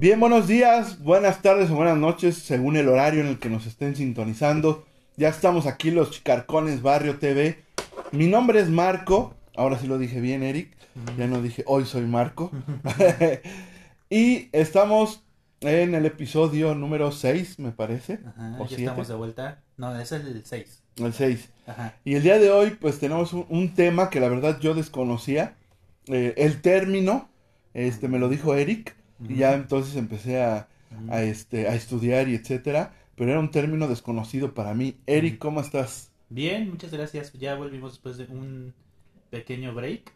[0.00, 3.66] Bien, buenos días, buenas tardes o buenas noches, según el horario en el que nos
[3.66, 4.86] estén sintonizando.
[5.16, 7.64] Ya estamos aquí los Chicarcones Barrio TV.
[8.12, 10.70] Mi nombre es Marco, ahora sí lo dije bien, Eric.
[11.16, 12.52] Ya no dije hoy soy Marco.
[14.08, 15.24] y estamos
[15.62, 18.20] en el episodio número 6, me parece.
[18.24, 18.84] Ajá, o ya siete.
[18.84, 19.62] estamos de vuelta.
[19.76, 20.82] No, es el 6.
[20.98, 21.48] El 6.
[21.66, 21.94] Ajá.
[22.04, 25.56] Y el día de hoy, pues tenemos un, un tema que la verdad yo desconocía.
[26.06, 27.28] Eh, el término,
[27.74, 28.96] este, me lo dijo Eric.
[29.26, 30.68] Y ya entonces empecé a,
[31.08, 32.94] a, este, a estudiar y etcétera.
[33.16, 35.00] Pero era un término desconocido para mí.
[35.06, 36.12] Eric, ¿cómo estás?
[36.28, 37.32] Bien, muchas gracias.
[37.34, 38.74] Ya volvimos después de un
[39.30, 40.12] pequeño break.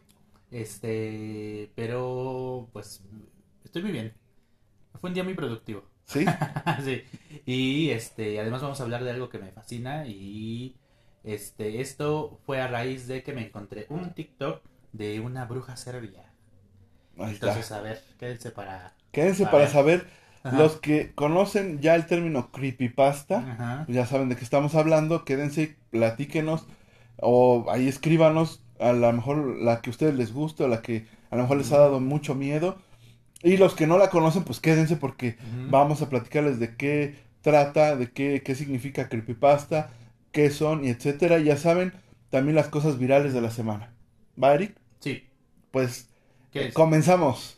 [0.51, 3.03] Este, pero pues
[3.63, 4.13] estoy muy bien.
[4.99, 5.83] Fue un día muy productivo.
[6.05, 6.25] ¿Sí?
[6.83, 7.03] sí.
[7.45, 10.75] Y este, además vamos a hablar de algo que me fascina y
[11.23, 14.61] este, esto fue a raíz de que me encontré un TikTok
[14.91, 16.32] de una bruja serbia.
[17.19, 17.47] Ahí está.
[17.47, 20.07] Entonces, a ver, quédense para Quédense para saber.
[20.43, 20.57] Ajá.
[20.57, 23.85] Los que conocen ya el término creepypasta, Ajá.
[23.87, 25.23] ya saben de qué estamos hablando.
[25.23, 26.65] Quédense, platíquenos.
[27.17, 31.07] O ahí escríbanos a lo mejor la que a ustedes les guste o la que
[31.29, 32.77] a lo mejor les ha dado mucho miedo.
[33.41, 35.37] Y los que no la conocen, pues quédense porque
[35.69, 39.91] vamos a platicarles de qué trata, de qué, qué significa creepypasta,
[40.31, 41.39] qué son y etcétera.
[41.39, 41.93] Y ya saben,
[42.29, 43.93] también las cosas virales de la semana.
[44.41, 44.75] ¿Va, Eric?
[44.99, 45.27] Sí.
[45.71, 46.09] Pues
[46.53, 46.73] ¿Qué es?
[46.73, 47.57] comenzamos.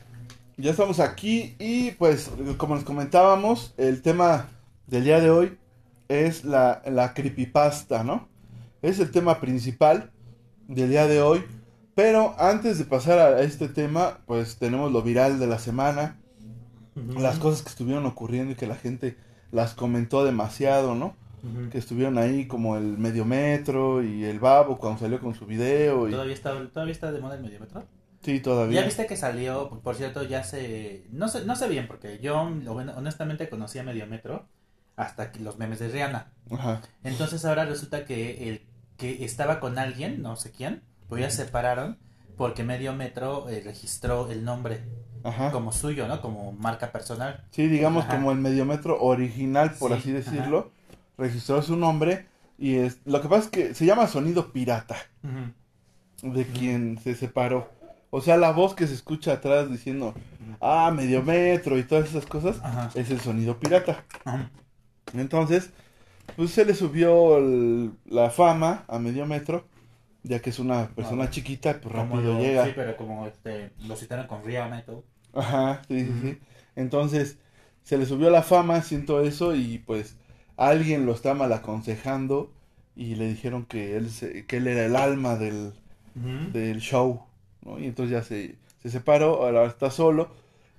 [0.57, 4.49] ya estamos aquí y pues como les comentábamos, el tema
[4.87, 5.57] del día de hoy
[6.07, 8.27] es la, la creepypasta, ¿no?
[8.81, 10.11] Es el tema principal
[10.67, 11.43] del día de hoy.
[11.95, 16.19] Pero antes de pasar a este tema, pues tenemos lo viral de la semana,
[16.95, 19.17] las cosas que estuvieron ocurriendo y que la gente
[19.51, 21.15] las comentó demasiado, ¿no?
[21.71, 26.07] Que estuvieron ahí como el medio metro y el babo cuando salió con su video
[26.07, 26.11] y...
[26.11, 27.83] ¿Todavía está, ¿Todavía está de moda el mediometro?
[28.23, 28.81] Sí, todavía.
[28.81, 31.07] Ya viste que salió, por- cierto, ya se...
[31.11, 34.47] No sé, no sé bien, porque yo honestamente conocí a Mediometro
[34.95, 36.31] hasta los memes de Rihanna.
[36.51, 36.81] Ajá.
[37.03, 38.67] Entonces ahora resulta que el
[38.97, 41.97] que estaba con alguien, no sé quién, pues ya se separaron
[42.37, 44.83] porque Mediometro eh, registró el nombre
[45.23, 45.51] Ajá.
[45.51, 46.21] como suyo, ¿no?
[46.21, 47.43] Como marca personal.
[47.51, 48.15] Sí, digamos Ajá.
[48.15, 50.71] como el mediometro original, por Sí, así decirlo,
[51.17, 52.27] registró su nombre
[52.57, 56.33] y es lo que pasa es que se llama sonido pirata Ujú.
[56.33, 57.69] de quien se separó.
[58.11, 60.13] O sea, la voz que se escucha atrás diciendo,
[60.59, 62.91] ah, mediometro y todas esas cosas, Ajá.
[62.93, 64.03] es el sonido pirata.
[64.25, 64.51] Ajá.
[65.13, 65.71] Entonces,
[66.35, 69.65] pues se le subió el- la fama a mediometro,
[70.23, 72.65] ya que es una persona Ah, chiquita, pues rápido lo- llega.
[72.65, 75.03] Sí, pero como este, lo citaron con y todo.
[75.33, 76.37] Ajá, sí, sí, sí.
[76.75, 77.37] Entonces,
[77.83, 80.17] se le subió la fama, siento eso, y pues
[80.57, 82.51] alguien lo está mal aconsejando
[82.95, 85.73] y le dijeron que él, se- que él era el alma del,
[86.13, 87.23] del show,
[87.63, 87.79] ¿no?
[87.79, 90.29] Y entonces ya se, se separó, ahora está solo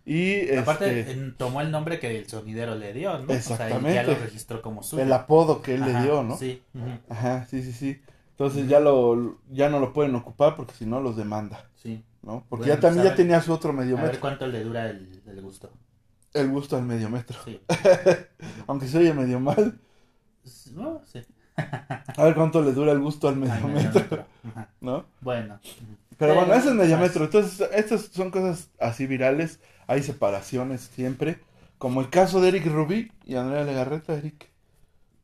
[0.04, 3.24] y Aparte, este, tomó el nombre que el sonidero le dio, ¿no?
[3.24, 3.94] O sea, Exactamente.
[3.94, 5.02] ya lo registró como suyo.
[5.02, 6.36] el apodo que él Ajá, le dio, ¿no?
[6.36, 6.60] Sí.
[7.08, 8.00] Ajá, sí, sí, sí.
[8.30, 12.02] Entonces ya lo ya no lo pueden ocupar porque si no los demanda, sí.
[12.22, 12.44] ¿no?
[12.48, 15.22] Porque Bueno, ya también pues, ya tenía su otro A ver cuánto le dura el,
[15.26, 15.70] el gusto.
[16.34, 17.38] el gusto al mediometro.
[17.44, 17.60] Sí.
[18.66, 19.78] Aunque se oye medio mal,
[20.74, 21.20] No, sí.
[21.56, 24.26] a ver cuánto le dura el gusto al Al mediometro, mediometro.
[24.50, 24.68] Ajá.
[24.80, 25.04] ¿no?
[25.20, 25.60] Bueno.
[26.22, 27.28] Pero bueno, ese es mediometro.
[27.28, 29.58] pues, Entonces, estas son cosas así virales.
[29.88, 31.40] Hay separaciones siempre.
[31.78, 34.48] Como el caso de Eric Rubí y Andrea Legarreta, Eric.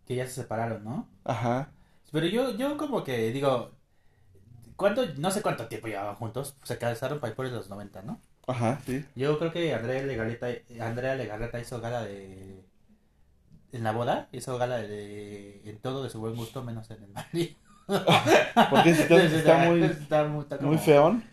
[0.06, 1.09] Que ya se separaron, ¿no?
[1.25, 1.70] Ajá.
[2.10, 3.71] Pero yo, yo como que digo,
[4.77, 6.56] ¿cuánto, no sé cuánto tiempo llevaban juntos?
[6.65, 8.21] Se casaron para ir por los 90, ¿no?
[8.48, 9.04] Ajá, sí.
[9.15, 10.48] Yo creo que Andrea Legarreta,
[10.80, 12.65] Andrea Legarreta hizo gala de...
[13.72, 15.62] En la boda, hizo gala de...
[15.65, 17.56] En todo de su buen gusto, menos en el marido.
[18.71, 21.25] Porque está- está muy- Está muy, está como- Muy feón.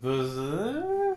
[0.00, 0.28] Pues...
[0.36, 1.14] eh,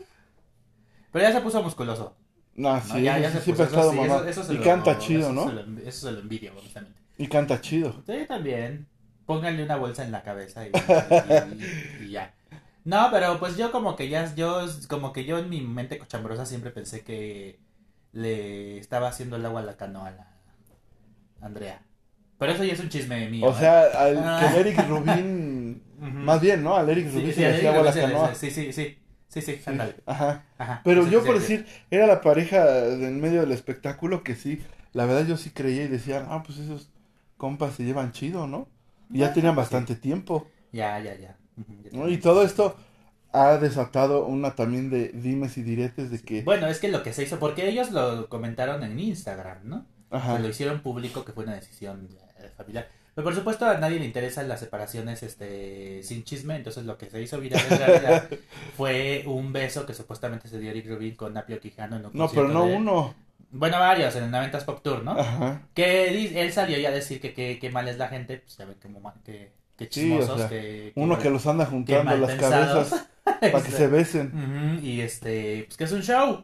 [1.11, 2.15] Pero ya se puso musculoso.
[2.55, 2.81] No, ¿no?
[2.81, 5.19] sí, ya, ya sí, se puso, eso sí, eso- eso se Y lo- canta chido,
[5.29, 5.47] eso ¿no?
[5.47, 6.99] se lo- eso se lo envidio, honestamente.
[7.17, 8.01] Y canta chido.
[8.05, 8.87] Sí, también.
[9.25, 10.71] Pónganle una bolsa en la cabeza y,
[12.01, 12.33] y- y ya.
[12.85, 16.45] No, pero pues yo como que ya, yo como que yo en mi mente cochambrosa
[16.45, 17.59] siempre pensé que
[18.13, 20.27] le estaba haciendo el agua a la canoa a la
[21.41, 21.81] Andrea.
[22.37, 23.47] Pero eso ya es un chisme mío.
[23.47, 23.55] O ¿eh?
[23.59, 24.39] sea, al, Ah.
[24.39, 26.75] que el Eric Rubin, más bien, ¿no?
[26.75, 28.35] Al Eric Rubin sí, se le hacía agua la canoa.
[28.35, 28.97] Sí, sí, sí.
[29.27, 29.71] Sí, sí, Sí.
[30.05, 30.45] Ajá.
[30.57, 30.81] Ajá.
[30.85, 34.61] Pero yo por decir, era la pareja en medio del espectáculo que sí,
[34.93, 36.89] la verdad yo sí creía y decía, ah, pues esos
[37.35, 38.67] compas se llevan chido, ¿no?
[39.09, 40.47] Y ya Bueno, tenían pues bastante tiempo.
[40.71, 41.37] Ya, ya, ya.
[41.91, 42.77] Ya Y todo esto
[43.33, 47.13] ha desatado una también de dimes y diretes de que, Bueno, es que lo que
[47.13, 49.85] se hizo, porque ellos lo comentaron en Instagram, ¿no?
[50.09, 52.07] ajá, Que lo hicieron público, que fue una decisión
[52.55, 52.87] familiar.
[53.15, 57.09] Pero por supuesto a nadie le interesan las separaciones este sin chisme, entonces lo que
[57.09, 58.29] se hizo viral en realidad
[58.77, 62.29] fue un beso que supuestamente se dio Eric Rubin con Napio Quijano en un no,
[62.29, 63.15] pero no de- uno,
[63.49, 65.11] Bueno, varios, en el 90s Pop Tour, ¿no?
[65.11, 68.57] ajá, Que él salió ya a decir que qué que mal es la gente, pues
[68.57, 68.89] ya ven que,
[69.23, 72.89] que, que Sí, o chismosos, sea, que, uno que los anda juntando las pensados.
[72.89, 73.09] cabezas
[73.51, 74.27] para que se besen,
[74.77, 76.43] Ujú, y este, pues que es un show.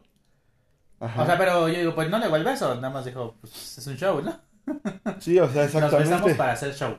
[1.00, 3.78] ajá, O sea, pero yo digo, pues no le el beso, nada más dijo, pues
[3.78, 4.40] es un show, ¿no?
[5.20, 6.96] Sí, o sea, Nos besamos exactamente, para hacer show.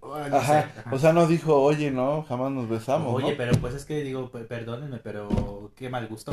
[0.00, 0.94] Oh, no ajá, sé, ajá.
[0.94, 3.36] o sea, no dijo, oye, no, jamás nos besamos, Oye, ¿no?
[3.38, 6.30] pero pues es que digo, pe- perdónenme, pero qué mal gusto.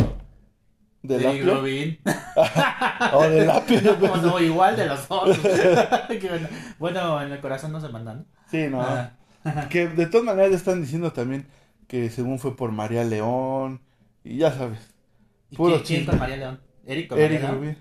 [1.03, 1.99] De Eric lapio, Rubin.
[3.13, 5.37] o de lapio, no, no, igual de los dos.
[6.21, 6.47] Bueno.
[6.79, 8.27] bueno, en el corazón no se mandan.
[8.49, 8.85] sí, no.
[9.69, 11.47] Que de todas maneras ya están diciendo también
[11.87, 13.81] que según fue por María León.
[14.23, 14.93] Y ya sabes.
[15.49, 16.11] ¿Y Puro quién, quién chisme.
[16.11, 16.61] con María León?
[16.85, 17.55] Eric con María Eric León.
[17.57, 17.77] Rubin.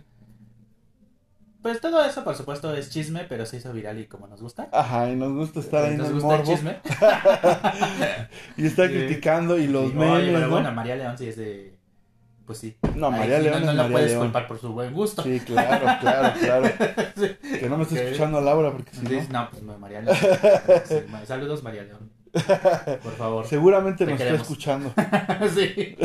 [1.62, 4.68] Pues todo eso, por supuesto, es chisme, pero se hizo viral y como nos gusta.
[4.72, 6.76] Ajá, y nos gusta estar ahí en ¿Nos el gusta el chisme?
[8.56, 8.94] Y está Sí.
[8.94, 10.50] criticando y los Sí, memes, oye, pero ¿no?
[10.52, 11.78] bueno, María León sí es de...
[12.46, 12.76] Pues sí.
[12.96, 14.22] No, Ay, María sí, León no, no es María puedes León.
[14.24, 15.22] culpar por su buen gusto.
[15.22, 16.66] Sí, claro, claro, claro.
[17.16, 17.58] Sí.
[17.60, 19.22] Que no me esté escuchando Laura porque si no.
[19.30, 20.16] no, pues no, María León.
[21.26, 22.10] Saludos, María León.
[22.32, 23.46] Por favor.
[23.46, 24.92] Seguramente Te nos está escuchando.
[25.54, 25.96] sí.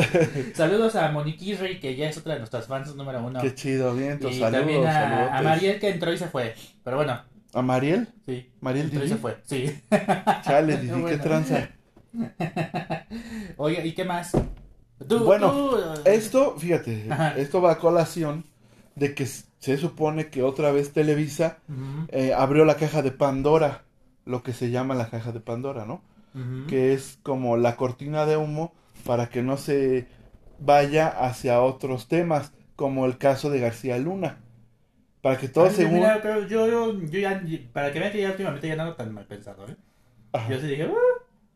[0.54, 3.40] Saludos a Monique Rey, que ya es otra de nuestras fans número uno.
[3.40, 6.54] Qué chido, vientos, y saludos, también a, Mariel que entró y se fue.
[6.82, 7.20] Pero bueno,
[7.52, 8.08] ¿A Mariel?
[8.26, 8.50] sí.
[8.60, 9.38] ¿Mariel Entró y se fue.
[9.44, 9.80] Sí.
[10.42, 11.70] Chale, Didi, qué tranza.
[13.56, 14.32] Oye, ¿y qué más?
[15.06, 17.36] Tú, Bueno, tú, Esto, fíjate, Ajá.
[17.36, 18.44] esto va a colación
[18.94, 21.58] de que se supone que otra vez Televisa
[22.08, 23.84] eh, abrió la caja de Pandora,
[24.24, 26.02] lo que se llama la caja de Pandora, ¿no?
[26.68, 28.74] Que es como la cortina de humo
[29.04, 30.06] para que no se
[30.58, 34.38] vaya hacia otros temas, como el caso de García Luna.
[35.22, 35.94] Para que todo según...
[35.94, 37.42] mira, pero yo, yo, yo ya,
[37.72, 39.76] para que vean que ya últimamente ya no tan mal pensado, ¿eh?
[40.32, 40.50] Ajá.
[40.50, 40.88] Yo sí dije,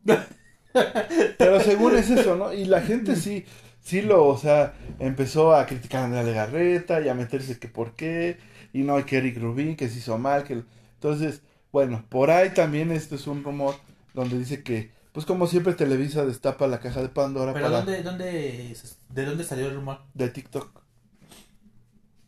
[0.07, 0.25] "Ah".
[1.37, 2.53] Pero según es eso, ¿no?
[2.53, 3.45] Y la gente sí,
[3.81, 7.93] sí lo, o sea, empezó a criticar a Andrea Legarreta y a meterse que por
[7.95, 8.37] qué,
[8.73, 10.63] y no, que Eric Rubin, que se hizo mal, que...
[10.95, 11.41] Entonces,
[11.71, 13.75] bueno, por ahí también esto es un rumor
[14.13, 17.77] donde dice que, pues como siempre Televisa destapa la caja de Pandora pero para...
[17.77, 18.75] ¿dónde, dónde,
[19.09, 19.99] ¿de dónde salió el rumor?
[20.13, 20.81] de TikTok.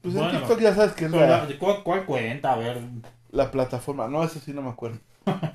[0.02, 2.54] Pues en TikTok ya sabes que es la, ¿cuál, cuál cuenta?
[2.54, 2.82] A ver.
[3.32, 4.08] la plataforma.
[4.10, 5.00] No, eso sí no me acuerdo.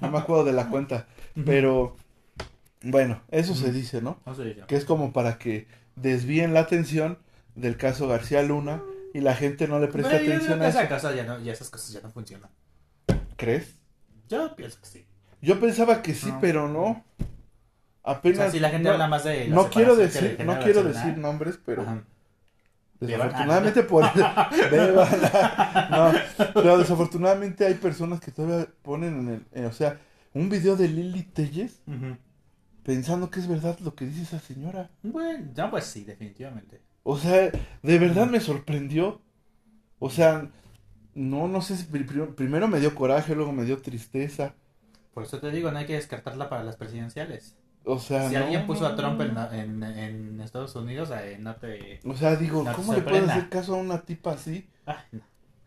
[0.00, 1.06] No me acuerdo de la cuenta.
[1.44, 1.96] Pero,
[2.82, 4.18] bueno, eso se dice, ¿no?
[4.24, 4.66] No sé yo.
[4.66, 5.66] que es como para que
[5.96, 7.18] desvíen la atención
[7.54, 8.82] del caso García Luna
[9.12, 10.88] y la gente no le preste Pero yo creo atención que a esa eso.
[10.88, 12.48] casa ya, no, ya esas cosas ya no funcionan.
[13.36, 13.74] ¿Crees?
[14.30, 15.06] Yo pienso que sí.
[15.40, 16.38] Yo pensaba que sí, No.
[16.40, 17.04] pero no.
[18.02, 18.38] O Apenas.
[18.38, 20.82] sea, si la gente no, habla más de la no quiero decir, de no quiero
[20.82, 22.02] decir nombres, pero Ajá.
[23.00, 24.04] desafortunadamente por
[25.90, 26.12] no,
[26.54, 29.98] pero desafortunadamente hay personas que todavía ponen en el, eh, o sea,
[30.34, 31.80] un video de Lili Telles
[32.82, 34.90] pensando que es verdad lo que dice esa señora.
[35.02, 36.80] Bueno, no, pues sí, definitivamente.
[37.02, 37.50] O sea,
[37.82, 39.20] de verdad me sorprendió.
[39.98, 40.48] O sea,
[41.14, 44.54] no, no sé si pri- pri- primero me dio coraje, luego me dio tristeza.
[45.18, 47.56] Por eso te digo, no hay que descartarla para las presidenciales.
[47.84, 51.56] O sea, si no, alguien puso a Trump en, en, en Estados Unidos, eh, no
[51.56, 51.98] te...
[52.04, 54.68] O sea, digo, No ¿cómo le puedes hacer caso a una tipa así?
[54.86, 55.20] Ay, no.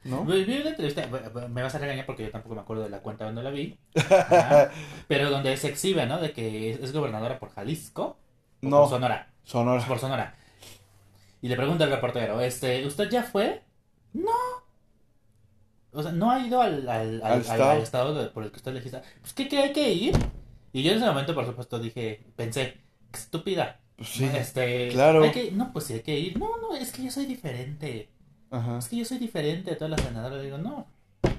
[0.03, 0.23] ¿No?
[0.23, 1.05] Vi una entrevista,
[1.49, 3.77] me vas a regañar porque yo tampoco me acuerdo de la cuenta donde la vi,
[3.95, 4.71] Ajá.
[5.07, 6.19] pero donde se exhibe, ¿no?
[6.21, 8.17] De que es, es gobernadora por Jalisco
[8.63, 9.85] o No, por Sonora, Sonora.
[9.85, 10.35] por Sonora.
[11.41, 13.63] Y le pregunta al reportero, este, ¿usted ya fue?
[14.13, 14.31] No.
[15.93, 17.41] O sea, no ha ido al, al, al-
[17.81, 18.31] estado.
[18.33, 19.01] por el que usted legisla.
[19.21, 20.15] Pues, ¿qué, qué hay que ir?
[20.73, 22.77] Y yo en ese momento, por supuesto, dije, pensé,
[23.11, 23.79] qué estúpida.
[23.97, 25.23] Pues sí, Este, claro.
[25.23, 26.39] hay que- no, pues sí hay que ir.
[26.39, 28.09] No, no, es que yo soy diferente.
[28.49, 28.77] Ajá.
[28.79, 30.41] Es que yo soy diferente de todas las senadoras.
[30.41, 30.87] Digo, no,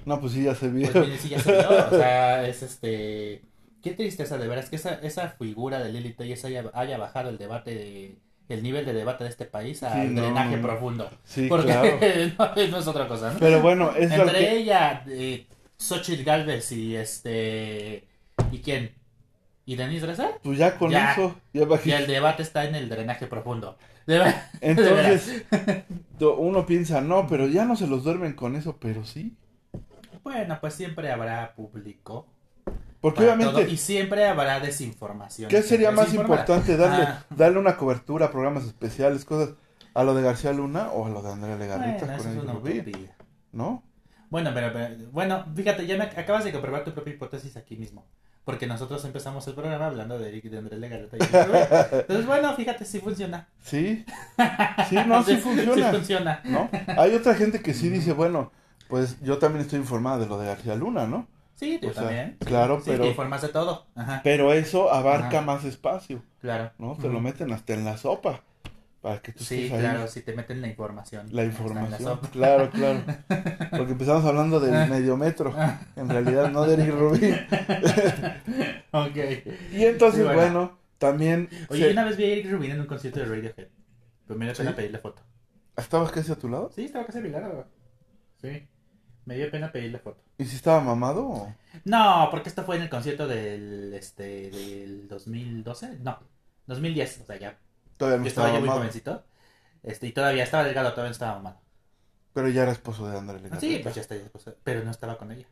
[0.05, 0.91] No, pues sí, ya se vio.
[0.93, 1.87] pues sí, ya se vio.
[1.87, 3.43] O sea, es este.
[3.83, 7.39] Qué tristeza, de veras, que esa, esa figura de Lili Telles haya, haya bajado el
[7.39, 8.17] debate, de,
[8.55, 11.11] el nivel de debate de este país al Sí, drenaje no, profundo.
[11.25, 11.99] Sí, Porque claro.
[12.57, 13.39] no, no es otra cosa, ¿no?
[13.39, 14.57] Pero bueno, es Entre que...
[14.57, 15.47] ella, eh,
[15.79, 18.07] Xochitl Galvez y este.
[18.51, 18.93] ¿Y quién?
[19.65, 20.35] ¿Y Denise Dresser?
[20.43, 21.13] Pues ya con Ya.
[21.13, 23.79] eso, ya Y el debate está en el drenaje profundo.
[24.07, 24.21] De
[24.61, 25.45] Entonces,
[26.19, 29.37] to- uno piensa, no, pero ya no se los duermen con eso, pero sí.
[30.25, 32.27] Bueno, pues siempre habrá público.
[33.03, 35.51] Porque para obviamente, todo, y siempre habrá desinformación.
[35.51, 36.77] ¿qué sería más importante?
[36.77, 37.25] ¿Darle, Ah.
[37.31, 39.55] darle una cobertura programas especiales, cosas,
[39.93, 43.11] a lo de García Luna o a lo de Andrea Bueno, eso con el Rubí?
[43.51, 43.83] ¿No?
[44.31, 48.07] Bueno, pero, pero- bueno, fíjate, ya me acabas de comprobar tu propia hipótesis aquí mismo.
[48.45, 51.17] Porque nosotros empezamos el programa hablando de Eric de Andrés Legarreta.
[51.17, 51.21] y.
[52.01, 53.49] Entonces, bueno, fíjate, sí funciona.
[53.61, 54.05] Sí.
[54.89, 55.75] Sí, no, sí funciona.
[55.91, 56.41] Sí funciona.
[56.45, 56.69] ¿no?
[56.99, 58.51] Hay otra gente que sí dice, bueno,
[58.89, 61.27] pues yo también estoy informada de lo de García Luna, ¿no?
[61.63, 62.37] Sí, yo O sea, también.
[62.45, 63.87] claro, Sí, pero- te informas de todo.
[63.95, 65.41] Ajá, Pero eso abarca Ajá.
[65.43, 66.73] más espacio, claro.
[66.79, 66.97] ¿no?
[66.97, 68.43] Te lo meten hasta en la sopa
[69.01, 71.29] para que tú Sí, claro, si te meten la información.
[71.31, 72.29] La información, sopa.
[72.31, 73.01] claro, claro.
[73.71, 75.55] Porque empezamos hablando del mediometro,
[75.95, 77.35] en realidad no de Eric Rubin.
[78.93, 79.17] ok.
[79.73, 80.41] Y entonces, Sí, bueno.
[80.41, 83.69] bueno, también Oye, se- una vez vi a Eric Rubin en un concierto de Radiohead.
[84.27, 84.77] Pero me dio pena ¿Sí?
[84.77, 85.23] pedirle foto.
[85.77, 86.71] ¿estabas casi a tu lado?
[86.75, 87.67] Sí, estaba casi a mi lado.
[88.41, 88.69] Sí.
[89.25, 90.21] Me dio pena pedirle foto.
[90.39, 91.27] ¿Y si estaba mamado?
[91.29, 91.55] o?
[91.85, 96.19] No, porque esto fue en el concierto del este del 2012, no,
[96.67, 97.59] 2010, o sea, ya
[97.97, 99.25] Todavía no yo estaba estaba ya muy jovencito.
[99.83, 101.61] Este, y todavía estaba delgado, todavía no estaba mamado.
[102.33, 103.61] Pero ya era esposo de André Ah, Legarreta.
[103.61, 105.47] sí, pues ya está, ya, pues, pero no estaba con ella.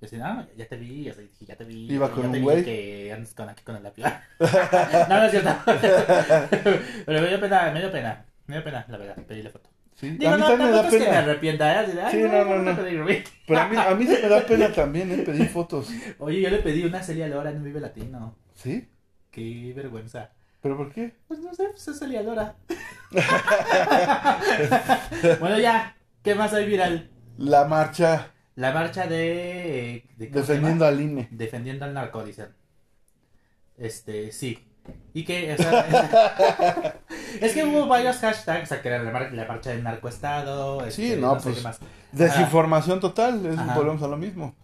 [0.00, 1.90] decía, no, ya te vi, o sea, dije, ya te vi.
[1.92, 2.64] Iba ya con te un vi güey.
[2.64, 4.02] que andas con aquí con el lápiz.
[4.40, 5.50] no, no es cierto.
[7.06, 9.70] pero me dio pena, me dio pena, me dio pena, la verdad, pedirle foto.
[9.96, 11.18] Sí, Digo, a mí no, también me da tampoco es que me pena.
[11.18, 12.00] arrepienta, ¿eh?
[12.04, 12.76] Ay, Sí, no, no, a.
[13.46, 15.18] Pero a mí, a mí se me da pena también, ¿eh?
[15.24, 15.88] Pedir fotos.
[16.18, 18.36] Oye, yo le pedí una Celia Lora en Vive Latino.
[18.54, 18.86] ¿Sí?
[19.30, 20.32] Qué vergüenza.
[20.60, 21.14] ¿Pero por qué?
[21.26, 22.56] Pues no sé, pues es Celia Lora.
[25.40, 25.96] bueno, ya.
[26.22, 27.10] ¿Qué más hay viral?
[27.38, 30.04] La marcha La marcha de...
[30.16, 31.28] de ¿cómo se defendiendo al INE.
[31.30, 32.48] Defendiendo al narco, dicen.
[33.78, 34.66] Este, sí.
[35.14, 36.96] Y que, o sea,
[37.40, 40.90] es que hubo varios hashtags, o sea, que era la, mar- la marcha del narcoestado.
[40.90, 41.78] Sí, este, no, sé pues, qué más.
[42.12, 43.74] Desinformación total, es, Ajá.
[43.74, 44.54] volvemos a lo mismo.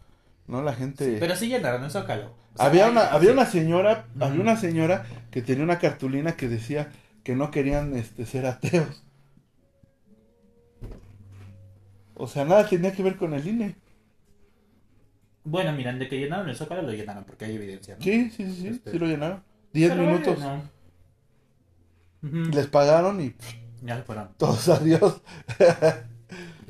[0.46, 0.62] ¿No?
[0.62, 1.16] La gente...
[1.20, 2.34] Pero sí llenaron el Zócalo.
[2.54, 3.32] O sea, había una, había sí.
[3.34, 6.90] una señora, había una señora que tenía una cartulina que decía
[7.24, 9.02] que no querían este ser ateos.
[12.14, 13.76] O sea, nada tenía que ver con el INE.
[15.44, 18.02] Bueno, miran, de que llenaron el Zócalo lo llenaron porque hay evidencia, ¿no?
[18.02, 19.42] Sí, sí, sí, sí, Este- sí lo llenaron.
[19.72, 20.36] Diez Pero minutos.
[20.36, 20.62] bueno.
[22.22, 24.30] Les pagaron y pff, Ya se fueron.
[24.36, 25.20] todos adiós.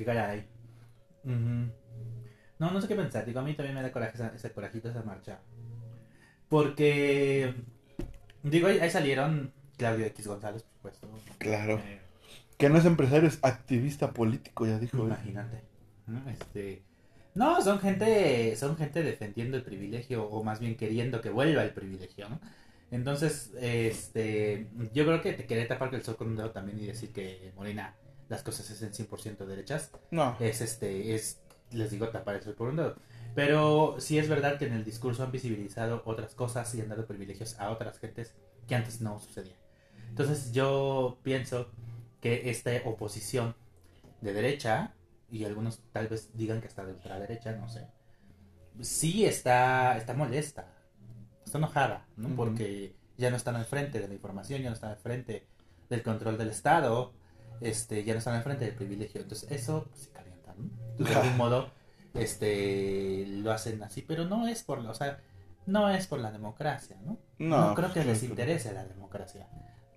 [0.05, 0.47] Caray.
[1.25, 1.71] Ujú.
[2.59, 3.25] No, no sé qué pensar.
[3.25, 5.39] Digo, a mí también me da coraje esa, ese corajito esa marcha.
[6.49, 7.55] Porque.
[8.43, 11.07] Digo, ahí, ahí salieron Claudio X González, por supuesto.
[11.39, 11.79] Claro.
[11.85, 12.01] Eh,
[12.59, 15.05] Que no es empresario, es activista político, ya dijo él.
[15.07, 15.63] imagínate.
[16.07, 16.29] ¿no?
[16.31, 16.83] Este.
[17.35, 21.71] No, son gente, son gente defendiendo el privilegio, o más bien queriendo que vuelva el
[21.71, 22.41] privilegio, ¿no?
[22.93, 26.87] Entonces, este, yo creo que te quería tapar el sol con un dedo también y
[26.87, 27.97] decir que Morena,
[28.29, 29.91] las cosas es en 100% derechas.
[30.11, 30.37] No.
[30.39, 32.97] es este es les digo tapar el sol por un dedo
[33.35, 37.07] pero sí es verdad que en el discurso han visibilizado otras cosas y han dado
[37.07, 38.35] privilegios a otras gentes
[38.69, 39.57] que antes no sucedía
[40.11, 41.71] entonces yo pienso
[42.21, 43.55] que esta oposición
[44.21, 44.95] de derecha
[45.31, 47.87] y algunos tal vez digan que está de ultraderecha no sé
[48.81, 50.67] sí está está molesta
[51.53, 52.29] está enojada ¿no?
[52.29, 52.37] Ujú.
[52.37, 55.47] porque ya no están al frente de la información ya no están al frente
[55.91, 57.13] del control del estado
[57.61, 61.05] este ya no están al frente del privilegio entonces eso sí calienta ¿no?
[61.05, 61.71] de algún modo
[62.15, 65.21] este lo hacen así pero no es por o sea
[65.67, 69.47] no es por la democracia no No, creo que les interese la democracia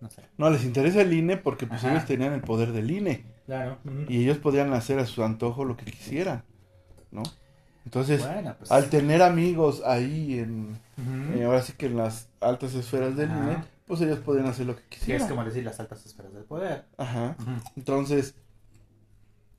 [0.01, 1.93] no sé No, les interesa el INE porque pues Ajá.
[1.93, 3.25] ellos tenían el poder del INE.
[3.45, 3.77] claro.
[4.09, 6.43] Y ellos podían hacer a su antojo lo que quisieran,
[7.11, 7.23] ¿no?
[7.85, 10.77] Entonces, bueno pues al tener amigos ahí en,
[11.35, 13.29] eh, ahora sí que en las altas esferas del.
[13.29, 15.29] INE, pues ellos podían hacer lo que que es quisieran.
[15.29, 17.37] como decir las altas esferas del poder Ajá.
[17.75, 18.33] Entonces,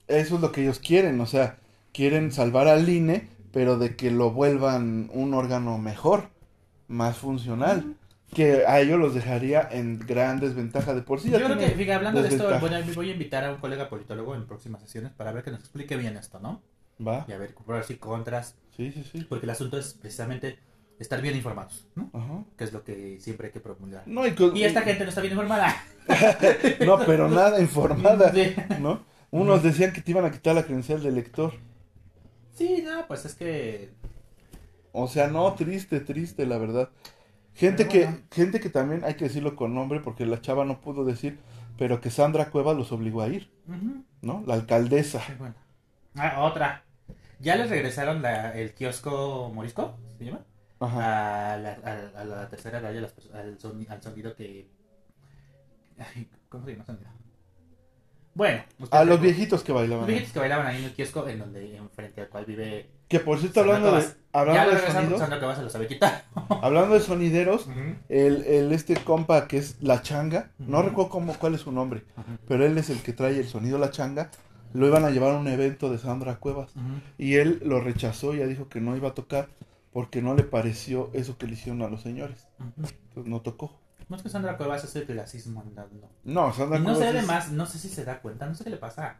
[0.07, 1.57] eso es lo que ellos quieren, o sea,
[1.93, 6.29] quieren salvar al INE, pero de que lo vuelvan un órgano mejor,
[6.87, 7.95] más funcional,
[8.33, 11.29] que a ellos los dejaría en gran desventaja de por sí.
[11.29, 13.89] Yo creo que, fíjate, hablando de esto, voy a, voy a invitar a un colega
[13.89, 16.61] politólogo en próximas sesiones para ver que nos explique bien esto, ¿no?
[17.05, 19.25] Va, Y a ver, pros y contras, sí, sí, sí.
[19.29, 20.59] porque el asunto es precisamente
[20.99, 22.09] estar bien informados, ¿no?
[22.13, 22.43] Ajá.
[22.57, 24.03] Que es lo que siempre hay que promulgar.
[24.07, 25.75] No, y, con- Y esta gente no está bien informada.
[26.85, 28.55] No, pero nada informada, Sí.
[28.79, 29.03] ¿no?
[29.29, 31.53] Unos decían que te iban a quitar la credencial de lector.
[32.55, 33.91] Sí, no, pues es que...
[34.93, 36.89] O sea, no, triste, triste, la verdad.
[37.53, 41.05] Gente que, gente que también hay que decirlo con nombre porque la chava no pudo
[41.05, 41.37] decir,
[41.77, 43.51] pero que Sandra Cueva los obligó a ir,
[44.21, 44.43] ¿no?
[44.47, 45.21] La alcaldesa.
[45.27, 45.55] qué bueno.
[46.15, 46.83] Ah, otra.
[47.39, 49.97] ¿Ya les regresaron la- el kiosco morisco?
[50.17, 50.39] ¿Se llama?
[50.79, 51.53] Ajá.
[51.53, 53.57] A la, a, a la tercera edad y a las perso- al,
[53.89, 54.67] al sonido que...
[55.99, 57.09] Ay, ¿Cómo se llama sonido?
[58.33, 60.01] Bueno, A los viejitos que bailaban.
[60.01, 62.87] Los viejitos que bailaban ahí en el kiosco, en donde, enfrente al cual vive.
[63.07, 65.69] Que por cierto, hablando de, hablando ya de lo regresaron, sonidos, Sandra Cuevas se lo
[65.71, 66.23] sabe quitar.
[66.61, 67.67] hablando de sonideros,
[68.09, 70.89] el, el este compa que es La Changa, no Ujú.
[70.89, 72.03] recuerdo cómo, cuál es su nombre,
[72.47, 74.29] pero él es el que trae el sonido La Changa,
[74.73, 76.71] lo iban a llevar a un evento de Sandra Cuevas
[77.17, 79.49] y él lo rechazó, ya dijo que no iba a tocar
[79.93, 82.47] porque no le pareció eso que le hicieron a los señores.
[82.59, 82.95] Entonces
[83.25, 83.79] no tocó.
[84.09, 86.09] No es que Sandra Cuevas es el clasismo andando.
[86.23, 88.55] No, Sandra Y no sé Cuevas es- además, no sé si se da cuenta, no
[88.55, 89.17] sé qué le pasa.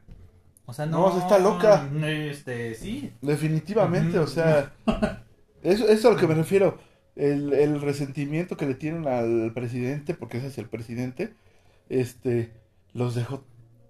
[0.65, 1.13] O sea, No, no.
[1.13, 1.89] se está loca.
[2.05, 3.11] Este, sí.
[3.21, 4.73] Definitivamente, o sea,
[5.63, 6.77] eso, eso es a lo que me refiero.
[7.15, 11.33] El, el resentimiento que le tienen al presidente, porque ese es el presidente,
[11.89, 12.51] este,
[12.93, 13.43] los dejó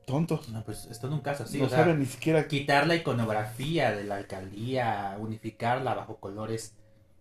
[0.07, 0.47] tontos.
[0.49, 1.59] No, pues es todo un caso así.
[1.59, 6.75] no o sea, saben ni siquiera quitar la iconografía de la alcaldía, unificarla bajo colores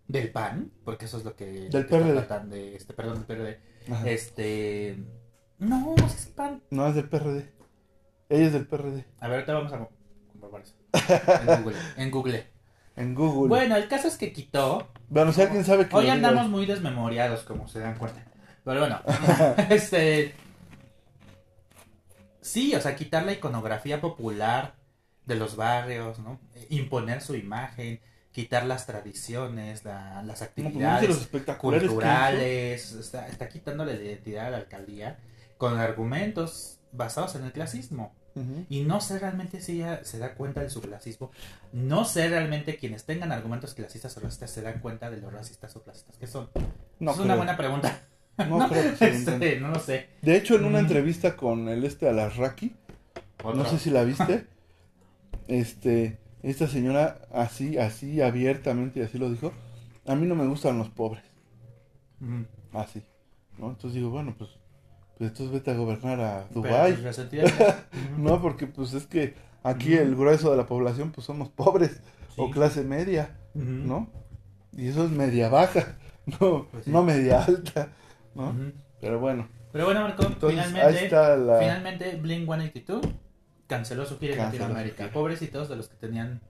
[0.07, 1.69] del PAN, porque eso es lo que.
[1.69, 2.47] Del PRD.
[2.47, 3.61] de, este, perdón, del PRD.
[3.93, 4.09] Ajá.
[4.09, 4.99] Este.
[5.59, 6.63] No, es PAN.
[6.71, 7.53] No es del PRD.
[8.29, 9.05] Ella es del PRD.
[9.21, 9.89] A ver, ahorita vamos a
[10.31, 10.75] comprobar eso.
[11.43, 11.77] En Google.
[11.97, 12.47] En Google.
[12.95, 13.49] En Google.
[13.49, 14.89] Bueno, el caso es que quitó.
[15.09, 18.25] Bueno, si alguien sabe que Hoy andamos muy desmemoriados, como se dan cuenta.
[18.65, 19.01] Pero bueno,
[19.71, 20.35] este.
[22.47, 24.75] Sí, o sea, quitar la iconografía popular
[25.25, 26.39] de los barrios, ¿no?
[26.71, 28.01] Imponer su imagen,
[28.33, 34.51] quitar las tradiciones, la- las pues, no actividades culturales, está, está quitándole la identidad a
[34.51, 35.19] la alcaldía
[35.59, 38.15] con argumentos basados en el clasismo.
[38.69, 41.31] Y no sé realmente si ella se da cuenta de su clasismo.
[41.73, 45.75] No sé realmente quienes tengan argumentos clasistas o racistas se dan cuenta de los racistas
[45.75, 46.51] o clasistas que son.
[47.01, 47.99] No es una buena pregunta.
[48.39, 49.33] No creo que intente.
[49.47, 50.09] Este, no lo sé.
[50.23, 50.85] De hecho, en una Mm.
[50.87, 52.75] entrevista con el este Alarraqui,
[53.45, 54.47] no sé si la viste,
[55.49, 59.53] este, esta señora así, así abiertamente, y así lo dijo,
[60.07, 61.25] a mí no me gustan los pobres,
[62.21, 62.47] Ujú.
[62.79, 63.03] así,
[63.59, 63.69] ¿no?
[63.71, 64.51] Entonces digo, bueno, pues,
[65.19, 67.19] pues entonces vete a gobernar a Dubái, pues.
[68.19, 68.41] ¿no?
[68.43, 72.01] Porque pues es que aquí el grueso de la población pues somos pobres
[72.37, 72.53] o Sí.
[72.53, 73.37] clase media.
[73.55, 74.11] ¿no?
[74.77, 75.97] Y eso es media baja,
[76.41, 76.91] no, Pues sí.
[76.91, 77.89] no media alta,
[79.01, 81.59] Pero bueno, Pero bueno, Marco, entonces ahí finalmente, está la...
[81.59, 83.03] finalmente Blink 182
[83.67, 85.11] canceló su gira en Latinoamérica.
[85.11, 86.41] Pobrecitos de los que tenían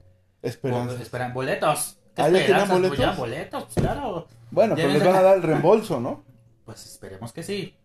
[0.41, 1.01] esperanza.
[1.01, 1.97] esperan boletos.
[2.15, 2.69] ¿Qué Ah, ¿ya tenían esperanzas?
[2.69, 3.05] Pues boletos?
[3.05, 4.27] ya boletos, pues, claro.
[4.51, 6.23] Bueno, pero Deben les van a dar el reembolso, ¿no?
[6.65, 7.75] Pues esperemos que sí.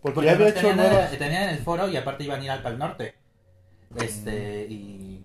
[0.00, 1.10] Porque, Porque ya había hecho tenían, nuevas...
[1.18, 3.14] tenían el foro y aparte iban a ir al Pal Norte.
[3.96, 4.72] Este, Mm.
[4.72, 5.24] y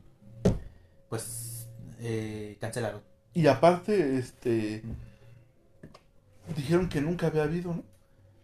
[1.10, 1.70] pues
[2.00, 3.02] eh, cancelaron.
[3.36, 4.82] Y aparte, este...
[6.56, 7.84] Dijeron que nunca había habido, ¿no?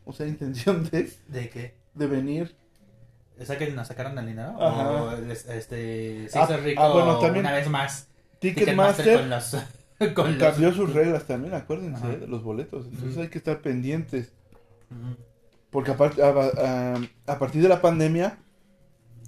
[0.09, 1.75] O sea, intención de, ¿De qué?
[1.93, 2.55] de venir.
[3.39, 4.55] O sea que nos sacaron el dinero.
[4.61, 4.89] Ajá.
[4.89, 8.07] O este, se Ah, hizo rico ah, bueno, también una vez más.
[8.39, 9.57] Ticketmaster con los.
[10.15, 12.15] Con los- cambió sus reglas también, acuérdense, Ajá.
[12.15, 12.85] de los boletos.
[12.87, 14.31] Entonces hay que estar pendientes.
[15.69, 17.01] Porque aparte, a, a-
[17.33, 18.37] a partir de la pandemia,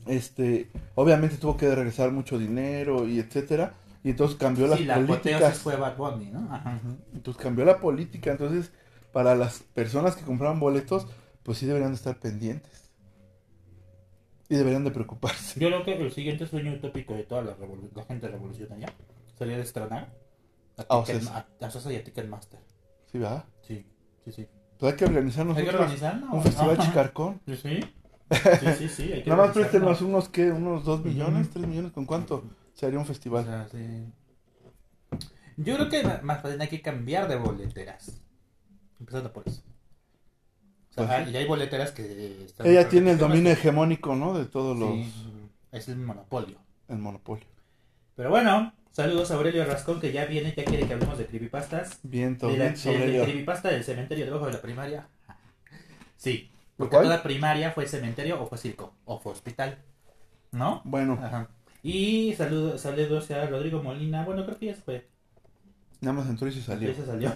[0.08, 3.74] este, obviamente tuvo que regresar mucho dinero y etcétera.
[4.04, 5.60] Y entonces cambió las Sí, la apoteosis políticas.
[5.60, 6.48] fue Bad Bunny, ¿no?
[6.52, 6.80] Ajá.
[7.14, 8.32] Entonces cambió la política.
[8.32, 8.72] Entonces,
[9.12, 11.08] para las personas que compraban boletos,
[11.44, 12.90] pues sí deberían de estar pendientes.
[14.50, 15.60] Y deberían de preocuparse.
[15.60, 18.92] Yo creo que el siguiente sueño utópico de toda la, revolu- la gente revolucionaria
[19.38, 20.14] sería destronar
[20.78, 22.60] a, Ah, o sea, a, y a Ticketmaster.
[23.12, 23.46] Sí, ¿verdad?
[23.62, 23.86] Sí,
[24.26, 24.48] sí, sí.
[24.78, 26.34] Pues hay que organizar Hay que organizarnos.
[26.34, 26.84] un festival Ajá.
[26.90, 27.42] chicarcón.
[27.46, 27.80] Sí, sí.
[28.32, 29.14] Sí, sí, sí.
[29.14, 30.00] Hay que Nada más organizarnos.
[30.00, 30.52] préstenos unos, ¿qué?
[30.52, 31.54] Unos 2 millones, Ujú.
[31.54, 31.92] 3 millones.
[31.92, 32.44] ¿Con cuánto
[32.74, 33.46] sería un O festival?
[33.46, 34.12] sea, sí.
[35.58, 38.22] Yo creo que más bien hay que cambiar de boleteras.
[39.02, 39.62] Empezando por eso.
[40.92, 41.32] O sea, Pues hay- sí.
[41.32, 44.38] y hay boleteras que están Ella tiene el dominio hegemónico, ¿no?
[44.38, 44.92] De todos los...
[44.94, 45.14] Sí,
[45.74, 46.58] es el monopolio.
[46.88, 47.46] El monopolio.
[48.16, 52.00] Pero bueno, saludos a Aurelio Rascón que ya viene, ya quiere que hablemos de creepypastas.
[52.04, 53.24] Viento, De la, de ello.
[53.24, 55.08] creepypasta del cementerio debajo de la primaria.
[56.18, 57.06] Sí, porque ¿Cuál?
[57.06, 59.80] toda primaria fue cementerio o fue circo o fue hospital.
[60.52, 60.82] ¿No?
[60.86, 61.50] Bueno, Ajá.
[61.82, 64.24] Y saludos, saludos a Rodrigo Molina.
[64.24, 65.08] Bueno, creo que ya se fue.
[66.00, 66.90] nada más entró y se salió.
[66.90, 67.36] Ya se salió.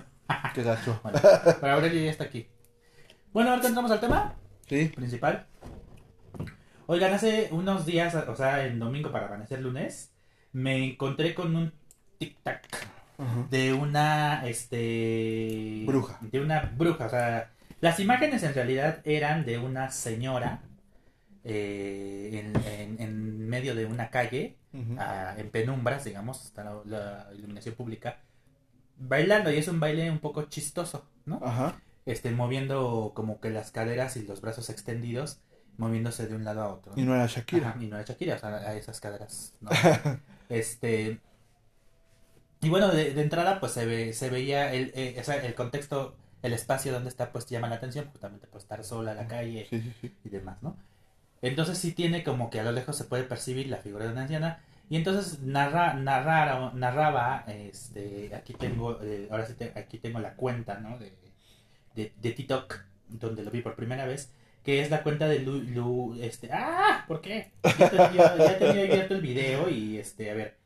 [0.54, 1.00] Qué gacho.
[1.04, 1.20] Bueno,
[1.62, 2.48] pero Aurelio ya está aquí.
[3.34, 4.36] Bueno, ahora entramos al tema
[4.68, 4.92] Sí.
[4.96, 5.46] principal.
[6.88, 10.14] Oigan, hace unos días, o sea, en domingo para amanecer lunes,
[10.52, 11.74] me encontré con un
[12.20, 12.62] tic-tac
[13.50, 15.84] de una, este...
[15.86, 16.18] Bruja.
[16.22, 20.62] De una bruja, o sea, las imágenes en realidad eran de una señora
[21.44, 24.96] eh, en, en- en medio de una calle, Ujú.
[25.00, 28.20] ah, en penumbras, digamos, hasta la, la iluminación pública,
[28.98, 31.42] bailando, y es un baile un poco chistoso, ¿no?
[31.44, 31.76] Ajá.
[32.06, 35.40] Este, moviendo como que las caderas y los brazos extendidos,
[35.78, 36.96] moviéndose de un lado a otro.
[36.96, 37.02] ¿no?
[37.02, 37.70] Y no era Shakira.
[37.70, 39.54] Ajá, y no era Shakira, o sea, a esas caderas.
[39.62, 39.72] ¿no?
[40.50, 41.20] este.
[42.62, 45.54] Y bueno, de, de entrada, pues se ve, se veía el, eh, o sea, el
[45.56, 49.28] contexto, el espacio donde está, pues llama la atención, justamente por estar sola en la
[49.28, 50.16] calle Sí, sí, sí.
[50.24, 50.76] y demás, ¿no?
[51.42, 54.24] Entonces sí tiene como que a lo lejos se puede percibir la figura de una
[54.24, 54.60] anciana.
[54.90, 60.36] Y entonces narra, narrara- narraba, este, aquí tengo, eh, ahora sí te- aquí tengo la
[60.36, 60.98] cuenta, ¿no?
[61.00, 61.12] De,
[61.96, 64.32] de, de TikTok, donde lo vi por primera vez,
[64.64, 67.04] que es la cuenta de Lu, Lu- este, ¡ah!
[67.08, 67.52] ¿Por qué?
[67.80, 70.58] Ya tenía, ya tenía abierto el video y, este, a ver,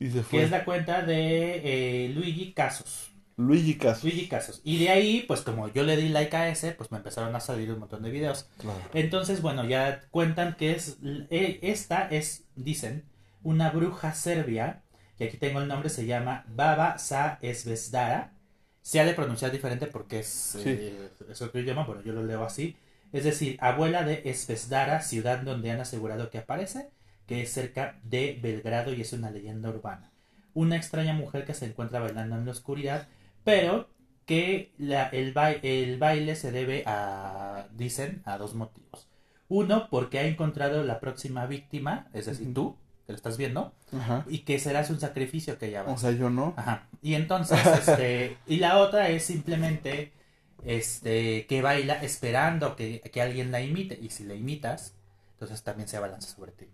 [0.00, 0.42] Y se que fue.
[0.42, 3.10] es la cuenta de eh, Luigi Casos.
[3.36, 4.06] Luigi Caso.
[4.06, 4.60] Luigi Casos.
[4.62, 7.40] Y de ahí, pues como yo le di like a ese, pues me empezaron a
[7.40, 8.48] salir un montón de videos.
[8.58, 8.78] Claro.
[8.92, 10.98] Entonces, bueno, ya cuentan que es
[11.30, 13.04] eh, esta es, dicen,
[13.42, 14.82] una bruja serbia,
[15.18, 18.32] y aquí tengo el nombre, se llama Baba Sa Esvesdara.
[18.80, 22.44] Se ha de pronunciar diferente porque es, eh, es otro idioma, bueno, yo lo leo
[22.44, 22.76] así.
[23.12, 26.90] Es decir, abuela de Esvesdara, ciudad donde han asegurado que aparece,
[27.26, 30.10] que es cerca de Belgrado y es una leyenda urbana.
[30.54, 33.06] Una extraña mujer que se encuentra bailando en la oscuridad,
[33.44, 33.88] pero
[34.26, 39.08] que la- el, bai- el baile se debe a, dicen, a dos motivos.
[39.48, 42.76] Uno, porque ha encontrado la próxima víctima, es decir, tú,
[43.12, 44.24] que lo estás viendo, Ajá.
[44.28, 46.54] y que serás un sacrificio que ella va a O sea, yo no.
[46.56, 46.88] Ajá.
[47.02, 50.12] Y entonces, este, y la otra es simplemente,
[50.64, 53.98] este, que baila esperando que, que alguien la imite.
[54.00, 54.94] Y si la imitas,
[55.34, 56.66] entonces también se abalanza sobre ti.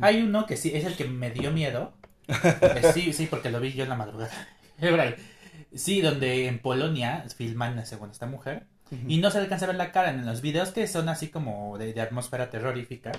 [0.00, 1.92] Hay uno que sí, es el que me dio miedo.
[2.28, 4.30] Eh, sí, sí, porque lo vi yo en la madrugada.
[5.74, 8.66] Sí, donde en Polonia filman según esta mujer.
[9.08, 10.10] Y no se le alcanza a ver la cara.
[10.10, 13.12] En los videos que son así como de, de atmósfera terrorífica,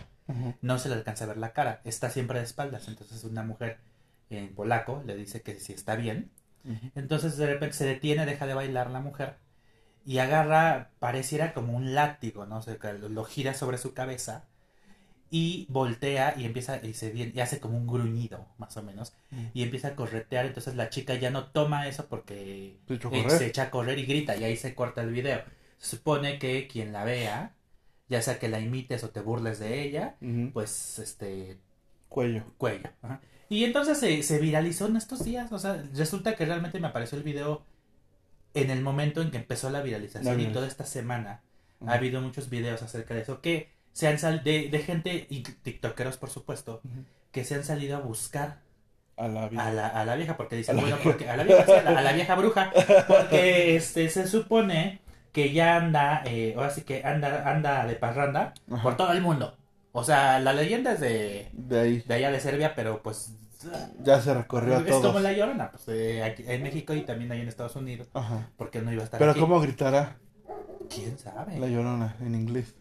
[0.62, 1.82] no se le alcanza a ver la cara.
[1.84, 2.88] Está siempre de espaldas.
[2.88, 3.80] Entonces una mujer
[4.30, 6.32] en polaco le dice que si está bien.
[6.96, 9.36] Entonces de repente se detiene, deja de bailar la mujer
[10.06, 12.58] y agarra, pareciera como un látigo, ¿no?
[12.58, 14.46] O sea, lo, lo gira sobre su cabeza
[15.30, 19.14] y voltea y empieza y se viene, y hace como un gruñido, más o menos,
[19.32, 19.46] Mm.
[19.56, 20.46] y empieza a corretear.
[20.46, 24.06] Entonces la chica ya no toma eso porque Se eh, se echa a correr y
[24.06, 25.42] grita y ahí se corta el video.
[25.84, 27.56] Se supone que quien la vea,
[28.08, 30.16] ya sea que la imites o te burles de ella,
[30.54, 31.58] pues este
[32.08, 32.44] Cuello.
[32.58, 32.90] cuello.
[33.02, 33.20] Ajá.
[33.50, 35.52] Y entonces se, se viralizó en estos días.
[35.52, 37.64] O sea, resulta que realmente me apareció el video
[38.54, 40.40] en el momento en que empezó la viralización.
[40.40, 41.42] Y toda esta semana
[41.86, 43.42] ha habido muchos videos acerca de eso.
[43.42, 46.82] Que se han sal de, de gente, y tiktokeros por supuesto,
[47.32, 48.62] que se han salido a buscar
[49.18, 49.68] A la vida.
[49.68, 50.38] a la, a la vieja.
[50.38, 51.04] Porque dicen, bueno, vieja.
[51.10, 52.72] porque a la vieja, sí, a la, a la vieja bruja.
[53.08, 55.02] Porque este se supone
[55.34, 58.82] que ya anda, eh, ahora sí que anda, anda de parranda Ajá.
[58.84, 59.58] por todo el mundo.
[59.92, 62.00] O sea, la leyenda es de, De ahí.
[62.08, 63.34] de allá de Serbia, pero pues
[64.02, 65.22] Ya se recorrió a es como todos.
[65.22, 68.08] la llorona, pues eh, aquí en México y también ahí en Estados Unidos.
[68.14, 68.50] Ajá.
[68.58, 69.40] porque no iba a estar Pero aquí?
[69.42, 70.16] ¿cómo gritará
[70.90, 71.60] ¿Quién sabe?
[71.60, 72.76] la llorona en inglés?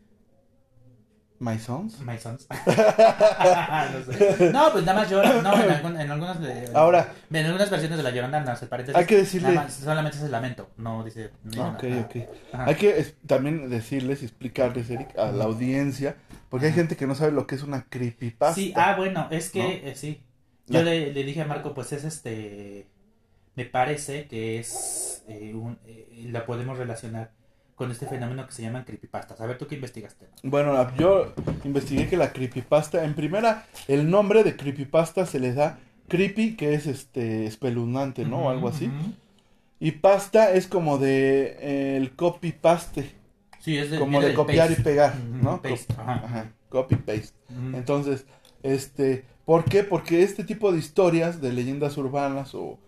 [1.42, 1.98] ¿My sons?
[2.00, 2.46] My sons.
[2.66, 4.50] no, sé.
[4.52, 5.42] No, pues nada más llora.
[5.42, 6.36] No, en, algún- en algunas.
[6.42, 8.96] eh, Ahora, En algunas versiones de la llorona, no, el paréntesis.
[8.96, 9.48] hay que decirle...
[9.48, 10.70] nada más, solamente es el lamento.
[10.76, 11.30] No dice.
[11.42, 12.00] no Ah, nada.
[12.00, 12.16] ok, ok.
[12.52, 12.64] Ajá.
[12.66, 16.16] Hay que es- también decirles y explicarles, Eric, a la audiencia,
[16.48, 18.54] porque hay gente que no sabe lo que es una creepypasta.
[18.54, 19.68] Sí, ah, bueno, es que ¿No?
[19.68, 20.22] eh, sí.
[20.68, 22.86] Yo le, le dije a Marco, pues es este.
[23.56, 25.24] Me parece que es.
[25.26, 27.32] eh, un, eh, la podemos relacionar
[27.82, 29.40] con este fenómeno que se llaman creepypastas.
[29.40, 30.26] A ver, ¿tú qué investigaste?
[30.44, 31.32] Bueno, yo
[31.64, 36.74] investigué que la creepypasta, en primera, el nombre de creepypasta se le da creepy, que
[36.74, 38.44] es este espeluznante, ¿no?
[38.46, 38.88] O algo así.
[39.80, 43.10] Y pasta es como de eh, el copy paste,
[43.58, 44.80] Sí, es de, como de copiar paste.
[44.80, 45.60] y pegar, ¿no?
[45.60, 46.12] paste, Co- ajá.
[46.24, 47.32] ajá, copy paste.
[47.74, 48.26] Entonces,
[48.62, 49.82] este, ¿por qué?
[49.82, 52.78] Porque este tipo de historias de leyendas urbanas o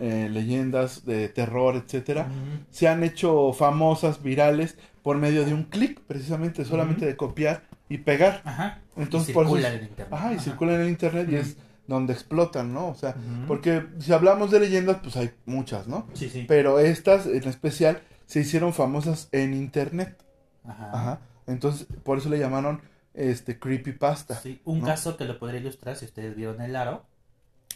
[0.00, 2.28] eh, leyendas de terror, etcétera,
[2.70, 7.98] se han hecho famosas, virales, por medio de un clic, precisamente, solamente de copiar y
[7.98, 8.42] pegar.
[8.44, 8.80] Ajá.
[8.96, 10.08] Entonces, y por eso circula es- en internet.
[10.12, 10.42] Ajá, y Ajá.
[10.44, 12.88] circulan en el internet y es donde explotan, ¿no?
[12.88, 13.14] O sea,
[13.48, 16.06] porque si hablamos de leyendas, pues hay muchas, ¿no?
[16.14, 16.44] Sí, sí.
[16.46, 20.16] Pero estas en especial se hicieron famosas en internet.
[20.64, 20.90] Ajá.
[20.92, 21.20] Ajá.
[21.46, 22.80] Entonces, por eso le llamaron
[23.12, 24.36] este creepypasta.
[24.40, 24.86] Sí, un ¿no?
[24.86, 27.06] caso que lo podría ilustrar si ustedes vieron el aro.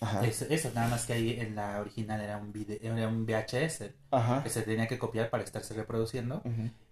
[0.00, 0.26] Ajá.
[0.26, 3.94] Es eso, nada más que ahí en la original era un, vide- era un VHS
[4.10, 4.42] Ajá.
[4.42, 6.42] que se tenía que copiar para estarse reproduciendo.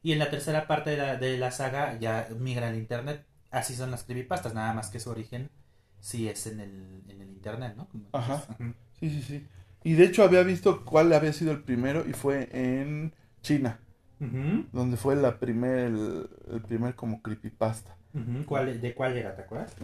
[0.03, 3.25] Y en la tercera parte de la, de la saga ya migra al internet.
[3.51, 5.51] Así son las creepypastas, nada más que su origen
[6.01, 7.87] sí es en el, en el internet, ¿no?
[7.89, 8.43] Como Ajá.
[8.99, 9.47] Sí, sí, sí.
[9.85, 13.13] Y de hecho había visto cuál había sido el primero y fue en
[13.43, 13.79] China,
[14.73, 17.97] donde fue la primer, el, el primer como creepypasta.
[18.15, 18.45] Ujú.
[18.47, 19.75] ¿Cuál, ¿De cuál era, te acuerdas?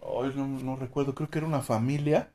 [0.00, 2.30] Hoy no, no recuerdo, creo que era una familia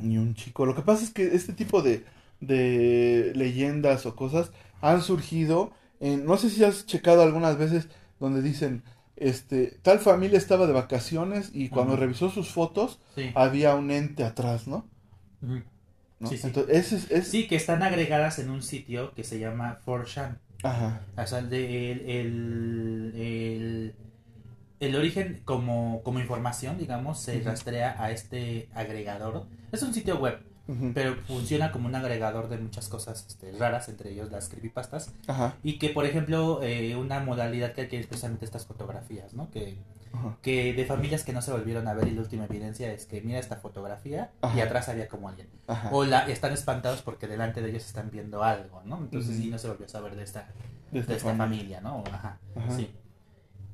[0.00, 0.66] y un chico.
[0.66, 2.04] Lo que pasa es que este tipo de,
[2.40, 4.50] de leyendas o cosas
[4.80, 7.88] han surgido en, no sé si has checado algunas veces
[8.20, 8.82] donde dicen,
[9.16, 13.30] este, tal familia estaba de vacaciones y cuando revisó sus fotos Sí.
[13.34, 14.86] había un ente atrás, ¿no?
[16.24, 16.46] Sí, sí.
[16.48, 20.38] Entonces, ese es, es- Sí, que están agregadas en un sitio que se llama 4chan.
[20.62, 21.00] Ajá.
[21.16, 23.94] O sea, el, de- el, el, el-
[24.80, 29.46] el origen como, como información, digamos, se rastrea a este agregador.
[29.72, 30.38] Es un sitio web,
[30.94, 35.12] pero funciona como un agregador de muchas cosas este, raras, entre ellos las creepypastas.
[35.26, 35.56] Ajá.
[35.64, 39.50] Y que, por ejemplo, eh, una modalidad que adquiere precisamente estas fotografías, ¿no?
[39.50, 39.76] Que,
[40.12, 40.36] Ajá.
[40.42, 43.20] que de familias que no se volvieron a ver y la última evidencia es que
[43.20, 44.62] mira esta fotografía y Ajá.
[44.62, 45.48] atrás había como alguien.
[45.66, 45.90] Ajá.
[45.92, 48.98] O la, están espantados porque delante de ellos están viendo algo, ¿no?
[48.98, 50.48] Entonces sí no se volvió a saber de esta,
[50.92, 52.04] De de esta familia, ¿no?
[52.12, 52.38] Ajá,
[52.76, 52.90] sí.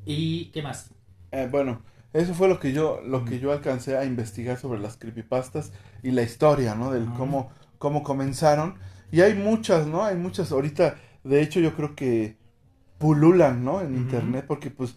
[0.07, 0.91] ¿Y qué más?
[1.33, 4.97] Eh, bueno, eso fue lo que yo, lo que yo alcancé a investigar sobre las
[4.97, 6.93] creepypastas y la historia, ¿no?
[6.93, 8.77] Del cómo, cómo comenzaron.
[9.11, 10.05] Y hay muchas, ¿no?
[10.05, 12.37] Hay muchas ahorita, de hecho yo creo que
[12.99, 13.81] pululan, ¿no?
[13.81, 14.03] En Ujú.
[14.03, 14.97] internet, porque pues,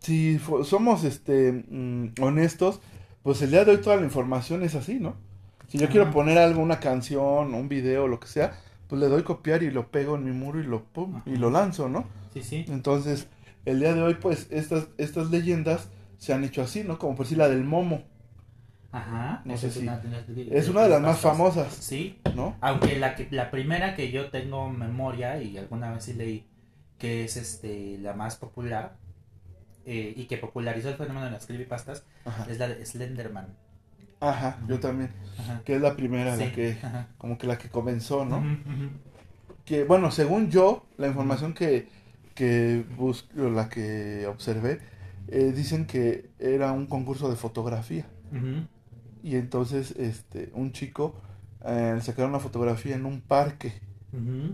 [0.00, 2.80] si somos, este, mm, honestos,
[3.22, 5.16] pues el día de hoy toda la información es así, ¿no?
[5.68, 8.58] Si yo quiero poner algo, una canción, un video, lo que sea,
[8.88, 11.50] pues le doy copiar y lo pego en mi muro y lo, pum, y lo
[11.50, 12.06] lanzo, ¿no?
[12.32, 12.64] Sí, sí.
[12.68, 13.28] Entonces,
[13.66, 16.98] el día de hoy, pues, estas, estas leyendas se han hecho así, ¿no?
[16.98, 18.02] Como por decir la del momo,
[18.90, 19.42] Ajá.
[19.44, 20.00] No sé si- una,
[20.50, 22.56] es una de las más famosas, Sí, ¿no?
[22.62, 26.46] aunque la, que, la primera que yo tengo memoria y alguna vez sí leí,
[26.98, 28.96] que es este la más popular
[29.88, 33.46] eh, y que popularizó el fenómeno de las creepypastas, Ajá, es la de Slenderman.
[34.20, 35.62] Ajá, yo también, Ajá.
[35.64, 37.08] que es la primera, Sí, la que, ajá.
[37.18, 38.38] como que la que comenzó, ¿no?
[38.38, 38.90] Ujú.
[39.64, 41.88] Que, bueno, según yo, la información que,
[42.34, 44.80] que busco, la que observé,
[45.28, 48.06] eh, dicen que era un concurso de fotografía.
[49.22, 51.14] Y entonces, este, un chico
[51.64, 53.80] eh, sacaron una fotografía en un parque.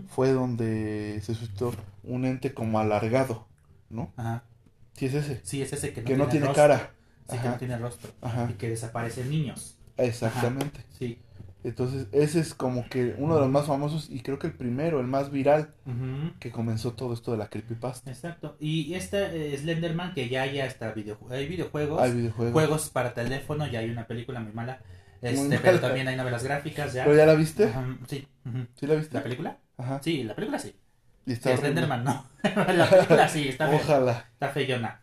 [0.09, 3.47] Fue donde se suscitó un ente como alargado,
[3.89, 4.11] ¿no?
[4.17, 4.43] Ajá.
[4.95, 5.41] Sí, es ese.
[5.43, 6.63] Sí, es ese que no que no tiene rostro.
[6.63, 6.91] cara.
[7.29, 8.11] Sí, que no tiene rostro.
[8.21, 9.77] Ajá, Y que desaparecen niños.
[9.97, 10.85] exactamente.
[10.97, 11.19] Sí.
[11.63, 14.99] Entonces, ese es como que uno de los más famosos y creo que el primero,
[14.99, 16.33] el más viral, Ujú.
[16.39, 18.11] que comenzó todo esto de la creepypasta.
[18.11, 18.55] Exacto.
[18.59, 22.53] Y este eh, Slenderman, que ya hay hasta video, hay videojuegos, Hay videojuegos.
[22.53, 24.79] juegos para teléfono, ya hay una película muy mala.
[25.23, 25.81] Este, Muy pero mala.
[25.81, 27.03] también hay novelas gráficas ya.
[27.03, 27.63] ¿Pero ya la viste?
[27.65, 28.27] Ajá, sí.
[28.75, 29.15] ¿Sí la viste?
[29.15, 29.57] ¿La película?
[29.77, 29.99] Ajá.
[30.03, 30.75] Sí, la película sí.
[31.25, 31.55] Y está.
[31.57, 32.25] Slenderman no.
[32.43, 33.69] la película sí, está.
[33.69, 34.29] Ojalá.
[34.33, 35.01] Está feyona.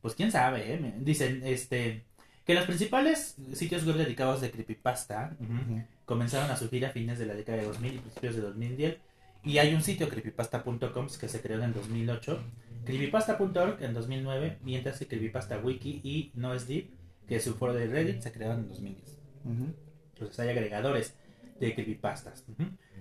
[0.00, 0.94] Pues quién sabe, ¿eh?
[0.98, 2.04] Dicen, este,
[2.44, 5.82] que los principales sitios web dedicados de creepypasta ujú, Ujú.
[6.04, 8.96] comenzaron a surgir a fines de la década de 2000 y principios de 2010.
[9.42, 12.40] Y hay un sitio creepypasta.com que se creó en el 2008,
[12.84, 16.90] creepypasta.org en 2009, mientras que Creepypasta Wiki y NoSdeep,
[17.28, 19.18] que es un foro de Reddit, se crearon en 2010.
[19.44, 19.74] Ujú.
[20.14, 21.14] Entonces hay agregadores
[21.60, 22.44] de creepypastas,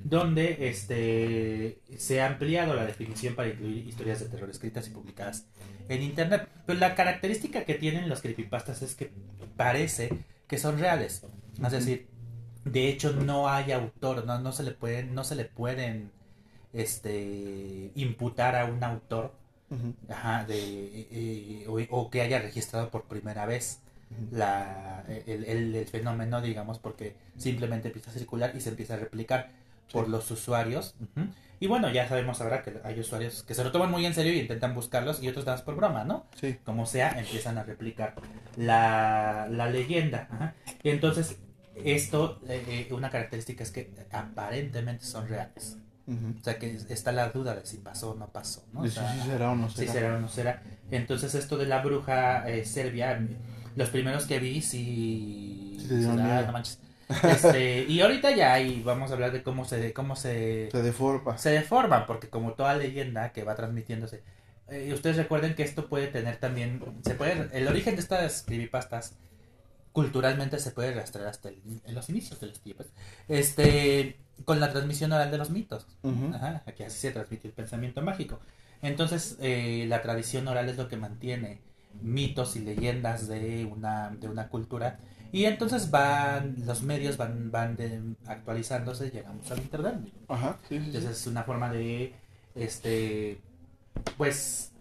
[0.04, 5.48] donde este, se ha ampliado la definición para incluir historias de terror escritas y publicadas
[5.90, 6.48] en internet.
[6.66, 9.12] Pero la característica que tienen los creepypastas es que
[9.58, 10.10] parece
[10.48, 11.26] que son reales.
[11.64, 12.08] Es decir,
[12.66, 16.12] de hecho no hay autor, no, no se le pueden, no se le pueden
[16.74, 19.34] este imputar a un autor
[20.10, 23.82] ajá, de, eh, o, o que haya registrado por primera vez.
[24.32, 28.98] La, el, el- el fenómeno, digamos, porque simplemente empieza a circular y se empieza a
[28.98, 29.50] replicar
[29.92, 30.12] por Sí.
[30.12, 30.96] los usuarios.
[31.60, 34.34] Y bueno, ya sabemos ahora que hay usuarios que se lo toman muy en serio
[34.34, 36.26] y intentan buscarlos y otros más por broma, ¿no?
[36.40, 36.58] Sí.
[36.66, 38.14] Como sea, empiezan a replicar
[38.58, 40.28] la, la leyenda.
[40.32, 40.54] Ajá.
[40.84, 41.38] Y entonces,
[41.76, 45.78] esto, eh, eh, una característica es que aparentemente son reales.
[46.08, 46.36] Ujú.
[46.40, 48.82] O sea, que está la duda de si pasó o no pasó, ¿no?
[48.82, 49.92] O si sea, sí será o no si será.
[49.94, 50.62] será o no será.
[50.92, 53.20] Entonces esto de la bruja eh, serbia,
[53.76, 55.78] los primeros que vi sí...
[55.80, 56.46] Sí te dieron ah, miedo.
[56.48, 56.80] no manches.
[57.24, 61.38] Este, y ahorita ya hay, vamos a hablar de cómo se, cómo se, Se deforma.
[61.38, 64.24] se deforman, porque como toda leyenda que va transmitiéndose,
[64.70, 69.14] eh, ustedes recuerden que esto puede tener también, se puede, el origen de estas creepypastas
[69.92, 72.88] culturalmente se puede rastrear hasta el- en los inicios de los tiempos,
[73.28, 75.86] este, con la transmisión oral de los mitos.
[76.34, 78.40] Ajá, aquí así se transmite el pensamiento mágico.
[78.82, 81.60] Entonces, eh, la tradición oral es lo que mantiene
[82.02, 85.00] mitos y leyendas de una, de una cultura.
[85.32, 89.96] Y entonces van, los medios van, van de- actualizándose, llegamos al internet.
[90.30, 90.58] Ajá.
[90.70, 90.86] Sí, sí, sí.
[90.88, 92.14] Entonces es una forma de,
[92.56, 93.40] este,
[94.18, 94.72] pues,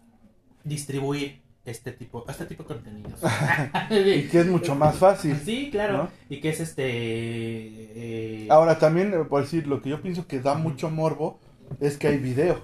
[0.62, 3.20] distribuir este tipo, este tipo de contenidos.
[3.90, 5.36] Y que es mucho más fácil.
[5.44, 5.96] Sí, claro.
[5.96, 6.08] ¿no?
[6.28, 6.84] Y que es este...
[6.86, 11.40] eh, Ahora también, eh, por decir, lo que yo pienso que da mucho morbo
[11.80, 12.62] es que hay video.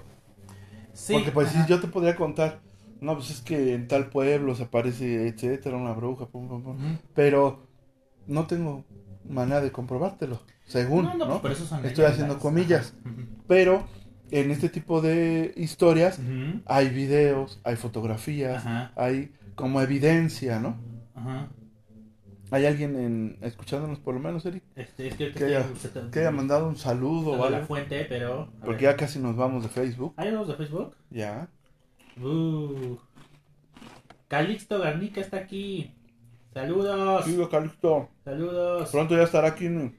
[0.93, 1.65] sí, Porque pues ajá.
[1.67, 2.59] yo te podría contar,
[3.01, 6.77] no, pues es que en tal pueblo se aparece, etcétera, una bruja, pum, pum.
[7.13, 7.67] Pero
[8.27, 8.85] no tengo
[9.27, 11.17] manera de comprobártelo, según, No, ¿no?
[11.17, 12.93] no, pues por eso son Estoy haciendo comillas.
[13.47, 13.87] Pero
[14.29, 16.19] en este tipo de historias
[16.65, 18.63] hay videos, hay fotografías,
[18.95, 20.77] hay como evidencia, ¿no?
[21.15, 21.49] ajá.
[22.51, 24.61] ¿Hay alguien en, escuchándonos por lo menos, Eric?
[24.75, 25.65] Este, es que, Que haya,
[26.11, 28.49] que haya mandado un saludo o la fuente, pero...
[28.59, 28.93] Porque ver.
[28.93, 30.13] ya casi nos vamos de Facebook.
[30.17, 30.97] ¿Hay unos de Facebook?
[31.09, 31.47] Ya.
[32.19, 32.97] Uh.
[34.27, 35.93] Calixto Garnica está aquí.
[36.53, 37.25] Saludos.
[37.25, 38.09] Sí, Calixto.
[38.23, 38.89] Saludos.
[38.89, 39.97] Pronto ya estará aquí en,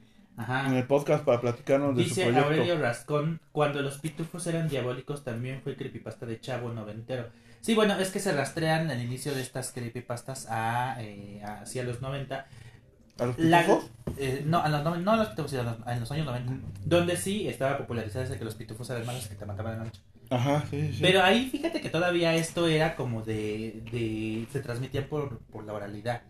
[0.73, 2.45] el podcast para platicarnos de su Dice proyecto.
[2.47, 7.27] Aurelio Rascón, cuando los pitufos eran diabólicos también fue creepypasta de Chavo Noventero.
[7.61, 12.01] Sí, bueno, es que se rastrean al inicio de estas creepypastas a, eh, hacia los
[12.01, 12.45] 90.
[13.19, 13.89] ¿A los La- pitufos?
[14.17, 16.53] eh, no, a los, no a los pitufos, sino a los- en los años 90.
[16.83, 20.01] Donde sí estaba popularizado ese que los pitufos eran malos que te mataban la noche.
[20.33, 20.99] Ajá, sí, sí.
[21.01, 23.81] Pero ahí fíjate que todavía esto era como de...
[23.91, 26.21] de se transmitía por, por la oralidad.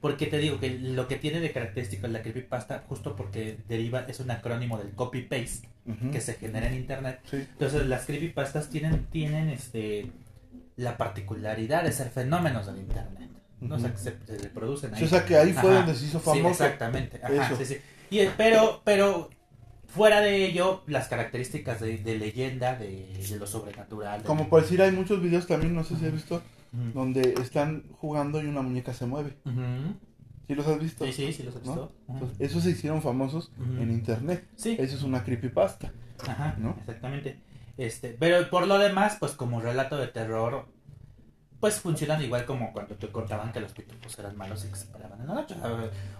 [0.00, 4.20] Porque te digo que lo que tiene de característico la creepypasta, justo porque deriva, es
[4.20, 5.68] un acrónimo del copy-paste
[6.12, 7.20] que se genera en internet.
[7.30, 7.36] Sí.
[7.36, 10.10] Entonces las creepypastas tienen, tienen este
[10.76, 13.30] la particularidad de ser fenómenos del internet.
[13.60, 13.76] ¿no?
[13.76, 15.02] O sea, que se, se reproducen ahí.
[15.02, 15.78] O sea que ahí fue Ajá.
[15.78, 16.48] donde se hizo Sí, famoso.
[16.50, 17.18] exactamente.
[17.22, 17.56] Ajá, Eso.
[17.56, 17.76] sí, sí.
[18.10, 19.30] Y, pero, pero
[19.96, 24.20] fuera de ello, las características de, de leyenda, de, de lo sobrenatural.
[24.20, 26.42] de- Como por decir, hay muchos videos también, no sé si has visto,
[26.94, 29.36] donde están jugando y una muñeca se mueve.
[29.44, 29.94] Ujú.
[30.46, 31.04] ¿Sí los has visto?
[31.06, 31.60] Sí, sí, sí, los ¿No?
[31.60, 31.92] visto.
[32.08, 34.46] Entonces, esos se hicieron famosos en internet.
[34.56, 34.76] Sí.
[34.78, 35.92] Eso es una creepypasta.
[36.26, 36.76] Ajá, ¿no?
[36.80, 37.40] exactamente.
[37.78, 40.66] Este, pero por lo demás, pues como relato de terror,
[41.66, 44.86] pues funcionan igual como cuando te contaban que los pitufos eran malos y que se
[44.86, 45.56] paraban en la noche.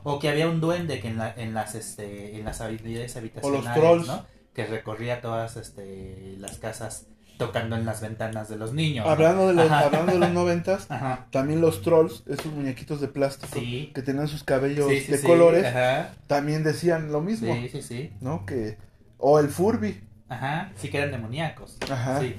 [0.02, 3.16] O, o que había un duende que en, la, en las este, en las habilidades
[3.16, 4.06] habitacionales, trolls.
[4.08, 4.26] ¿no?
[4.52, 7.06] Que recorría todas este, las casas
[7.38, 9.06] tocando en las ventanas de los niños.
[9.06, 9.12] ¿no?
[9.12, 11.28] Hablando de los, hablando de los noventas, Ajá.
[11.30, 13.92] también los trolls, esos muñequitos de plástico Sí.
[13.94, 16.10] que tenían sus cabellos Sí, sí, de colores, Ajá.
[16.26, 18.12] también decían lo mismo, Sí, sí, sí.
[18.20, 18.44] ¿no?
[18.46, 18.78] Que
[19.18, 21.76] o el Furby, Ajá, sí que eran demoníacos.
[21.88, 22.18] Ajá.
[22.20, 22.34] Sí,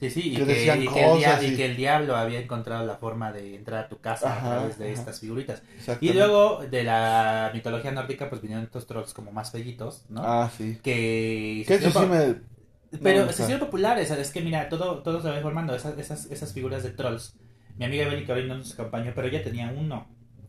[0.00, 2.40] sí, sí, y Que y que el dia- cosas y y- que el diablo había
[2.40, 4.94] encontrado la forma de entrar a tu casa Ajá, a través de ajá.
[5.00, 5.62] estas figuritas.
[6.00, 10.22] Y luego de la mitología nórdica, pues vinieron estos trolls como más fellitos, ¿no?
[10.24, 10.78] Ah, sí.
[10.82, 11.64] Que...
[11.66, 12.34] Que eso se sí hicieron me...
[12.34, 15.98] po- Pero no, se hicieron populares, es que mira, todo, todo se va formando, esas,
[15.98, 17.34] esas, esas figuras de trolls.
[17.76, 20.06] Mi amiga Beli, que hoy no nos acompañó, pero ella tenía uno,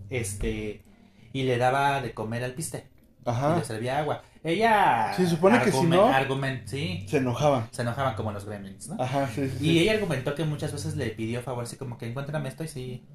[0.09, 0.83] este,
[1.33, 2.87] y le daba de comer al piste,
[3.27, 4.21] y Ajá, le servía agua.
[4.43, 5.13] Ella...
[5.15, 6.09] Sí, supone que si no-
[6.65, 7.67] sí, se enojaban.
[7.71, 9.03] se enojaban como los gremlins, ¿no?
[9.03, 9.65] Ajá, sí, sí.
[9.65, 12.67] Y ella argumentó que muchas veces le pidió favor, así como que encuéntrame esto y
[12.69, 13.05] sí.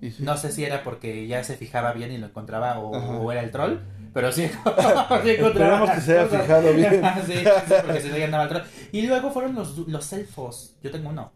[0.00, 0.22] Y sí.
[0.22, 3.50] No sé si era porque ya se fijaba bien y lo encontraba o, era el
[3.50, 3.78] troll,
[4.12, 4.48] pero sí,
[5.22, 5.30] sí.
[5.30, 7.02] Esperemos que se haya fijado bien.
[7.26, 8.62] sí, sí, sí, porque si no ya andaba el troll.
[8.92, 10.76] Y luego fueron los, los elfos.
[10.82, 11.32] Yo tengo uno.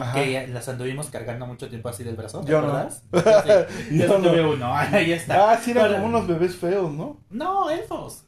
[0.00, 0.14] Ajá.
[0.14, 2.40] Que las anduvimos cargando mucho tiempo así del brazo.
[2.40, 2.68] ¿te Yo no.
[2.68, 3.04] acuerdas?
[3.12, 3.98] Yo sí.
[3.98, 4.30] Yo no.
[4.30, 4.74] tuve uno.
[4.76, 5.52] Ahí está.
[5.52, 7.20] Ah, sí, eran como unos bebés feos, ¿no?
[7.30, 8.24] No, elfos.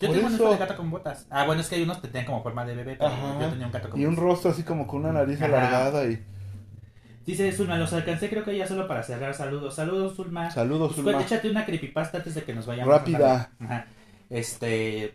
[0.00, 0.50] Yo Por tengo un eso.
[0.50, 1.26] de gato con botas.
[1.30, 3.40] Ah, bueno, es que hay unos que tenían como forma de bebé, pero Ajá.
[3.40, 4.24] yo tenía un gato con Y un botas.
[4.30, 5.46] rostro así como con una nariz Ajá.
[5.46, 6.22] alargada y...
[7.24, 9.32] Dice Zulma, los alcancé creo que ya solo para cerrar.
[9.34, 10.50] Saludos, saludos Zulma.
[10.50, 11.22] Saludos, Pues, Zulma.
[11.22, 12.92] Échate una creepypasta antes de que nos vayamos.
[12.92, 13.50] Rápida.
[13.60, 13.86] Ajá.
[14.28, 15.14] Este.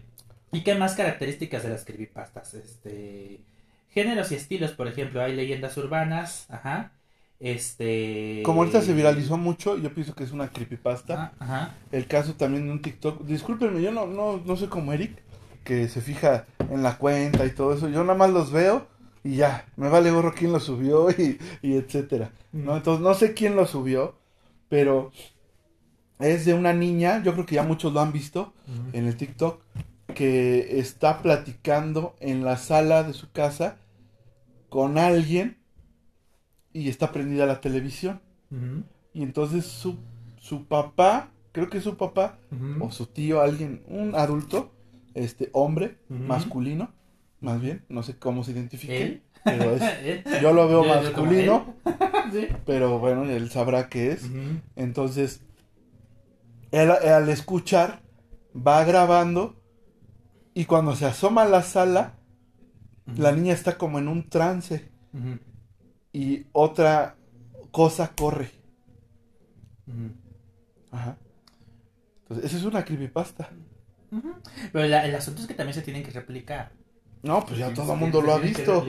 [0.51, 2.55] ¿Y qué más características de las creepypastas?
[2.55, 3.41] Este.
[3.91, 6.45] Géneros y estilos, por ejemplo, hay leyendas urbanas.
[6.49, 6.91] Ajá.
[7.39, 8.41] Este.
[8.43, 11.33] Como ahorita se viralizó mucho, yo pienso que es una creepypasta.
[11.39, 11.75] Ah, Ajá.
[11.91, 13.23] El caso también de un TikTok.
[13.23, 15.17] Discúlpenme, yo no, no, no soy como Eric,
[15.63, 17.89] que se fija en la cuenta y todo eso.
[17.89, 18.87] Yo nada más los veo
[19.23, 19.65] y ya.
[19.77, 22.31] Me vale gorro quién lo subió y, y etcétera.
[22.51, 22.75] ¿no?
[22.77, 24.15] Entonces no sé quién lo subió,
[24.69, 25.11] pero
[26.19, 28.53] es de una niña, yo creo que ya muchos lo han visto
[28.93, 29.61] en el TikTok,
[30.15, 33.77] que está platicando en la sala de su casa
[34.69, 35.57] con alguien
[36.73, 38.21] y está prendida la televisión.
[39.13, 39.97] Y entonces su,
[40.37, 42.37] su papá, creo que es su papá,
[42.79, 44.71] o su tío, alguien, un adulto,
[45.13, 46.91] este hombre, masculino,
[47.41, 49.21] más bien, no sé cómo se identifique, ¿Él?
[49.43, 49.81] pero es,
[50.41, 51.73] yo lo veo Yo- yo como masculino,
[52.33, 52.47] Sí.
[52.65, 54.29] pero bueno, él sabrá qué es.
[54.75, 55.41] Entonces,
[56.71, 58.01] él, al escuchar,
[58.55, 59.58] va grabando
[60.59, 62.13] y cuando se asoma a la sala,
[63.15, 64.91] la niña está como en un trance
[66.13, 67.15] y otra
[67.71, 68.51] cosa corre.
[70.91, 71.17] Ajá.
[72.23, 73.49] Entonces, esa es una creepypasta.
[74.73, 76.71] Pero la- el asunto es que también se tienen que replicar.
[77.23, 78.85] No, pues ya Sí, todo el mundo lo ha visto.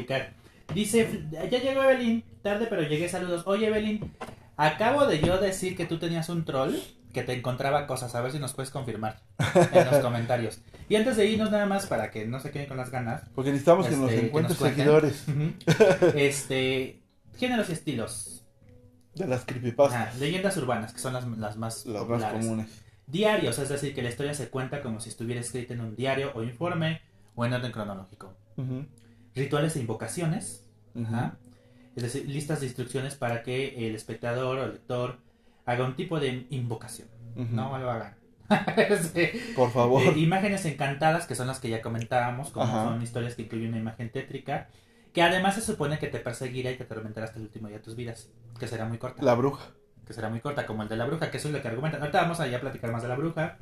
[0.75, 3.43] Dice, ya llegó Evelyn, tarde pero llegué, saludos.
[3.47, 4.13] Oye Evelyn,
[4.57, 6.75] acabo de yo decir que tú tenías un troll
[7.13, 9.21] que te encontraba cosas, a ver si nos puedes confirmar
[9.73, 10.61] en los comentarios.
[10.89, 13.23] Y antes de irnos nada más para que no se queden con las ganas.
[13.35, 14.85] Porque necesitamos que nos este, encuentres cuenten.
[14.85, 15.25] seguidores.
[16.15, 17.03] Este,
[17.37, 18.45] géneros y estilos.
[19.15, 22.45] de las creepypastas, leyendas urbanas, que son las, las más las más populares.
[22.45, 22.83] comunes.
[23.07, 26.31] Diarios, es decir, que la historia se cuenta como si estuviera escrita en un diario
[26.35, 27.03] o informe
[27.35, 28.35] o en orden cronológico.
[29.35, 30.67] Rituales e invocaciones.
[31.97, 35.19] Es decir, listas de instrucciones para que el espectador o el lector
[35.71, 37.09] haga un tipo de invocación.
[37.37, 38.15] No lo hagan.
[39.15, 39.29] Sí.
[39.55, 40.03] Por favor.
[40.03, 42.85] Eh, imágenes encantadas, que son las que ya comentábamos, como Ajá.
[42.85, 44.69] son historias que incluyen una imagen tétrica,
[45.13, 47.85] que además se supone que te perseguirá y te atormentará hasta el último día de
[47.85, 49.23] tus vidas, que será muy corta.
[49.23, 49.71] La bruja.
[50.07, 52.01] Que será muy corta, como el de la bruja, que eso es lo que argumentan.
[52.01, 53.59] Ahorita vamos a ya platicar más de la bruja.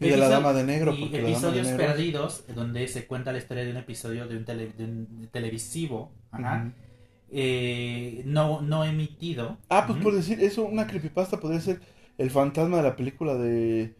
[0.00, 0.94] Y de la dama de negro.
[0.94, 1.86] y episodios negro.
[1.86, 6.12] perdidos, donde se cuenta la historia de un episodio de un, tele- de un televisivo,
[6.32, 6.72] ajá.
[7.32, 9.58] Eh, no, no emitido.
[9.68, 11.80] Ah, pues por decir eso, una creepypasta podría ser
[12.18, 13.94] el fantasma de la película de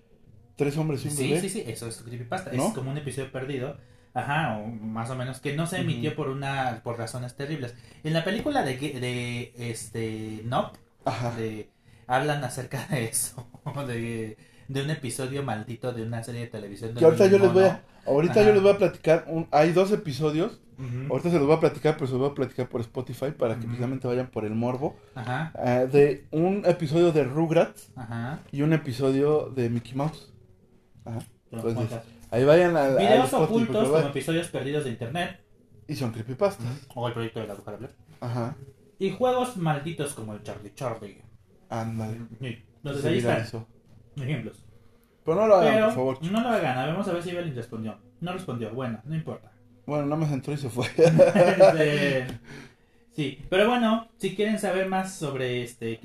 [0.56, 1.40] Tres hombres y un Sí, bebé.
[1.40, 2.52] sí, sí, eso es creepypasta.
[2.52, 2.68] ¿No?
[2.68, 3.78] Es como un episodio perdido.
[4.12, 7.74] Ajá, o más o menos, que no se emitió por una por razones terribles.
[8.04, 11.30] En la película de, de este Nope, Ajá.
[11.36, 11.70] de,
[12.06, 13.48] hablan acerca de eso,
[13.86, 14.36] de,
[14.68, 16.94] de un episodio maldito de una serie de televisión.
[16.94, 18.44] Que ahorita yo les voy a, ahorita Ajá.
[18.44, 20.60] yo les voy a platicar, un- hay dos episodios,
[21.10, 23.56] Ahorita se los voy a platicar, pero se los voy a platicar por Spotify para
[23.56, 28.40] que precisamente vayan por el morbo, Ajá, ah, de un episodio de Rugrats ajá.
[28.52, 30.32] y un episodio de Mickey Mouse.
[31.04, 31.18] Ajá.
[31.50, 32.04] Entonces, cuentas.
[32.30, 35.40] Ahí vayan al Videos ocultos como episodios perdidos de internet
[35.88, 36.86] y son creepypastas.
[36.94, 37.94] o el proyecto de la bruja de Blair.
[38.20, 38.56] Ajá.
[38.98, 41.22] Y juegos malditos como el Charlie Charlie.
[41.68, 42.18] Ándale.
[42.40, 42.64] Sí.
[42.76, 43.66] Entonces ahí están eso.
[44.16, 44.64] ejemplos.
[45.24, 46.18] Pero no lo hagan, Pero por favor.
[46.30, 47.98] no lo hagan, vamos a ver si Evelyn respondió.
[48.20, 49.49] No respondió, bueno, no importa.
[49.90, 50.86] Bueno, nada más entró y se fue.
[50.96, 52.26] Este,
[53.16, 55.98] sí, pero bueno, si quieren saber más sobre este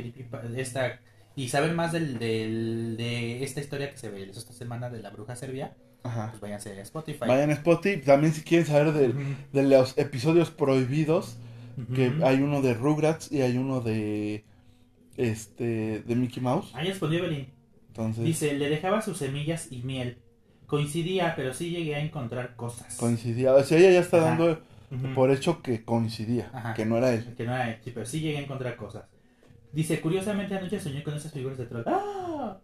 [0.58, 1.00] esta
[1.36, 5.12] y saber más del, del- de esta historia que se ve esta semana de la
[5.12, 6.30] bruja serbia, Ajá.
[6.32, 7.28] pues váyanse a Spotify.
[7.28, 8.02] Vayan a Spotify.
[8.02, 11.38] También si quieren saber de, los episodios prohibidos,
[11.94, 14.46] que hay uno de Rugrats y hay uno de
[15.16, 16.72] este de Mickey Mouse.
[16.74, 17.50] Ahí respondió Evelyn.
[17.90, 20.18] Entonces, Dice, le dejaba sus semillas y miel.
[20.68, 22.96] Coincidía, pero sí llegué a encontrar cosas.
[22.98, 23.54] coincidía.
[23.54, 24.26] O sea, ella ya está Ajá.
[24.38, 24.60] dando
[25.14, 26.74] por hecho que coincidía, Ajá.
[26.74, 27.34] que no era él.
[27.36, 29.04] Que no era él, sí, pero sí llegué a encontrar cosas.
[29.72, 31.84] Dice, curiosamente anoche soñé con esas figuras de troll.
[31.86, 32.58] ¡Ah!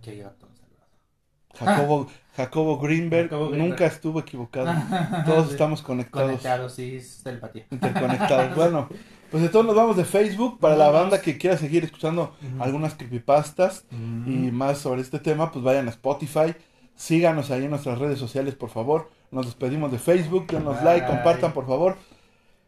[0.00, 1.76] Qué gato encerrado.
[1.76, 3.70] Jacobo, Jacobo Greenberg Jacobo Greenberg.
[3.70, 4.72] nunca estuvo equivocado.
[5.26, 5.52] Todos Sí.
[5.52, 7.66] estamos conectados, Conectados, sí, es telepatía.
[7.70, 8.56] interconectados.
[8.56, 8.88] Bueno,
[9.30, 13.86] pues todos nos vamos de Facebook para la banda que quiera seguir escuchando algunas creepypastas
[13.90, 16.54] y más sobre este tema, pues vayan a Spotify.
[16.94, 19.10] Síganos ahí en nuestras redes sociales, por favor.
[19.30, 20.46] Nos despedimos de Facebook.
[20.46, 20.84] Denos Bye.
[20.84, 21.96] like, compartan, por favor.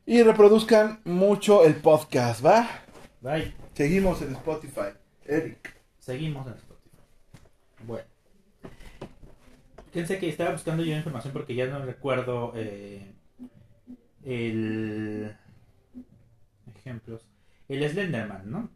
[0.07, 2.69] Y reproduzcan mucho el podcast, ¿va?
[3.21, 3.55] Bye.
[3.75, 4.93] Seguimos en Spotify.
[5.25, 5.75] Eric.
[5.99, 6.99] Seguimos en Spotify.
[7.87, 8.05] Bueno.
[9.93, 13.13] Fíjense que estaba buscando yo información porque ya no recuerdo eh,
[14.25, 15.37] el
[16.77, 17.29] ejemplos.
[17.69, 18.69] El Slenderman, ¿no?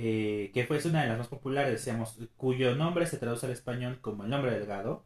[0.00, 3.98] Eh, que fue una de las más populares, decíamos, cuyo nombre se traduce al español
[4.00, 5.04] como el nombre delgado.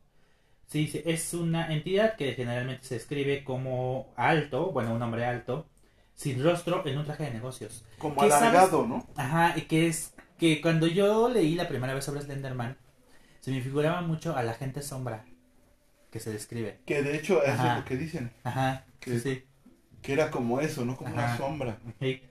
[0.66, 5.66] Sí, sí, es una entidad que generalmente se escribe como alto, bueno, un hombre alto,
[6.14, 7.86] sin rostro en un traje de negocios.
[7.96, 8.50] Como ¿Qué sabes?
[8.50, 9.06] alargado, ¿no?
[9.16, 12.76] Ajá, y que es que cuando yo leí la primera vez sobre Slenderman,
[13.40, 15.24] se me figuraba mucho a la gente sombra
[16.10, 16.80] que se describe.
[16.84, 17.78] Que de hecho es Ajá.
[17.78, 18.30] lo que dicen.
[18.44, 19.44] Ajá, Que- sí.
[20.02, 20.96] Que era como eso, ¿no?
[20.98, 21.36] Como una Ajá.
[21.38, 21.78] sombra.
[22.00, 22.22] Sí.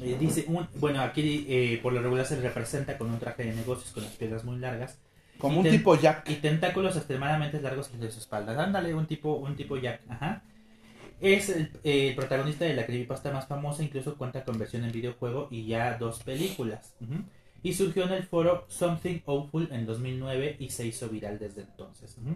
[0.00, 3.54] Eh, dice, un, bueno, aquí eh, por lo regular se representa con un traje de
[3.54, 4.98] negocios con las piernas muy largas
[5.38, 6.28] Como un tipo Jack.
[6.28, 8.60] y tentáculos extremadamente largos de su espalda.
[8.62, 10.00] Ándale, un tipo, un tipo Jack.
[10.08, 10.42] Ajá.
[11.20, 14.90] Es el, eh, el protagonista de la creepypasta más famosa, incluso cuenta con versión en
[14.92, 16.94] videojuego y ya dos películas.
[17.62, 22.18] Y surgió en el foro Something Awful en 2009 y se hizo viral desde entonces.
[22.20, 22.34] Ujú.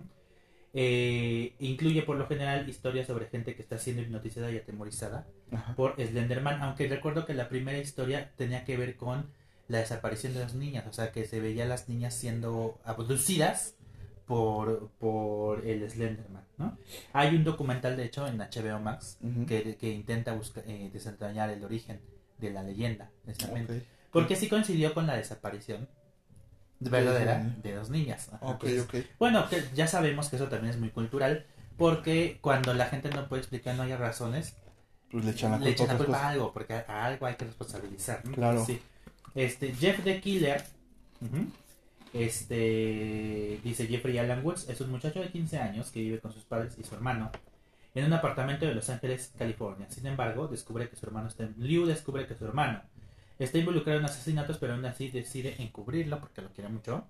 [0.75, 5.75] Eh, incluye por lo general historias sobre gente que está siendo hipnotizada y atemorizada Ajá.
[5.75, 9.27] por Slenderman, aunque recuerdo que la primera historia tenía que ver con
[9.67, 13.77] la desaparición de las niñas, o sea que se veía a las niñas siendo abducidas
[14.27, 16.77] por, por el Slenderman, ¿no?
[17.15, 21.65] Hay un documental, de hecho, en HBO Max que, que intenta buscar, eh, desentrañar el
[21.65, 22.01] origen
[22.39, 23.87] de la leyenda, precisamente.
[24.13, 25.89] Porque sí coincidió con la desaparición
[26.81, 28.29] verdadera de dos niñas.
[28.33, 29.11] Ajá, Ok, entonces, ok.
[29.19, 33.29] Bueno, que ya sabemos que eso también es muy cultural, porque cuando la gente no
[33.29, 34.57] puede explicar, no hay razones,
[35.11, 36.33] Pues le echan la culpa echan a la otras culpa a cosas.
[36.35, 38.25] algo, porque a algo hay que responsabilizar.
[38.25, 38.33] ¿no?
[38.33, 38.65] Claro.
[38.65, 38.81] Sí.
[39.35, 40.63] Este, Jeff the Killer,
[42.13, 46.45] este, dice Jeffrey Alan Woods, es un muchacho de 15 años que vive con sus
[46.45, 47.31] padres y su hermano
[47.95, 49.87] en un apartamento de Los Ángeles, California.
[49.91, 52.83] Sin embargo, descubre que su hermano está, Liu descubre que su hermano
[53.39, 57.07] está involucrado en asesinatos, pero aún así decide encubrirlo porque lo quiere mucho.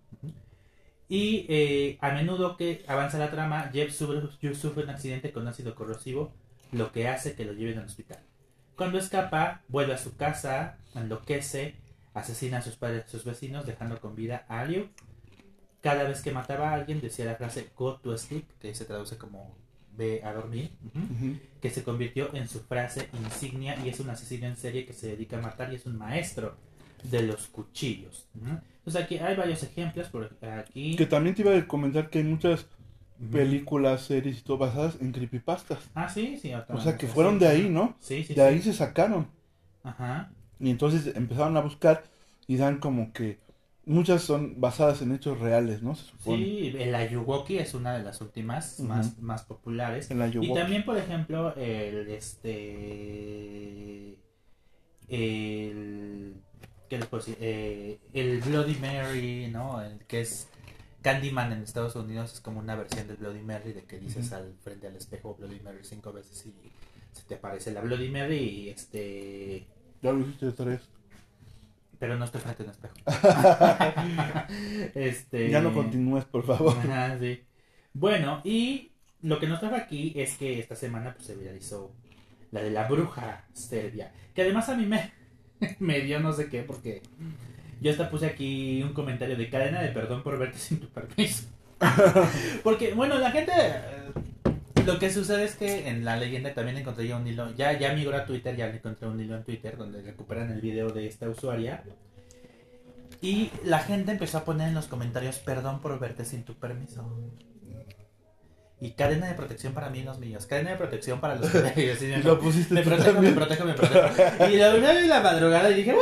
[1.09, 5.75] Y eh, a menudo que avanza la trama, Jeff sufre, sufre un accidente con ácido
[5.75, 6.33] corrosivo,
[6.71, 8.19] lo que hace que lo lleven al hospital.
[8.77, 11.77] Cuando escapa, vuelve a su casa, enloquece,
[12.15, 14.91] asesina a sus padres a sus vecinos, dejando con vida a Liu.
[15.81, 19.17] Cada vez que mataba a alguien decía la frase Go to sleep, que se traduce
[19.17, 19.57] como
[19.99, 20.71] ve a dormir,
[21.61, 25.09] que se convirtió en su frase insignia y es un asesino en serie que se
[25.09, 26.57] dedica a matar y es un maestro
[27.03, 28.27] de los cuchillos.
[28.35, 28.61] ¿no?
[28.79, 30.97] Entonces aquí hay varios ejemplos, por aquí...
[30.97, 32.67] Que también te iba a comentar que hay muchas
[33.33, 35.81] películas, series y todo basadas en creepypastas.
[35.95, 36.53] Ah, sí, sí.
[36.55, 37.97] O sea, que fueron de ahí, ¿no?
[37.99, 39.27] Sí, sí, De ahí se sacaron.
[39.83, 40.31] Ajá.
[40.61, 42.05] Y entonces empezaron a buscar
[42.47, 43.39] y dan como que
[43.89, 45.97] muchas son basadas en hechos reales, ¿no?
[45.97, 46.45] Se supone.
[46.45, 50.11] Sí, el Ayuwoki es una de las últimas más, más populares.
[50.11, 54.19] En la Y también, por ejemplo, el este
[55.09, 56.37] el
[56.89, 57.39] ¿qué les puedo decir?
[57.41, 59.83] Eh, el Bloody Mary, ¿no?
[59.83, 60.49] El que es
[61.03, 64.55] Candyman en Estados Unidos es como una versión del Bloody Mary de que dices al
[64.63, 66.55] frente al espejo Bloody Mary cinco veces y
[67.13, 69.67] se te aparece la Bloody Mary y este
[70.03, 70.81] Ya lo hiciste tres.
[71.99, 72.95] Pero no estoy frente a un espejo.
[74.95, 76.77] este Ya no continúes, por favor.
[77.21, 77.43] Sí.
[77.93, 78.93] Bueno, y
[79.23, 81.93] lo que nos trajo aquí es que esta semana pues, se viralizó
[82.53, 84.13] la de la bruja serbia.
[84.35, 85.13] Que además a mí me,
[85.79, 87.03] me dio no sé qué, porque
[87.81, 91.49] yo hasta puse aquí un comentario de cadena de perdón por verte sin tu permiso.
[92.63, 93.53] porque, bueno, la gente.
[94.89, 97.55] Lo que sucede es que en la leyenda también encontré yo un hilo.
[97.55, 100.89] Ya, ya migró a Twitter, ya encontré un hilo en Twitter donde recuperan el video
[100.89, 101.85] de esta usuaria.
[103.21, 107.05] Y la gente empezó a poner en los comentarios perdón por verte sin tu permiso.
[108.81, 110.47] Y cadena de protección para mí y los míos.
[110.47, 113.33] Cadena de protección para los que y así me- Y lo pusiste me protejo, me
[113.33, 114.09] protejo, me protejo.
[114.51, 115.93] Y la verdad de la madrugada y dije,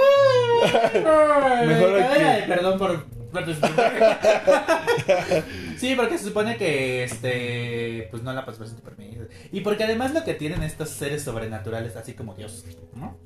[0.95, 2.41] "Ay, Mejor cadena aquí".
[2.43, 3.07] de perdón por
[3.47, 5.45] sin tu permiso".
[5.79, 9.23] Sí, porque se supone que este pues no la pasas sin tu permiso.
[9.53, 12.65] Y porque además lo que tienen estos seres sobrenaturales, así como Dios,
[12.95, 13.17] ¿no?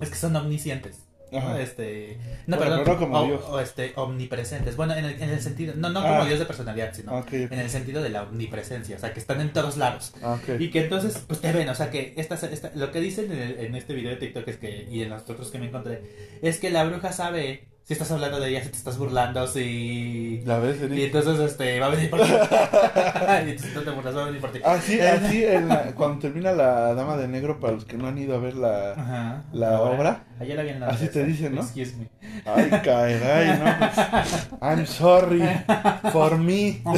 [0.00, 0.98] Es que son omniscientes.
[1.58, 3.42] Este, no, Bueno, perdón, no como o- Dios.
[3.48, 4.76] o, este, omnipresentes.
[4.76, 6.26] Bueno, en el, en el sentido, no, no como Ah.
[6.26, 7.32] Dios de personalidad, sino ok.
[7.32, 10.12] en el sentido de la omnipresencia, o sea, que están en todos lados.
[10.22, 10.38] Ah.
[10.58, 13.38] Y que entonces, pues te ven, o sea, que esta, esta- lo que dicen en,
[13.38, 16.02] el- en este video de TikTok es que, y en los otros que me encontré,
[16.42, 20.40] es que la bruja sabe si estás hablando de ella, si te estás burlando, si...
[20.44, 20.98] ¿La ves, Y Eric?
[21.14, 22.28] entonces, este, va a venir por ti.
[23.46, 24.60] y entonces no te burlas, va a venir por ti.
[24.64, 28.16] Así, así en la- cuando termina la Dama de Negro, para los que no han
[28.18, 28.92] ido a ver la...
[28.92, 29.44] Ajá.
[29.52, 30.24] la Ahora, obra.
[30.38, 31.60] Ayer la vi en la Así te dicen, ¿no?
[31.62, 32.08] Excuse me.
[32.46, 33.64] Ay, caray, ¿no?
[33.78, 35.42] Pues, I'm sorry
[36.12, 36.82] for me.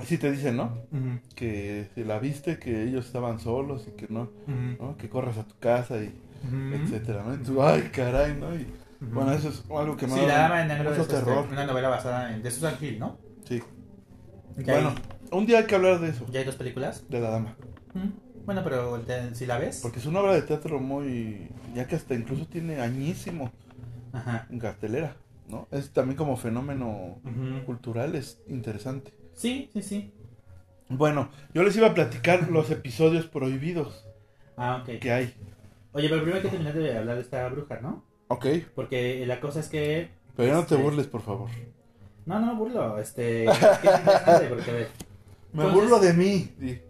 [0.00, 0.64] Así te dicen, ¿no?
[0.90, 4.96] Ujú, Que si la viste, que ellos estaban solos y que no, ujú, ¿no?
[4.96, 6.10] Que corras a tu casa y
[6.42, 7.24] etcétera,
[7.62, 8.54] ay, caray, ¿no?
[8.54, 8.66] Y,
[9.00, 11.20] bueno, eso es algo que me Sí, da La Dama de Negro mucho es este,
[11.24, 11.46] terror.
[11.50, 12.42] una novela basada en...
[12.42, 13.18] de Susan Hill, ¿no?
[13.48, 13.62] Sí.
[14.64, 14.94] Bueno,
[15.32, 17.04] un día hay que hablar de eso, ya hay dos películas.
[17.08, 17.56] de la dama.
[17.94, 19.02] Mm, Bueno, pero
[19.34, 19.80] si la ves...
[19.82, 21.48] Porque es una obra de teatro muy...
[21.74, 23.50] Ya que hasta incluso tiene añísimo
[24.12, 24.46] Ajá.
[24.50, 25.16] en cartelera,
[25.48, 25.66] ¿no?
[25.70, 27.20] Es también como fenómeno
[27.64, 29.14] cultural, es interesante.
[29.34, 30.12] Sí, sí, sí.
[30.88, 34.04] Bueno, yo les iba a platicar los episodios prohibidos
[34.56, 34.98] Ah, ok.
[34.98, 35.34] que hay.
[35.92, 38.04] Oye, pero primero hay que terminar de hablar de esta bruja, ¿no?
[38.28, 40.10] Ok, Porque la cosa es que...
[40.36, 41.50] pero ya no te Este- burles, por favor.
[42.26, 43.44] No, no me burlo, este...
[43.50, 44.88] es que es interesante porque, a ver,
[45.52, 46.48] Me Entonces- burlo de mí.
[46.60, 46.80] Sí.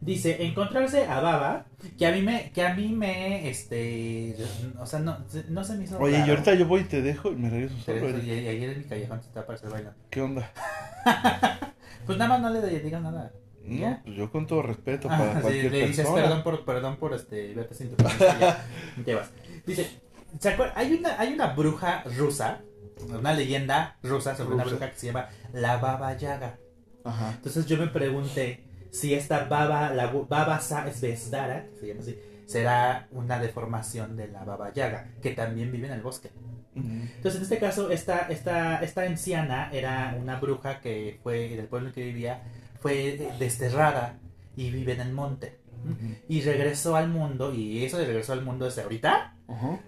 [0.00, 1.66] Dice, encontrarse a Baba,
[1.98, 4.34] que a mí me, que a mí me, este,
[4.78, 5.18] o sea, no,
[5.50, 7.76] no se me hizo Oye, y ahorita yo voy y te dejo y me regreso
[7.84, 8.08] solo.
[8.08, 10.00] eso, y, ayer en mi callejón se te va a aparecer bailando.
[10.08, 10.50] ¿Qué onda?
[12.06, 13.30] Pues nada más no le digas nada.
[13.62, 16.22] No, pues yo con todo respeto Ah, para sí, cualquier le dices persona.
[16.22, 18.64] perdón por, perdón por este, verte sin tu ya,
[19.04, 19.30] te vas.
[19.66, 19.88] Dice,
[20.38, 20.76] ¿se acuerdan?
[20.78, 22.62] Hay una, hay una bruja rusa,
[23.08, 24.76] una leyenda rusa sobre una Rusa.
[24.76, 26.58] bruja que se llama la Baba Yaga.
[27.04, 27.32] Ajá.
[27.36, 33.38] Entonces yo me pregunté si esta Baba, la Baba que se llama así, será una
[33.38, 36.30] deformación de la Baba Yaga, que también vive en el bosque.
[36.74, 41.88] Entonces en este caso, esta, esta, esta anciana era una bruja que fue del pueblo
[41.88, 42.42] en que vivía,
[42.80, 44.18] fue desterrada
[44.56, 45.58] y vive en el monte.
[46.28, 49.36] Y regresó al mundo, y eso de regresó al mundo es ahorita,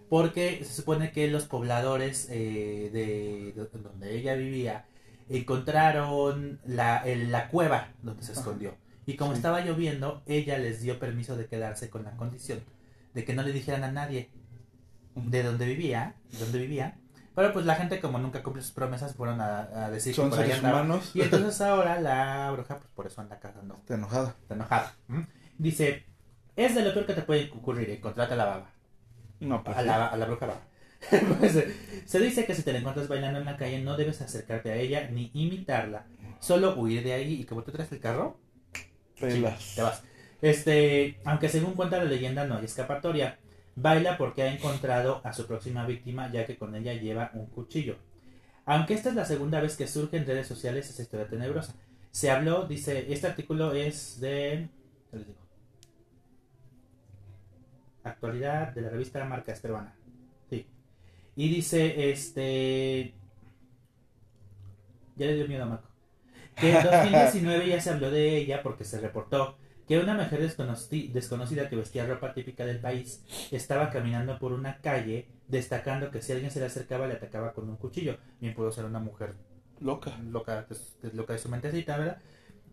[0.08, 4.86] porque se supone que los pobladores eh, de, de donde ella vivía
[5.28, 8.74] encontraron la, el- la cueva donde se escondió.
[9.06, 9.36] Y como Sí.
[9.38, 12.60] estaba lloviendo, ella les dio permiso de quedarse con la condición
[13.14, 14.30] de que no le dijeran a nadie
[15.14, 16.96] de dónde vivía, de dónde vivía.
[17.34, 20.36] Pero pues la gente como nunca cumple sus promesas fueron a, a decir Son que
[20.36, 21.10] por ahí seres humanos.
[21.14, 24.36] Y entonces ahora la bruja pues por eso anda cagando Está enojada.
[24.42, 24.94] está enojada.
[25.58, 26.04] Dice,
[26.56, 28.70] es de lo peor que te puede ocurrir, encontrate a la baba,
[29.40, 29.76] No, pues.
[29.76, 30.60] a la, a la bruja baba.
[31.38, 34.20] Pues, eh, se dice que si te la encuentras bailando en la calle no debes
[34.20, 36.06] acercarte a ella ni imitarla,
[36.38, 38.38] solo huir de ahí y como tú traes el carro,
[39.18, 39.72] Pelas.
[39.74, 40.02] te vas.
[40.42, 43.38] Este, aunque según cuenta la leyenda no hay escapatoria.
[43.74, 47.96] Baila porque ha encontrado a su próxima víctima ya que con ella lleva un cuchillo.
[48.64, 51.74] Aunque esta es la segunda vez que surge en redes sociales esa historia tenebrosa.
[52.10, 54.68] Se habló, dice, este artículo es de...
[55.10, 55.38] ¿qué les digo?
[58.04, 59.94] Actualidad de la revista Marca Peruana.
[60.50, 60.66] Sí.
[61.36, 63.14] Y dice, este...
[65.16, 65.88] Ya le dio miedo a Marco.
[66.56, 69.56] Que en 2019 ya se habló de ella porque se reportó
[69.92, 74.78] que una mujer desconoci- desconocida que vestía ropa típica del país estaba caminando por una
[74.78, 78.16] calle destacando que si alguien se le acercaba le atacaba con un cuchillo.
[78.40, 79.34] Bien pudo ser una mujer
[79.80, 80.16] Loca.
[80.30, 80.66] loca,
[81.12, 82.18] loca de su mentecita, ¿verdad?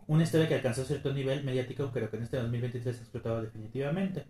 [0.07, 4.23] Una historia que alcanzó cierto nivel mediático, pero que en este 2023 ha explotado definitivamente.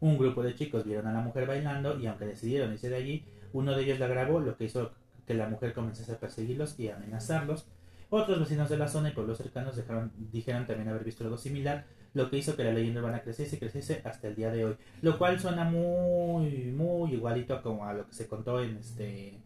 [0.00, 3.24] Un grupo de chicos vieron a la mujer bailando y aunque decidieron irse de allí,
[3.52, 4.92] uno de ellos la grabó, lo que hizo
[5.26, 7.66] que la mujer comenzase a perseguirlos y amenazarlos.
[8.08, 11.84] Otros vecinos de la zona y pueblos cercanos dejaron, dijeron también haber visto algo similar,
[12.14, 14.76] lo que hizo que la leyenda urbana creciese y creciese hasta el día de hoy.
[15.02, 19.38] Lo cual suena muy, muy igualito a como a lo que se contó en este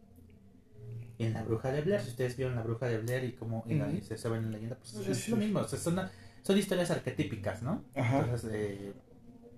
[1.19, 2.01] en la bruja de Blair.
[2.01, 4.77] Si ustedes vieron la bruja de Blair y cómo la- se saben en la leyenda,
[4.77, 5.31] pues Sí, es sí.
[5.31, 5.61] lo mismo.
[5.61, 6.01] o sea, son,
[6.43, 7.85] son historias arquetípicas, ¿no?
[7.95, 8.21] Ajá.
[8.21, 8.93] Entonces eh,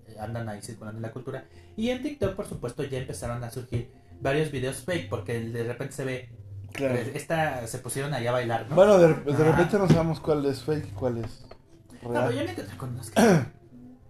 [0.07, 1.45] eh, andan ahí circulando en la cultura.
[1.75, 3.89] Y en TikTok, por supuesto, ya empezaron a surgir
[4.21, 6.29] varios videos fake porque de repente se ve.
[6.73, 6.95] Claro.
[6.95, 8.75] pues, esta se pusieron ahí a bailar, ¿no?
[8.75, 11.45] Bueno, de, de repente no sabemos cuál es fake y cuál es
[12.01, 12.33] No, pero real.
[12.33, 13.21] yo me encontré con unos que.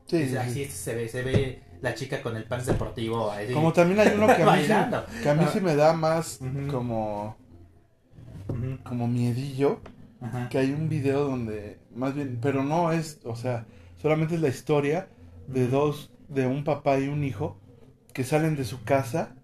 [0.07, 0.37] Sí, sí, sí.
[0.37, 3.53] así se ve, se ve la chica con el pan deportivo ahí.
[3.53, 5.05] Como también hay uno que a mí, sí, bailando.
[5.21, 6.39] que a mí sí me da más
[6.71, 7.35] como,
[8.83, 9.81] como miedillo.
[10.49, 13.67] Que hay un video donde, más bien, pero no es, o sea,
[14.01, 15.09] solamente es la historia
[15.47, 17.59] de dos, de un papá y un hijo
[18.13, 19.35] que salen de su casa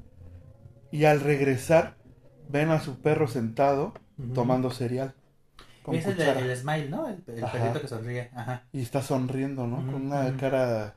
[0.91, 1.98] y al regresar
[2.50, 3.94] ven a su perro sentado
[4.34, 5.14] tomando cereal.
[5.84, 7.08] Con Es el, el smile, ¿no?
[7.08, 7.52] El, el Ajá.
[7.54, 8.30] perrito que sonríe.
[8.34, 8.64] Ajá.
[8.72, 9.78] Y está sonriendo, ¿no?
[9.78, 10.96] Con una cara,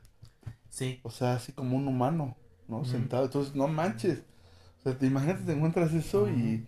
[0.69, 0.99] Sí.
[1.03, 2.35] o sea, así como un humano,
[2.67, 2.85] ¿no?
[2.85, 3.25] Sentado.
[3.25, 4.23] Entonces, no manches.
[4.79, 6.65] O sea, te imagínate, te encuentras eso y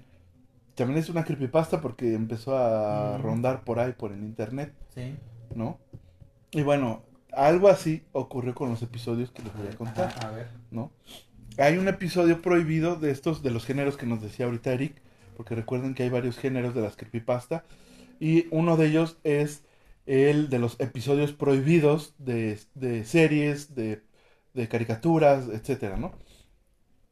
[0.76, 5.16] también es una creepypasta porque empezó a rondar por ahí, por el internet, Sí.
[5.56, 5.78] ¿no?
[6.52, 7.04] Y bueno,
[7.34, 10.48] algo así ocurrió con los episodios que les voy a contar, Ajá, a ver.
[10.72, 10.92] ¿no?
[11.58, 15.02] Hay un episodio prohibido de estos, de los géneros que nos decía ahorita Eric,
[15.38, 17.64] porque recuerden que hay varios géneros de las creepypasta,
[18.20, 19.64] y uno de ellos es
[20.06, 24.04] el de los episodios prohibidos de, de series, de,
[24.54, 26.14] de caricaturas, etcétera, ¿no?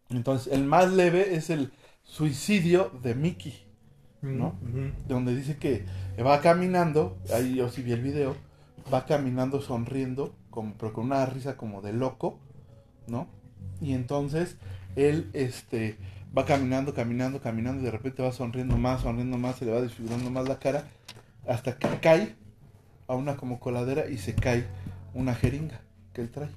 [0.10, 1.72] Entonces, el más leve es el
[2.04, 3.54] suicidio de Mickey,
[4.34, 4.56] ¿no?
[4.62, 4.92] Ujú.
[5.08, 5.86] donde dice que
[6.24, 8.36] va caminando, ahí yo sí vi el video,
[8.94, 12.40] va caminando sonriendo, como, pero con una risa como de loco,
[13.08, 13.28] ¿no?
[13.82, 14.58] Y entonces
[14.96, 15.98] él este,
[16.36, 19.82] va caminando, caminando, caminando, y de repente va sonriendo más, sonriendo más, se le va
[19.82, 20.86] desfigurando más la cara,
[21.48, 22.36] hasta que cae
[23.08, 24.66] a una como coladera y se cae
[25.14, 25.82] una jeringa
[26.14, 26.50] que él trae,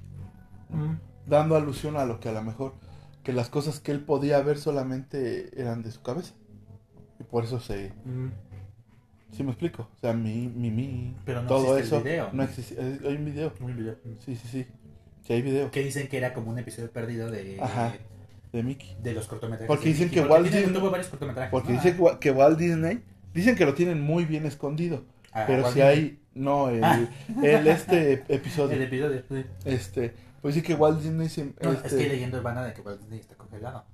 [0.70, 0.96] Ujú.
[1.26, 2.74] dando alusión a lo que a lo mejor,
[3.22, 6.34] que las cosas que él podía ver solamente eran de su cabeza.
[7.18, 8.30] Y por eso se, Ujú.
[9.32, 9.88] ¿Sí me explico?
[9.94, 12.04] O sea, mi, mi, mi, Pero no todo existe el eso.
[12.04, 12.30] video.
[12.32, 12.74] No existe.
[12.76, 13.52] eh, Hay un video.
[13.60, 13.96] Un video.
[14.24, 14.66] Sí, sí, sí.
[15.22, 15.70] Sí, hay video.
[15.70, 17.94] Que dicen que era como un episodio perdido de, Ajá.
[18.52, 18.96] De Mickey.
[19.02, 19.68] de los cortometrajes.
[19.68, 21.50] Porque dicen Mickey, que porque Walt Disney- varios cortometrajes.
[21.50, 21.74] Porque ¿no?
[21.80, 23.02] dice que, Wa- que Walt Disney.
[23.32, 25.04] Dicen que lo tienen muy bien escondido.
[25.32, 25.98] Ah, pero Walt si Disney.
[25.98, 26.20] hay.
[26.34, 27.08] No, el, Ah.
[27.42, 28.80] el este El episodio.
[28.82, 29.44] episodio, sí.
[29.64, 30.14] Este.
[30.42, 31.28] Pues sí que Walt Disney.
[31.28, 33.84] se- No, este, es que urbana de que Walt Disney está congelado.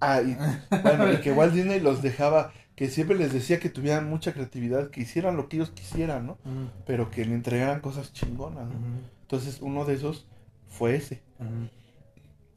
[0.00, 0.36] Ah, y,
[0.82, 2.52] bueno, y que Walt Disney los dejaba.
[2.74, 4.88] Que siempre les decía que tuvieran mucha creatividad.
[4.88, 6.32] Que hicieran lo que ellos quisieran, ¿no?
[6.46, 6.70] Ujú.
[6.86, 8.70] Pero que le entregaran cosas chingonas, ¿no?
[8.74, 9.00] Ujú.
[9.22, 10.26] Entonces, uno de esos
[10.68, 11.20] fue ese.
[11.38, 11.68] Ujú.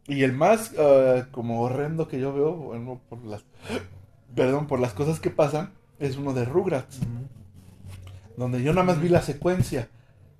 [0.08, 3.44] Y el más ah, como horrendo que yo veo, bueno, por las
[4.36, 7.00] perdón, por las cosas que pasan, es uno de Rugrats,
[8.38, 9.90] donde yo nada más vi la secuencia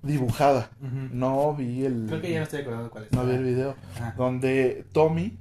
[0.02, 0.70] dibujada,
[1.12, 3.12] no vi el Creo que ya me estoy acordando cuál es.
[3.12, 4.14] no vi el video, Ajá.
[4.18, 5.38] donde Tommy,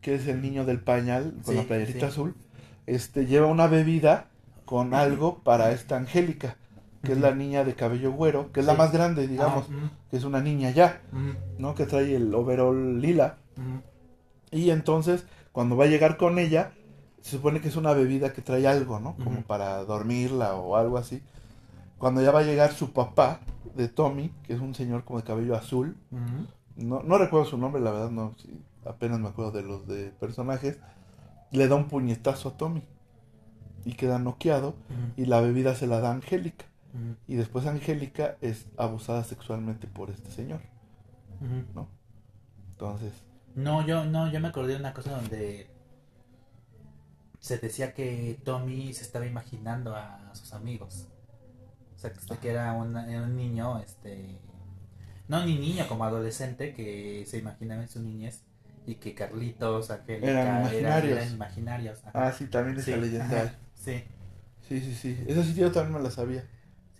[0.00, 2.06] que es el niño del pañal con Sí, la playerita sí.
[2.06, 2.34] azul,
[2.86, 4.28] este lleva una bebida
[4.64, 6.56] con algo para esta Angélica,
[7.02, 9.90] que es la niña de cabello güero, que es la más grande, digamos, Ah, ujú.
[10.10, 11.00] que es una niña ya.
[11.58, 11.74] ¿no?
[11.74, 13.36] Que trae el overall lila.
[14.50, 16.72] Y entonces, cuando va a llegar con ella,
[17.20, 19.14] se supone que es una bebida que trae algo, ¿no?
[19.16, 21.22] Como para dormirla o algo así.
[21.98, 23.40] Cuando ya va a llegar su papá
[23.76, 25.96] de Tommy, que es un señor como de cabello azul,
[26.76, 30.10] no, no recuerdo su nombre, la verdad, no, sí, apenas me acuerdo de los de
[30.18, 30.78] personajes,
[31.50, 32.82] le da un puñetazo a Tommy
[33.84, 34.74] y queda noqueado
[35.16, 36.64] y la bebida se la da a Angélica.
[37.26, 40.60] Y después Angélica es abusada sexualmente por este señor.
[41.74, 41.88] ¿no?
[42.72, 43.12] Entonces,
[43.54, 45.68] No, yo no, yo me acordé de una cosa donde
[47.38, 51.06] se decía que Tommy se estaba imaginando a sus amigos.
[51.96, 54.38] O sea, que, que era, una- un niño, este...
[55.28, 58.42] No, ni niño, como adolescente, que se imaginaba en su niñez
[58.86, 61.18] y que Carlitos, Angélica, Eran imaginarios.
[61.18, 61.98] eran imaginarios.
[62.06, 62.28] Ajá.
[62.28, 63.54] ah, sí, también esa Sí, leyenda.
[63.74, 64.04] Sí.
[64.68, 65.24] Sí, sí, sí.
[65.26, 66.44] Esa sí yo también me la sabía.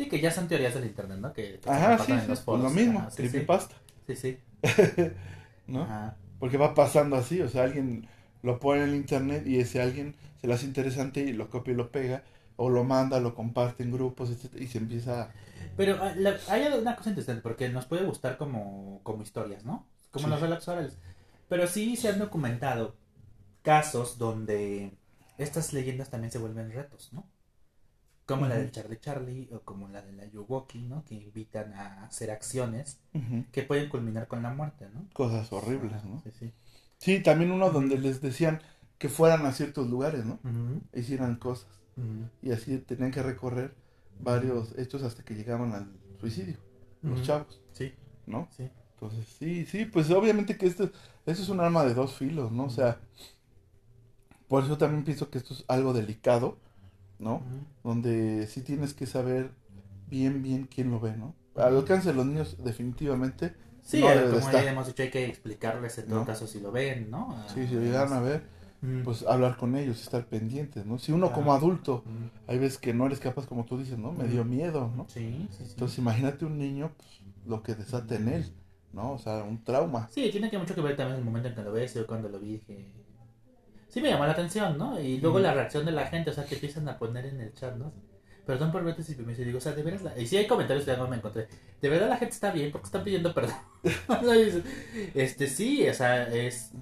[0.01, 1.33] Sí, que ya son teorías del internet, ¿no?
[1.33, 2.27] Que, que se Ajá, sí, en sí.
[2.29, 3.75] los Pues lo mismo, Ajá, sí, creepypasta,
[4.07, 4.39] Sí, sí.
[5.67, 5.83] ¿no?
[5.83, 6.17] Ajá.
[6.39, 8.09] Porque va pasando así, o sea, alguien
[8.43, 11.73] lo pone en el internet y ese alguien se le hace interesante y lo copia
[11.75, 12.23] y lo pega,
[12.57, 15.31] o lo manda, lo comparte en grupos, etcétera, y se empieza a...
[15.77, 19.87] Pero ah, la- hay una cosa interesante, porque nos puede gustar como, como historias, ¿no?
[20.11, 20.31] Como Sí.
[20.31, 20.97] los relatos orales.
[21.49, 22.97] Pero sí se han documentado
[23.63, 24.93] casos donde
[25.39, 27.27] estas leyendas también se vuelven retos, ¿no?
[28.31, 28.63] Como la Ujú.
[28.63, 31.05] del Charlie Charlie o como la de la Yowoki, ¿no?
[31.05, 32.99] Que invitan a hacer acciones
[33.53, 35.05] que pueden culminar con la muerte, ¿no?
[35.13, 36.23] Cosas horribles, ¿no?
[36.23, 36.53] Sí, sí.
[36.99, 38.61] Sí, también uno donde les decían
[38.99, 40.39] que fueran a ciertos lugares, ¿no?
[40.95, 41.69] Hicieran cosas.
[42.43, 43.75] Y así tenían que recorrer
[44.23, 46.57] varios hechos hasta que llegaban al suicidio,
[47.03, 47.93] los chavos, Sí,
[48.27, 48.49] ¿no?
[48.57, 48.71] sí.
[48.95, 50.85] Entonces, sí, sí, pues obviamente que esto,
[51.25, 52.65] esto es un arma de dos filos, ¿no?
[52.65, 52.99] O sea,
[54.49, 56.59] por eso también pienso que esto es algo delicado,
[57.21, 57.43] ¿no?
[57.85, 59.51] Donde sí tienes que saber
[60.09, 61.35] bien, bien quién lo ve, ¿no?
[61.57, 65.11] Al alcance de los niños, definitivamente, Sí, no debe de como ya hemos dicho, hay
[65.11, 66.27] que explicarles en todo ¿No?
[66.27, 67.29] caso si lo ven, ¿no?
[67.31, 68.43] Ah, Sí, si lo llegaron a ver,
[69.05, 70.99] pues hablar con ellos, estar pendientes, ¿no?
[70.99, 71.35] Si uno Claro.
[71.41, 72.05] como adulto,
[72.47, 74.13] hay veces que no eres capaz, como tú dices, ¿no?
[74.13, 75.07] Me dio miedo, ¿no?
[75.09, 75.71] Sí, sí, sí.
[75.73, 78.53] Entonces imagínate un niño, pues, lo que desata en él,
[78.93, 79.13] ¿no?
[79.13, 80.09] O sea, un trauma.
[80.13, 81.95] Sí, tiene que mucho que ver también el momento en que lo ves.
[81.95, 82.87] Yo cuando lo vi dije.
[83.91, 85.01] Sí, me llamó la atención, ¿no?
[85.01, 87.53] Y luego la reacción de la gente, o sea, que empiezan a poner en el
[87.55, 87.93] chat, ¿no?
[88.47, 90.03] Perdón por verte si me digo, o sea, de veras.
[90.03, 90.19] La...
[90.19, 91.49] Y sí hay comentarios que no me encontré.
[91.81, 93.55] De verdad la gente está bien porque están pidiendo perdón.
[95.15, 96.73] este sí, o sea, es.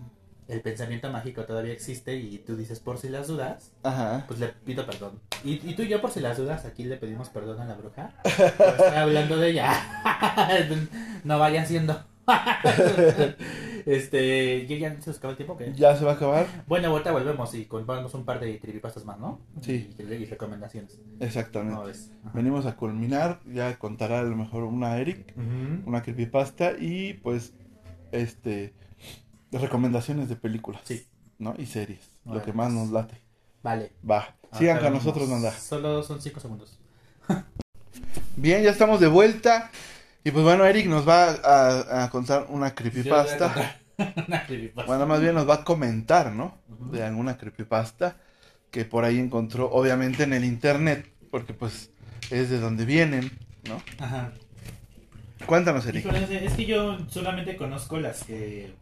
[0.48, 4.24] El pensamiento mágico todavía existe y tú dices por si las dudas, Ajá.
[4.26, 5.20] pues le pido perdón.
[5.44, 7.74] Y, y tú y yo por si las dudas, aquí le pedimos perdón a la
[7.74, 8.14] bruja.
[8.24, 9.74] Estar hablando de ella.
[11.24, 12.02] no vayan siendo.
[13.88, 15.56] este, ¿ya, ya se nos acaba el tiempo?
[15.56, 15.72] qué?
[15.74, 16.46] Ya se va a acabar.
[16.66, 19.40] Bueno, ahorita volvemos y contamos un par de creepypastas más, ¿no?
[19.62, 19.90] Sí.
[19.98, 20.98] Y, y recomendaciones.
[21.20, 21.98] Exactamente.
[22.34, 25.34] Venimos a culminar, ya contará a lo mejor una Eric,
[25.86, 27.54] una creepypasta y pues
[28.12, 28.74] este
[29.52, 31.06] recomendaciones de películas, Sí.
[31.38, 31.54] ¿no?
[31.56, 33.16] Y series, lo que más nos late.
[33.62, 33.92] Vale.
[34.08, 35.28] Va, sigan con nosotros.
[35.28, 35.50] Nanda.
[35.52, 36.78] Solo son 5 segundos.
[38.36, 39.70] Bien, ya estamos de vuelta.
[40.24, 43.77] Y pues bueno, Eric nos va a, a contar una creepypasta.
[44.28, 44.86] Una creepypasta.
[44.86, 46.58] Bueno, más bien nos va a comentar, ¿no?
[46.90, 48.16] De alguna creepypasta
[48.70, 51.90] que por ahí encontró, obviamente en el internet, porque pues
[52.30, 53.30] es de donde vienen,
[53.68, 53.82] ¿no?
[53.98, 54.32] Ajá.
[55.46, 56.04] Cuéntanos, Eric.
[56.04, 58.74] Híjole, es que yo solamente conozco las que.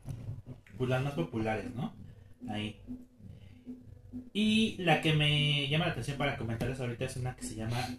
[0.76, 1.94] pues, las más populares, ¿no?
[2.48, 2.80] Ahí.
[4.32, 7.96] Y la que me llama la atención para comentarles ahorita es una que se llama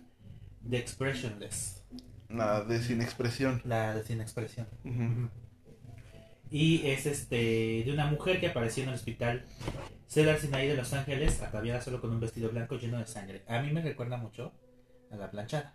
[0.70, 1.84] The Expressionless.
[2.30, 3.62] Nada de sin expresión.
[3.64, 4.68] La de sin expresión.
[4.84, 5.30] Ujú.
[6.52, 9.46] Y es este de una mujer que apareció en el hospital
[10.08, 13.44] Cedar Sinai de Los Ángeles, ataviada solo con un vestido blanco lleno de sangre.
[13.48, 14.54] A mí me recuerda mucho
[15.12, 15.74] a la planchada,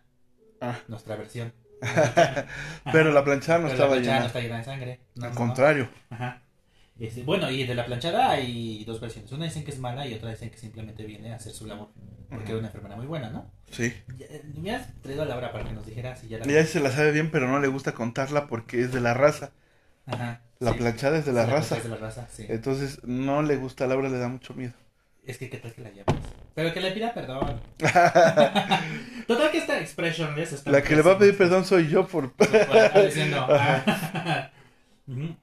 [0.60, 1.52] Ah, nuestra versión.
[2.92, 4.26] pero la planchada no Pero estaba la planchada no llena.
[4.26, 5.00] está llena de sangre.
[5.16, 5.46] No, Al no, no.
[5.46, 5.88] contrario.
[6.10, 6.42] Ajá.
[7.00, 9.32] Este, bueno, y de la planchada hay dos versiones.
[9.32, 11.88] Una dicen que es mala y otra dicen que simplemente viene a hacer su labor.
[12.30, 13.50] Porque era una enfermera muy buena, ¿no?
[13.70, 13.92] Sí.
[14.16, 16.44] Ya, eh, Me has traído a Laura para que nos dijera si ya la...
[16.44, 19.50] Ella se la sabe bien, pero no le gusta contarla porque es de la raza.
[20.06, 20.42] Ajá.
[20.62, 20.78] La sí.
[20.78, 21.76] planchada es de la raza.
[21.76, 22.46] Es de la raza, sí.
[22.48, 24.74] Entonces no le gusta a Laura, le da mucho miedo.
[25.24, 26.22] Es que qué tal que la llames.
[26.54, 27.60] Pero que le pida perdón.
[29.26, 32.32] Total que esta expressionless está La que le va a pedir perdón soy yo por...
[32.32, 34.50] Por estar diciendo, ah.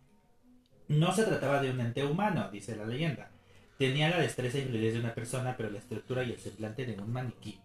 [0.88, 3.30] No se trataba de un ente humano, dice la leyenda.
[3.78, 6.93] Tenía la destreza y fluidez de una persona, pero la estructura y el semblante de
[6.93, 7.59] un maniquí.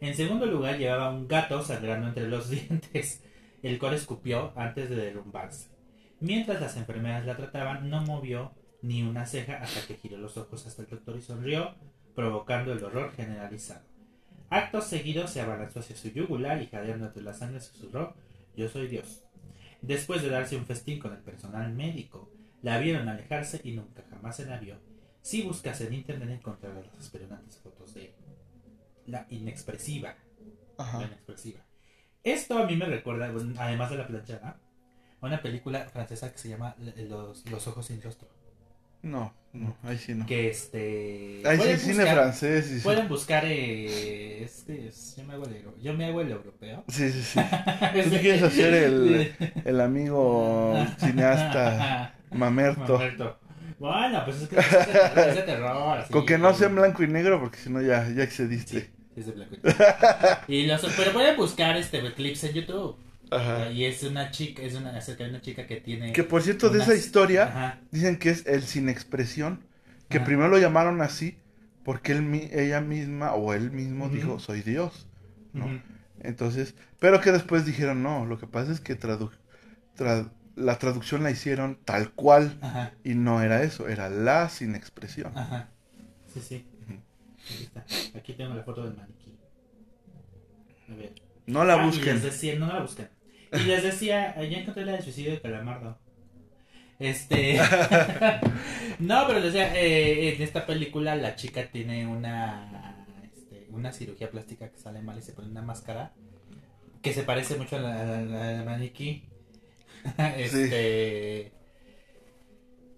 [0.00, 3.22] En segundo lugar, llevaba un gato sangrando entre los dientes,
[3.62, 5.75] el cual escupió antes de derrumbarse.
[6.20, 8.52] Mientras las enfermeras la trataban, no movió
[8.82, 11.74] ni una ceja hasta que giró los ojos hasta el doctor y sonrió,
[12.14, 13.84] provocando el horror generalizado.
[14.48, 18.14] Acto seguido se abalanzó hacia su yugular y jadeando entre la sangre susurró,
[18.56, 19.24] yo soy Dios.
[19.82, 22.30] Después de darse un festín con el personal médico,
[22.62, 24.76] la vieron alejarse y nunca jamás se la vio.
[25.20, 28.14] Si buscas en internet encontrarás las espeluznantes fotos de
[29.06, 30.16] la inexpresiva.
[30.78, 31.60] La inexpresiva.
[32.22, 34.60] Esto a mí me recuerda, además de la planchada,
[35.20, 36.74] una película francesa que se llama
[37.08, 38.28] Los, Los ojos sin rostro.
[39.02, 40.26] No, no, ahí sí no.
[40.26, 41.40] Que este.
[41.44, 42.66] Ahí sí cine buscar- francés.
[42.66, 42.80] sí.
[42.80, 43.44] Pueden buscar.
[43.46, 46.82] Eh, este es- yo, me hago el, yo me hago el europeo.
[46.88, 47.40] Sí, sí, sí.
[48.04, 52.94] Tú quieres hacer el, el amigo cineasta mamerto.
[52.94, 53.38] Mamerto.
[53.78, 54.70] Bueno, pues es que es
[55.14, 55.98] de, es de terror.
[55.98, 56.12] así.
[56.12, 58.80] Con que no sea en blanco y negro, porque si no ya, ya excediste.
[58.80, 59.84] Sí, es de blanco y negro.
[60.48, 62.96] Y los, pero pueden buscar este clips en YouTube.
[63.30, 63.70] Ajá.
[63.70, 66.12] Y es una chica, es una acerca de una chica que tiene.
[66.12, 67.80] Que por cierto, de esa historia, Ajá.
[67.90, 69.64] dicen que es el sin expresión.
[70.08, 70.26] Que Ajá.
[70.26, 71.36] primero lo llamaron así,
[71.84, 75.08] porque él, ella misma o él mismo dijo, soy Dios.
[75.52, 75.82] ¿no?
[76.20, 79.30] Entonces, pero que después dijeron, no, lo que pasa es que tradu
[79.96, 84.74] tra- la traducción la hicieron tal cual Ajá, y no era eso, era la sin
[84.74, 85.32] expresión.
[85.36, 85.68] ajá.
[86.32, 86.66] Sí, sí.
[87.46, 87.84] Aquí está.
[88.18, 89.38] Aquí tengo la foto del maniquí.
[90.90, 91.14] A ver.
[91.46, 92.20] No la Ah, busquen.
[92.58, 93.08] no la busquen.
[93.60, 95.98] Y les decía, "Ah, ya encontré la de suicidio de Calamardo.
[96.98, 97.58] Este.
[98.98, 103.06] no, pero les decía, eh, en esta película la chica tiene una.
[103.34, 106.12] este, una cirugía plástica que sale mal y se pone una máscara.
[107.02, 109.24] Que se parece mucho a la, a la- a la maniquí.
[110.36, 111.52] este.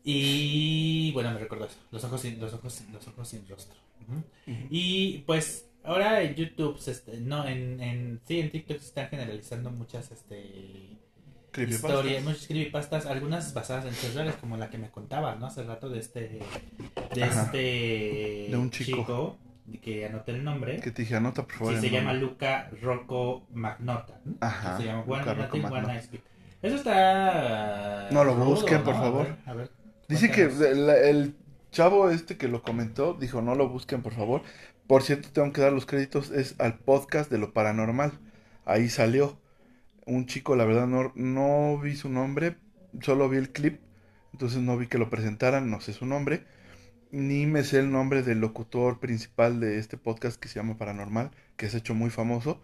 [0.04, 1.76] Y bueno, me recuerdo eso.
[1.90, 3.78] Los ojos sin, los ojos, sin- los ojos sin rostro.
[4.70, 9.08] Y pues ahora en YouTube, se est- no, en, en, sí, en TikTok se están
[9.08, 10.96] generalizando muchas este,
[11.66, 15.46] historias, muchas creepypastas, algunas basadas en hechos reales, como la que me contabas, ¿no?
[15.46, 16.40] Hace rato de este,
[17.14, 17.42] de Ajá.
[17.44, 17.58] este
[18.50, 19.36] De un chico.
[19.82, 20.76] que anoté el nombre.
[20.80, 21.74] Que te dije, anota por favor.
[21.74, 22.28] Sí, se llama nombre".
[22.28, 24.20] Luca Rocco Magnota.
[24.24, 24.34] ¿no?
[24.40, 26.22] Ajá, Se llama One Lunatic, One Peak.
[26.62, 28.08] Eso está.
[28.10, 29.00] No lo rudo, busquen, por ¿no?
[29.00, 29.24] A favor.
[29.26, 29.70] ver, a ver,
[30.08, 31.34] Dice que el, el
[31.70, 34.42] chavo este que lo comentó dijo, no lo busquen por favor.
[34.88, 38.18] Por cierto, tengo que dar los créditos, es al podcast de lo paranormal.
[38.64, 39.38] Ahí salió
[40.06, 42.56] un chico, la verdad no, no vi su nombre,
[43.02, 43.80] solo vi el clip,
[44.32, 46.46] entonces no vi que lo presentaran, no sé su nombre,
[47.10, 51.32] ni me sé el nombre del locutor principal de este podcast que se llama Paranormal,
[51.58, 52.62] que se ha hecho muy famoso.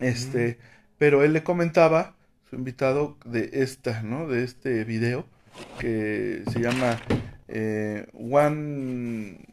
[0.00, 0.58] Este,
[0.98, 2.16] pero él le comentaba,
[2.48, 4.26] su invitado, de esta, ¿no?
[4.26, 5.24] De este video
[5.78, 7.00] que se llama
[7.46, 9.49] eh, One...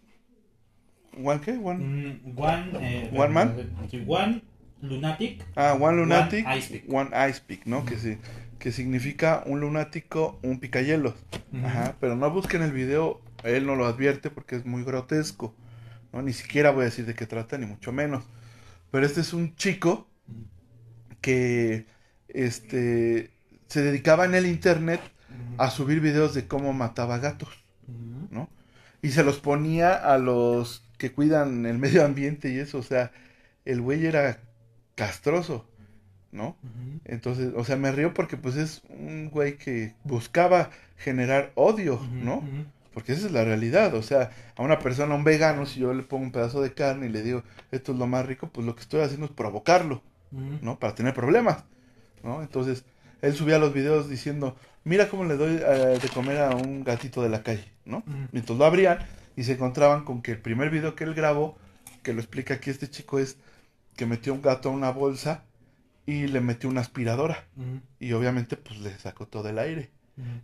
[1.23, 1.51] ¿One qué?
[1.51, 1.83] One...
[1.83, 3.55] Mm, one, eh, One Man?
[3.89, 4.43] sí, One
[4.81, 5.43] Lunatic.
[5.55, 6.93] Ah, One Lunatic, One Ice Pick.
[6.93, 7.85] One Ice Pick, ¿no?
[7.85, 8.17] Que, sí,
[8.59, 11.15] que significa un lunático, un picahielos.
[11.53, 11.65] Ujú.
[11.65, 15.55] Ajá, pero no busquen el video, él no lo advierte porque es muy grotesco,
[16.13, 16.21] ¿no?
[16.21, 18.23] Ni siquiera voy a decir de qué trata, ni mucho menos.
[18.91, 20.07] Pero este es un chico
[21.21, 21.85] que
[22.29, 23.31] este
[23.67, 25.01] se dedicaba en el internet
[25.57, 27.49] a subir videos de cómo mataba gatos.
[28.29, 28.49] ¿no?
[29.01, 33.11] Y se los ponía a los que cuidan el medio ambiente y eso, o sea,
[33.65, 34.39] el güey era
[34.95, 35.65] castroso,
[36.31, 36.55] ¿no?
[37.05, 42.43] Entonces, o sea, me río porque pues es un güey que buscaba generar odio, ¿no?
[42.93, 45.93] Porque esa es la realidad, o sea, a una persona, a un vegano, si yo
[45.93, 48.65] le pongo un pedazo de carne y le digo, esto es lo más rico, pues
[48.65, 50.01] lo que estoy haciendo es provocarlo.
[50.31, 50.79] ¿no?
[50.79, 51.63] Para tener problemas,
[52.23, 52.41] ¿no?
[52.41, 52.83] Entonces,
[53.21, 57.21] él subía los videos diciendo, mira cómo le doy eh, de comer a un gatito
[57.21, 58.03] de la calle, ¿no?
[58.31, 58.99] Mientras lo abrían
[59.37, 61.57] y se encontraban con que el primer video que él grabó,
[62.01, 63.37] que lo explica aquí este chico, es
[63.95, 65.43] que metió un gato a una bolsa
[66.07, 67.45] y le metió una aspiradora.
[67.99, 69.91] Y obviamente pues le sacó todo el aire.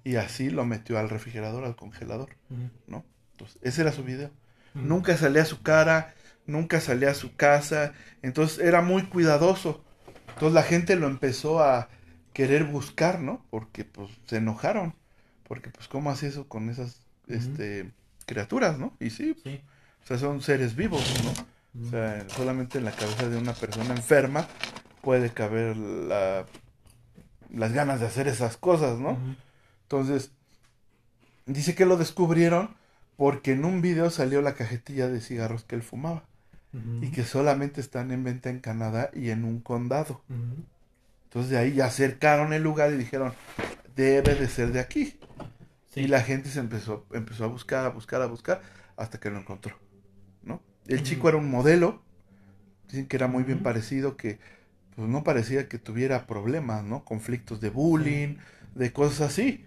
[0.04, 2.38] Y así lo metió al refrigerador, al congelador.
[2.86, 3.04] ¿no?
[3.32, 4.30] Entonces, ese era su video.
[4.76, 6.14] Nunca salía a su cara,
[6.46, 7.94] nunca salía a su casa.
[8.22, 9.84] Entonces era muy cuidadoso.
[10.30, 11.90] Entonces la gente lo empezó a
[12.32, 13.44] querer buscar, ¿no?
[13.50, 14.94] Porque pues se enojaron.
[15.48, 17.92] Porque pues cómo hace eso con esas este
[18.24, 18.94] criaturas, ¿no?
[19.00, 19.62] Y sí, Sí.
[20.04, 21.88] o sea, son seres vivos, ¿no?
[21.88, 24.48] O sea, solamente en la cabeza de una persona enferma
[25.02, 26.46] puede caber la,
[27.52, 29.18] las ganas de hacer esas cosas, ¿no?
[29.84, 30.32] Entonces,
[31.46, 32.76] dice que lo descubrieron
[33.18, 36.24] porque en un video salió la cajetilla de cigarros que él fumaba
[37.02, 40.22] y que solamente están en venta en Canadá y en un condado.
[41.26, 43.34] Entonces de ahí ya acercaron el lugar y dijeron,
[43.96, 45.20] debe de ser de aquí.
[45.94, 46.02] Sí.
[46.02, 48.62] Y la gente se empezó, empezó a buscar, a buscar, a buscar,
[48.98, 49.78] hasta que lo encontró,
[50.44, 50.62] ¿no?
[50.88, 52.02] El chico era un modelo,
[52.88, 54.40] dicen que era muy bien parecido, que
[54.96, 57.04] pues no parecía que tuviera problemas, ¿no?
[57.04, 58.38] Conflictos de bullying,
[58.76, 59.66] de cosas así,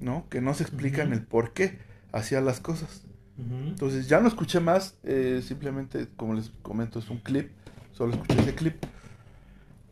[0.00, 0.28] ¿no?
[0.28, 1.78] Que no se explican el por qué
[2.12, 3.02] hacía las cosas.
[3.38, 7.50] Entonces ya no escuché más, eh, simplemente, como les comento, es un clip,
[7.92, 8.76] solo escuché ese clip.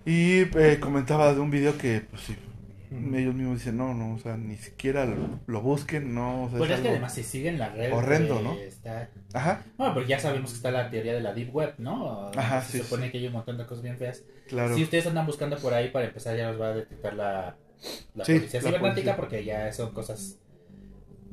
[0.05, 2.37] Y eh, comentaba de un video que, pues sí,
[2.91, 6.59] Ellos mismos dicen, no, no, o sea, ni siquiera lo, lo busquen, no, o sea,
[6.59, 7.93] Pues es es que además si siguen la red.
[7.93, 8.53] horrendo, eh, ¿no?
[8.55, 9.09] Está...
[9.33, 12.31] Ajá, Bueno, porque ya sabemos que está la teoría de la Deep Web, ¿no?
[12.37, 13.13] Ajá, se sí, supone sí.
[13.13, 14.25] que hay un montón de cosas bien feas.
[14.49, 14.75] claro.
[14.75, 17.57] Si ustedes andan buscando por ahí, para empezar ya los va a detectar la,
[18.15, 20.39] la Sí, policía cibernética porque ya son cosas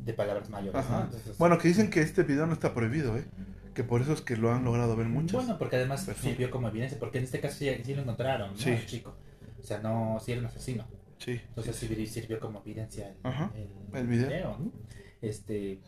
[0.05, 1.01] de palabras mayores, ¿no?
[1.01, 3.25] Entonces, Bueno, que dicen que este video no está prohibido, ¿eh?
[3.73, 5.33] Que por eso es que lo han logrado ver muchos.
[5.43, 8.57] Bueno, porque además sirvió como evidencia, porque en este caso sí, sí lo encontraron, ¿no?
[8.57, 8.69] Sí.
[8.69, 9.15] El chico.
[9.59, 10.85] O sea, no, sí era un asesino.
[11.19, 11.41] Sí.
[11.49, 14.57] Entonces sí, sirvió como evidencia el, Ajá, el, el video.
[14.59, 14.71] ¿no?
[15.21, 15.79] Este,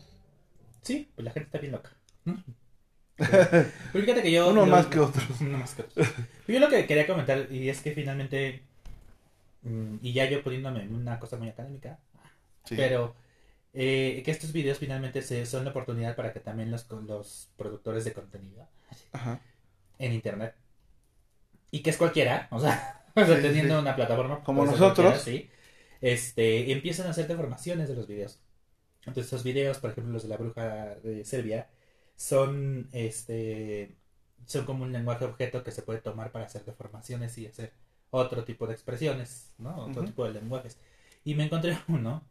[0.82, 1.92] sí, pues la gente está bien loca.
[3.94, 4.50] fíjate que yo...
[4.50, 5.24] Uno yo- más que otros.
[5.42, 6.08] Uno más que otros.
[6.48, 8.64] Yo lo que quería comentar, y es que finalmente,
[9.64, 12.00] mm, y ya yo poniéndome una cosa muy académica,
[12.66, 12.76] Sí.
[12.76, 13.16] pero
[13.74, 18.04] eh, que estos videos finalmente se, son la oportunidad para que también los, los productores
[18.06, 18.68] de contenido
[19.12, 19.40] Ajá.
[19.98, 20.54] en internet,
[21.72, 23.82] y que es cualquiera, o sea, o sea, Sí, sí, teniendo sí.
[23.82, 25.22] una plataforma Como nosotros.
[25.22, 25.50] sí,
[26.02, 28.40] este, empiezan a hacer deformaciones de los videos.
[29.02, 31.70] Entonces, estos videos, por ejemplo, los de la bruja de Serbia,
[32.16, 33.96] son, este,
[34.46, 37.74] son como un lenguaje objeto que se puede tomar para hacer deformaciones y hacer
[38.12, 39.76] otro tipo de expresiones, ¿no?
[39.86, 40.12] Otro Ujú.
[40.12, 40.78] tipo de lenguajes.
[41.24, 42.24] Y me encontré uno.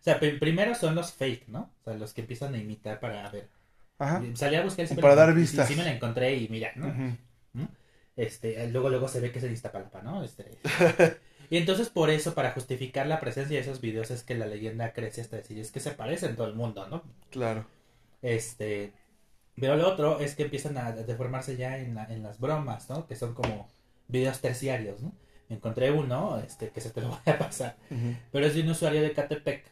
[0.00, 1.70] O sea, pri- primero son los fake, ¿no?
[1.82, 3.48] O sea, los que empiezan a imitar para ver.
[3.98, 4.22] Ajá.
[4.34, 5.68] Salí a buscar sí para dar sí- vistas.
[5.68, 6.88] Sí, me la encontré y mira, ¿no?
[6.88, 7.16] Ujú.
[8.16, 10.22] Este, luego, luego se ve que es en Iztapalapa, ¿no?
[10.22, 10.44] Este,
[11.50, 14.92] y entonces por eso, para justificar la presencia de esos videos, es que la leyenda
[14.92, 17.02] crece hasta decir, es que se parecen todo el mundo, ¿no?
[17.30, 17.66] Claro.
[18.22, 18.92] Este,
[19.60, 23.06] pero lo otro es que empiezan a deformarse ya en, la- en las bromas, ¿no?
[23.06, 23.68] Que son como
[24.08, 25.12] videos terciarios, ¿no?
[25.50, 28.14] Encontré uno, este, que se te lo voy a pasar, Ujú.
[28.32, 29.64] pero es de un usuario de Catepec,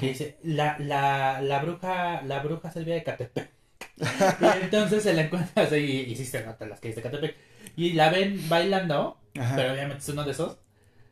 [0.00, 3.50] que dice, la, la, la bruja, la bruja Silvia de Catepec.
[3.98, 7.36] y entonces se la encuentras y, y sí se nota las que dice Catepec.
[7.78, 9.54] Y la ven bailando, Ajá.
[9.56, 10.58] pero obviamente es uno de esos,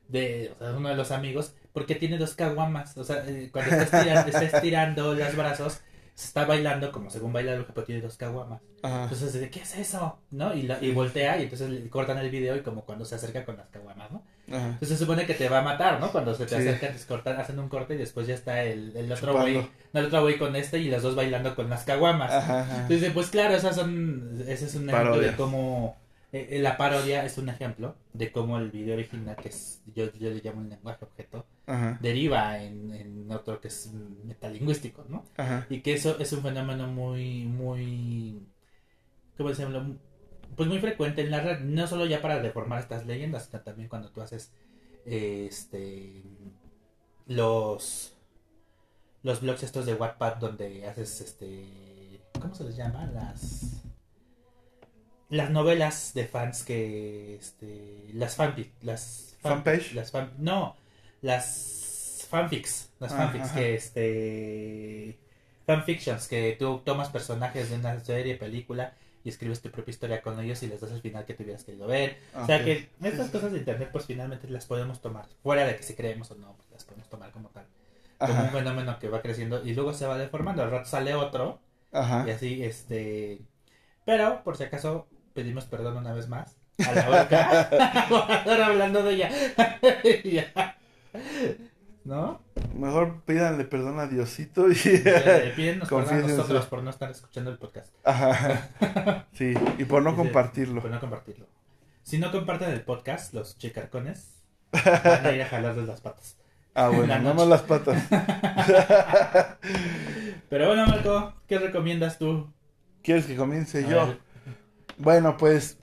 [0.08, 2.96] de, o sea, uno de los amigos, porque tiene dos caguamas.
[2.96, 5.80] O sea, eh, cuando está estirando, está estirando los brazos,
[6.14, 8.62] se está bailando como según baila la bruja, pero tiene dos caguamas.
[8.82, 9.02] Ajá.
[9.04, 10.18] Entonces, ¿de qué es eso?
[10.30, 10.54] ¿No?
[10.54, 13.44] Y, la- y voltea y entonces le cortan el video y como cuando se acerca
[13.44, 14.22] con las caguamas, ¿no?
[14.48, 14.64] Ajá.
[14.68, 16.10] Entonces se supone que te va a matar, ¿no?
[16.10, 16.68] Cuando se te Sí.
[16.68, 19.54] acerca, te cortan, hacen un corte y después ya está el, el otro güey,
[19.92, 22.32] no, el otro güey con este y los dos bailando con las caguamas.
[22.32, 22.82] Ajá.
[22.82, 25.96] Entonces, pues claro, esas son, ese es un ejemplo de cómo
[26.32, 30.12] eh, eh, la parodia es un ejemplo de cómo el video original, que es, yo,
[30.12, 31.98] yo le llamo un lenguaje objeto, Ajá.
[32.02, 33.92] deriva en, en otro que es
[34.24, 35.24] metalingüístico, ¿no?
[35.36, 35.66] Ajá.
[35.70, 38.46] Y que eso es un fenómeno muy, muy,
[39.36, 39.96] ¿cómo decirlo?
[40.56, 43.88] Pues muy frecuente en la red, no solo ya para deformar estas leyendas, sino también
[43.88, 44.52] cuando tú haces,
[45.04, 46.22] eh, este,
[47.26, 48.14] los,
[49.22, 53.06] los blogs estos de Wattpad donde haces, este, ¿cómo se les llama?
[53.06, 53.84] Las,
[55.28, 59.94] las novelas de fans que, este, las fanfic, las fan- ¿Fanpage?
[59.94, 60.76] las fan, no,
[61.22, 63.54] las fanfics, las Ah, fanfics ajá.
[63.54, 65.18] que, este,
[65.66, 70.38] fanfictions que tú tomas personajes de una serie, película y escribes tu propia historia con
[70.40, 72.18] ellos y les das el final que tú hubieras querido ver.
[72.40, 75.82] O sea que estas cosas de internet pues finalmente las podemos tomar, fuera de que
[75.82, 77.66] si creemos o no, pues las podemos tomar como tal.
[78.24, 81.60] Como un fenómeno que va creciendo y luego se va deformando, al rato sale otro
[82.22, 83.40] y así, este...
[84.04, 85.06] Pero, por si acaso,
[85.36, 89.30] pedimos perdón una vez más a la boca por estar hablando de ella.
[90.24, 90.76] Ya.
[92.04, 92.40] ¿No?
[92.74, 94.74] Mejor pídanle perdón a Diosito y...
[95.54, 97.92] Pídenos perdón a nosotros por no estar escuchando el podcast.
[98.02, 99.26] Ajá.
[99.32, 100.80] Sí, y por no compartirlo.
[100.80, 101.46] Por no compartirlo.
[102.02, 106.36] Si no comparten el podcast, los chicarcones van a ir a jalarles las patas.
[106.74, 108.02] Ah, bueno, la nada más las patas.
[110.48, 112.50] Pero bueno, Marco, ¿qué recomiendas tú?
[113.02, 114.06] ¿Quieres que comience A yo?
[114.06, 114.25] ver.
[114.98, 115.78] Bueno, pues...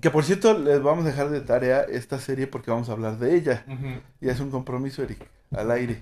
[0.00, 3.18] Que por cierto, les vamos a dejar de tarea esta serie porque vamos a hablar
[3.18, 3.64] de ella.
[3.66, 6.00] Ujú, Ya es un compromiso, Eric, al aire.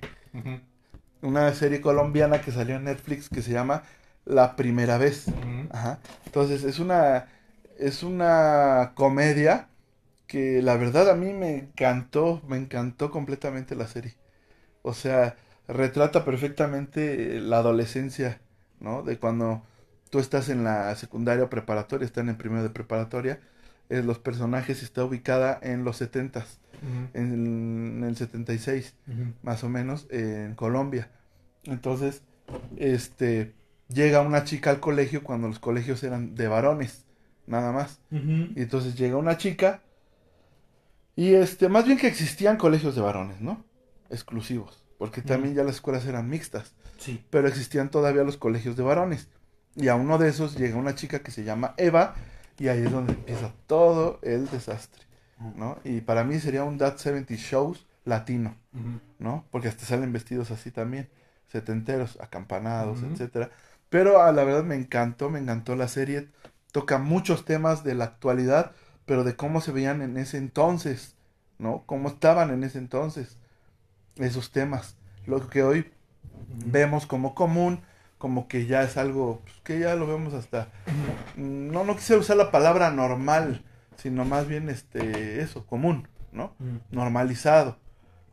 [1.21, 3.83] Una serie colombiana que salió en Netflix que se llama
[4.25, 5.27] La Primera Vez.
[5.73, 5.99] Ajá.
[6.27, 7.27] Entonces, es una,
[7.79, 9.69] es una comedia
[10.29, 14.15] que la verdad a mí me encantó, me encantó completamente la serie.
[14.83, 15.37] O sea,
[15.67, 18.41] retrata perfectamente la adolescencia,
[18.81, 19.03] ¿no?
[19.03, 19.63] De cuando
[20.11, 23.41] tú estás en la secundaria o preparatoria, están en primero de preparatoria,
[23.89, 29.33] eh, los personajes está ubicada en los setentas, Ujú, en el 76 ujú.
[29.43, 31.11] más o menos en Colombia.
[31.65, 32.23] Entonces,
[32.77, 33.55] este
[33.89, 37.05] llega una chica al colegio cuando los colegios eran de varones,
[37.47, 38.01] nada más.
[38.11, 39.83] Y entonces llega una chica
[41.17, 43.65] y este, más bien que existían colegios de varones, ¿no?
[44.11, 47.25] Exclusivos, porque también ya las escuelas eran mixtas, Sí.
[47.31, 49.29] pero existían todavía los colegios de varones.
[49.77, 52.15] Y a uno de esos llega una chica que se llama Eva
[52.59, 55.05] y ahí es donde empieza todo el desastre,
[55.57, 55.79] ¿no?
[55.85, 58.57] Y para mí sería un That 70 Shows latino.
[59.19, 59.45] ¿no?
[59.51, 61.09] Porque hasta salen vestidos así también,
[61.49, 63.13] setenteros, acampanados, Ujú.
[63.13, 63.51] etcétera.
[63.89, 66.29] Pero a la verdad me encantó, me encantó la serie.
[66.73, 68.73] Toca muchos temas de la actualidad,
[69.07, 71.17] pero de cómo se veían en ese entonces,
[71.59, 71.83] ¿no?
[71.87, 73.39] Cómo estaban en ese entonces
[74.17, 74.97] esos temas.
[75.27, 75.91] Lo que hoy
[76.67, 77.81] vemos como común,
[78.19, 80.69] como que ya es algo pues, que ya lo vemos hasta
[81.37, 83.63] mm, no no quise usar la palabra normal,
[83.97, 86.55] sino más bien este eso, común, ¿no?
[86.61, 86.81] Ujú.
[86.91, 87.79] normalizado,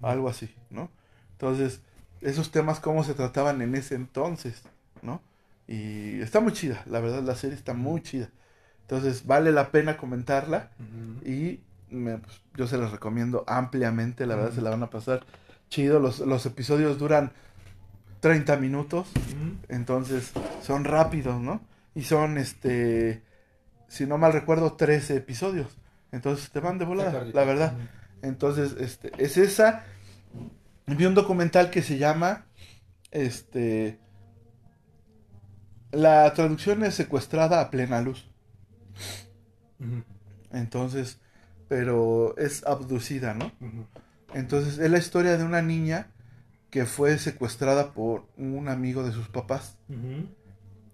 [0.02, 0.90] algo así, ¿no?
[1.34, 1.82] Entonces,
[2.22, 4.64] esos temas cómo se trataban en ese entonces,
[5.02, 5.22] ¿no?
[5.68, 8.30] Y está muy chida, la verdad la serie está muy chida.
[8.82, 10.70] Entonces, vale la pena comentarla
[11.26, 11.60] y
[11.90, 15.26] me- pues, yo se las recomiendo ampliamente, la verdad se la van a pasar
[15.70, 16.00] chido.
[16.00, 17.32] Los, los episodios duran
[18.20, 19.08] 30 minutos,
[19.70, 21.62] entonces son rápidos, ¿no?
[21.94, 23.24] Y son, este,
[23.88, 25.78] si no mal recuerdo, 13 episodios.
[26.12, 27.74] Entonces te van de volada, la verdad.
[28.22, 29.84] Entonces, este, es esa.
[30.88, 32.46] vi un documental que se llama,
[33.12, 34.00] este,
[35.92, 38.30] la traducción es secuestrada a plena luz.
[40.52, 41.20] Entonces,
[41.68, 43.52] pero es abducida, ¿no?
[44.34, 46.12] Entonces, es la historia de una niña
[46.76, 49.78] que fue secuestrada por un amigo de sus papás.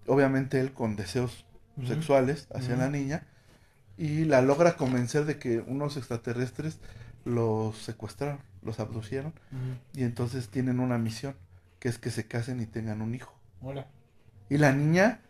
[0.06, 1.48] Obviamente él con deseos
[1.88, 3.26] sexuales hacia la niña.
[3.98, 6.78] Y la logra convencer de que unos extraterrestres
[7.26, 9.34] los secuestraron, los abducieron.
[9.96, 11.36] Y entonces tienen una misión,
[11.80, 13.34] que es que se casen y tengan un hijo.
[13.60, 13.88] Hola.
[14.50, 15.22] Y la niña,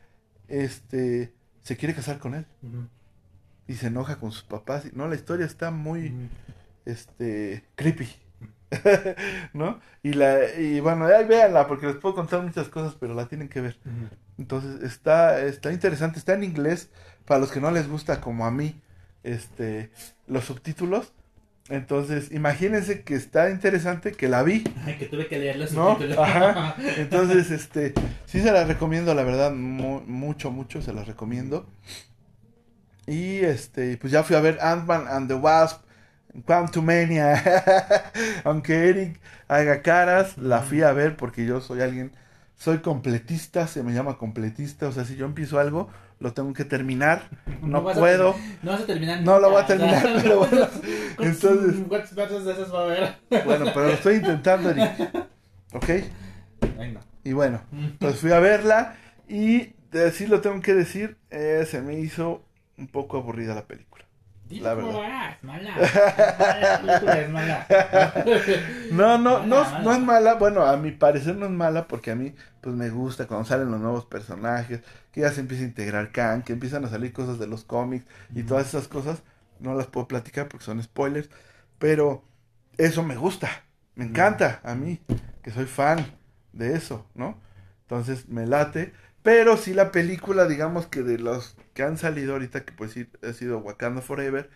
[0.49, 2.45] este, se quiere casar con él.
[3.68, 4.91] Y se enoja con sus papás.
[4.91, 6.14] No, la historia está muy,
[6.84, 8.10] este, creepy.
[9.53, 9.80] ¿No?
[10.03, 13.49] Y la, y bueno, ahí véanla, porque les puedo contar muchas cosas, pero la tienen
[13.49, 13.78] que ver.
[14.38, 16.89] Entonces, está, está interesante, está en inglés,
[17.26, 18.82] para los que no les gusta como a mí,
[19.24, 19.91] este,
[20.28, 21.13] los subtítulos.
[21.69, 25.91] Entonces, imagínense que está interesante, que la vi, Ay, que tuve que leer los ¿no?
[25.91, 26.17] subtítulos.
[26.17, 26.76] Ajá.
[26.97, 27.93] Entonces, este,
[28.26, 31.69] sí se las recomiendo, la verdad, mu- mucho, mucho se las recomiendo.
[33.07, 35.84] Y este, pues ya fui a ver Ant-Man and the Wasp,
[36.45, 37.41] Quantumania.
[38.43, 42.11] Aunque Eric haga caras, la fui a ver porque yo soy alguien,
[42.55, 44.88] soy completista, se me llama completista.
[44.88, 47.23] O sea, si yo empiezo algo, lo tengo que terminar.
[47.61, 48.34] No a puedo.
[48.34, 49.21] ter- no vas a terminar.
[49.21, 50.67] No lo voy a terminar, pero bueno,
[51.17, 53.15] ¿cuántos- entonces- ¿Cuántos versos de esos va a haber?
[53.45, 54.91] Bueno, pero lo estoy intentando, Eric.
[55.73, 55.89] ¿Ok?
[56.91, 56.99] No.
[57.23, 57.61] Y bueno,
[57.99, 58.95] pues fui a verla
[59.29, 62.43] y de sí lo tengo que decir, eh, se me hizo
[62.77, 64.05] un poco aburrida la película.
[64.60, 64.99] La verdad.
[64.99, 65.43] va, es
[67.30, 67.66] mala.
[68.26, 68.60] Es.
[68.91, 70.36] No, no, no, no es mala.
[70.36, 73.72] bueno, a mi parecer no es mala porque a mí pues me gusta cuando salen
[73.72, 74.82] los nuevos personajes,
[75.12, 78.06] que ya se empieza a integrar Khan, que empiezan a salir cosas de los cómics
[78.36, 79.24] y todas esas cosas,
[79.60, 81.30] no las puedo platicar porque son spoilers,
[81.80, 82.24] pero
[82.78, 83.49] eso me gusta,
[83.95, 84.99] me encanta a mí,
[85.41, 86.06] que soy fan
[86.54, 87.38] de eso, ¿no?
[87.84, 88.93] Entonces me late,
[89.24, 93.07] pero sí la película, digamos que de los que han salido ahorita, que pues sí
[93.28, 94.49] ha sido Wakanda Forever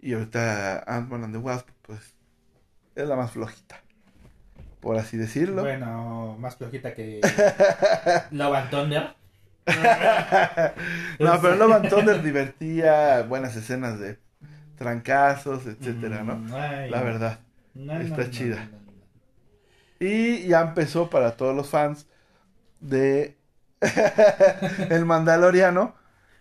[0.00, 2.14] y ahorita Ant-Man and the Wasp, pues
[2.96, 3.82] es la más flojita,
[4.80, 5.62] por así decirlo.
[5.62, 7.20] Bueno, más flojita que
[8.30, 9.14] Love and Thunder.
[11.18, 14.18] no, pero Love and Thunder divertía, buenas escenas de
[14.76, 16.36] trancazos, etcétera, ¿no?
[16.36, 17.40] Mm, ay, La verdad.
[17.74, 18.68] No, está no, chida.
[18.70, 18.80] no.
[19.98, 22.06] Y ya empezó para todos los fans
[22.80, 23.36] de
[24.90, 25.94] El Mandaloriano.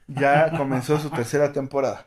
[0.07, 2.03] Ya comenzó su tercera temporada.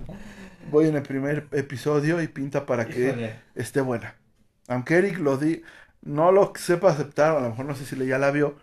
[0.71, 3.41] Voy en el primer episodio y pinta para que Híjole.
[3.55, 4.17] esté buena.
[4.69, 5.63] Aunque Eric lo di,
[6.03, 8.57] no lo sepa aceptar, a lo mejor no sé si le ya la vio,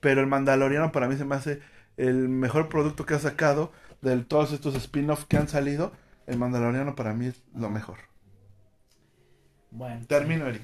[0.00, 1.60] pero el Mandaloriano para mí se me hace
[1.96, 5.92] el mejor producto que ha sacado de todos estos spin-offs que han salido.
[6.26, 7.98] El Mandaloriano para mí es lo mejor.
[9.70, 10.06] Bueno.
[10.06, 10.62] Termino, Eric.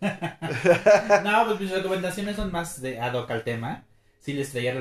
[1.24, 3.84] No, pues mis recomendaciones son más de ad hoc al tema.
[4.26, 4.80] Sí, les traía la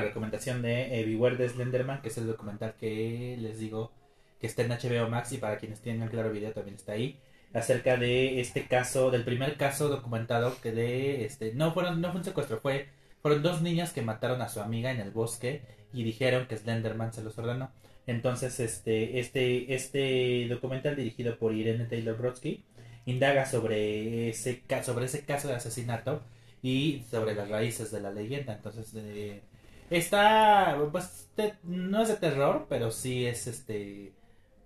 [0.00, 0.62] recomendación.
[0.62, 3.92] De eh, Beware de Slenderman, que es el documental que les digo
[4.40, 7.20] que está en HBO Max y para quienes tienen claro video también está ahí.
[7.52, 11.52] Acerca de este caso, del primer caso documentado que de este.
[11.52, 12.88] No fueron, no fue un secuestro, fue.
[13.20, 15.60] Fueron dos niños que mataron a su amiga en el bosque
[15.92, 17.70] y dijeron que Slenderman se los ordenó.
[18.06, 22.64] Entonces, este, este, este documental dirigido por Irene Taylor Brodsky
[23.04, 26.22] indaga sobre ese, sobre ese caso de asesinato
[26.64, 28.54] y sobre las raíces de la leyenda.
[28.54, 29.42] Entonces, eh,
[29.90, 34.12] está, pues, te- no es de terror, pero sí es este,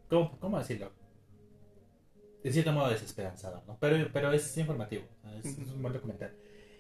[0.09, 0.93] ¿cómo, cómo decirlo?
[2.45, 3.77] En cierto modo desesperanzador, ¿no?
[3.81, 5.03] Pero, pero es informativo,
[5.41, 6.33] es, es un buen documental.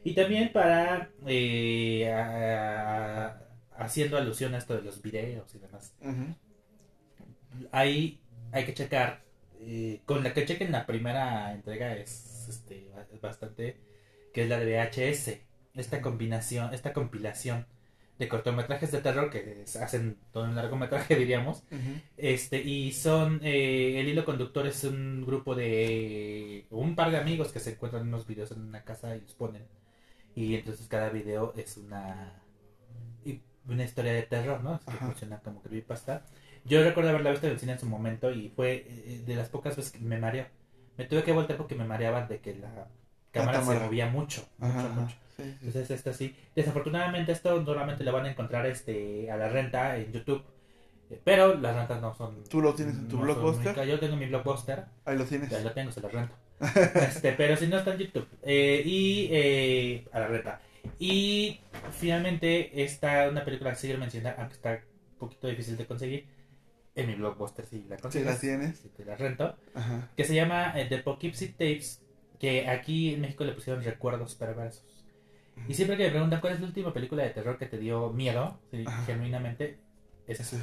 [0.04, 5.94] Y también para, eh, a- a- haciendo alusión a esto de los videos y demás,
[7.72, 8.20] ahí
[8.52, 9.26] hay que checar.
[9.60, 13.76] eh, con la que chequen la primera entrega es, este, es bastante.
[14.38, 15.40] Que es la de VHS.
[15.74, 17.66] Esta combinación, esta compilación
[18.20, 21.64] de cortometrajes de terror que hacen todo un largometraje, diríamos.
[22.16, 23.40] Este, y son.
[23.42, 26.66] eh, el hilo conductor es un grupo de.
[26.70, 29.66] Un par de amigos que se encuentran unos videos en una casa y los ponen.
[30.36, 32.40] Y entonces cada video es una.
[33.66, 34.76] Una historia de terror, ¿no?
[34.76, 36.24] Es que funciona como creepypasta.
[36.64, 39.48] Yo recuerdo haberla visto en el cine en su momento y fue eh, de las
[39.48, 40.46] pocas veces que me mareó.
[40.96, 42.88] Me tuve que voltear porque me mareaban de que la
[43.30, 45.16] cámara se movía mucho, mucho, Ajá, mucho.
[45.36, 45.56] Sí, sí.
[45.62, 46.36] Entonces esto sí.
[46.56, 50.42] Desafortunadamente esto normalmente lo van a encontrar este a la renta en YouTube.
[51.10, 52.44] Eh, Pero las rentas no son.
[52.44, 53.76] ¿Tú lo tienes en tu no blockbuster?
[53.76, 53.86] muy.
[53.86, 54.84] Yo tengo mi blockbuster.
[55.04, 55.48] Ahí lo tienes.
[55.50, 56.34] Ya lo tengo, se lo rento.
[56.94, 58.26] Este, pero si no está en YouTube.
[58.42, 60.60] Eh, y eh, a la renta.
[60.98, 61.60] Y
[61.92, 64.70] finalmente está una película que sí quiero mencionar, aunque está
[65.12, 66.26] un poquito difícil de conseguir.
[66.94, 68.26] En mi blockbuster sí la Sí, consigues.
[68.26, 68.78] la tienes.
[68.78, 69.54] Sí, te la rento.
[69.74, 70.08] Ajá.
[70.16, 72.02] Que se llama eh, The Poughkeepsie Tapes
[72.38, 74.84] que aquí en México le pusieron Recuerdos Perversos.
[75.68, 78.10] Y siempre que me preguntan cuál es la última película de terror que te dio
[78.12, 79.78] miedo, sí, genuinamente,
[80.26, 80.56] esa es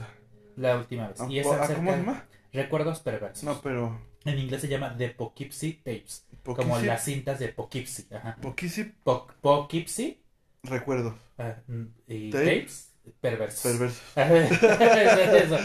[0.55, 1.19] la última vez.
[1.19, 2.25] Ah, Y es ¿Cómo se llama?
[2.53, 3.43] Recuerdos Perversos.
[3.43, 3.99] No, pero.
[4.23, 8.05] En inglés se llama The Poughkeepsie Tapes, como las cintas de Poughkeepsie.
[8.15, 8.37] Ajá.
[8.41, 10.21] Poughkeepsie Po- Poughkeepsie
[10.63, 12.45] recuerdos ah, mm, y Tape.
[12.61, 12.91] Tapes
[13.21, 13.61] Perversos.
[13.61, 14.01] perversos.
[14.15, 15.57] Eso.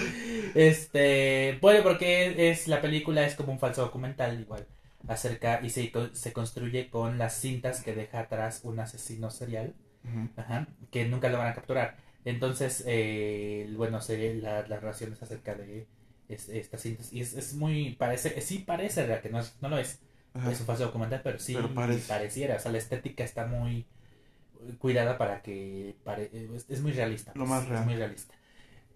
[0.54, 4.66] Este, bueno, porque es la película es como un falso documental igual
[5.08, 9.74] acerca y se, se construye con las cintas que deja atrás un asesino serial
[10.36, 11.96] ajá, que nunca lo van a capturar.
[12.24, 15.86] Entonces, eh, bueno, se, la, la relación es acerca de
[16.28, 19.68] es- estas cintas y es, es muy parece sí parece real que no es- no
[19.68, 20.00] lo es
[20.34, 20.52] Ajá.
[20.52, 22.06] es un falso documental, pero sí Pero parece.
[22.08, 22.56] pareciera.
[22.56, 23.86] O sea, la estética está muy
[24.78, 27.32] cuidada para que pare- es, es muy realista.
[27.34, 27.84] Lo pues, más Es real.
[27.86, 28.34] muy realista.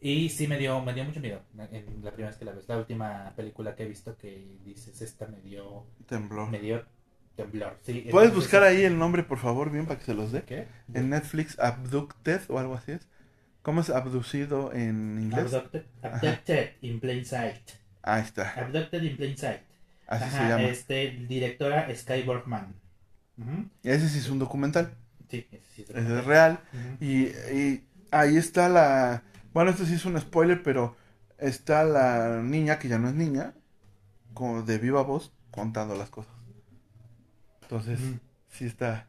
[0.05, 1.41] Y sí me dio, me dio mucho miedo
[1.73, 2.69] en la primera vez que la ves.
[2.69, 6.51] La última película que he visto que dices, esta me dio, Temblor.
[6.51, 6.85] me dio
[7.37, 7.79] temblor.
[7.83, 10.43] Sí, ¿Puedes buscar ahí el nombre, por favor, bien, para que se los dé?
[10.43, 10.69] ¿Qué?
[10.93, 13.09] En Netflix, Abducted o algo así es.
[13.63, 15.55] ¿Cómo es abducido en inglés?
[15.55, 17.67] Abducted, abducted in plain sight.
[18.03, 18.51] Ahí está.
[18.61, 19.63] Abducted in plain sight.
[20.07, 20.65] Así se Ajá, llama.
[20.65, 22.75] este, directora Skyborg Man.
[23.39, 23.71] Ujú.
[23.83, 24.95] Ese sí es un documental.
[25.31, 26.61] Sí, ese sí es Ese es real.
[26.75, 27.05] Ujú.
[27.05, 29.23] Y, y ahí está la...
[29.55, 30.97] Bueno, esto sí es un spoiler, pero
[31.39, 33.55] está la niña, que ya no es niña,
[34.35, 36.35] como de viva voz, contando las cosas.
[37.63, 38.01] Entonces,
[38.49, 39.07] sí está...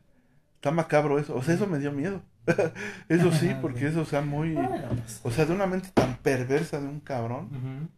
[0.53, 1.35] Está macabro eso.
[1.35, 2.21] O sea, eso me dio miedo.
[3.09, 4.55] eso sí, porque eso, o sea, muy...
[5.23, 7.89] O sea, de una mente tan perversa de un cabrón,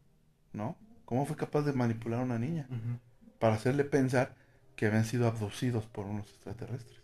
[0.53, 0.77] ¿no?
[1.03, 2.67] ¿Cómo fue capaz de manipular a una niña?
[3.39, 4.35] Para hacerle pensar
[4.77, 7.01] que habían sido abducidos por unos extraterrestres.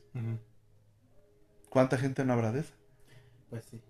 [1.70, 2.74] ¿Cuánta gente no habrá de esa?
[3.50, 3.82] Pues sí.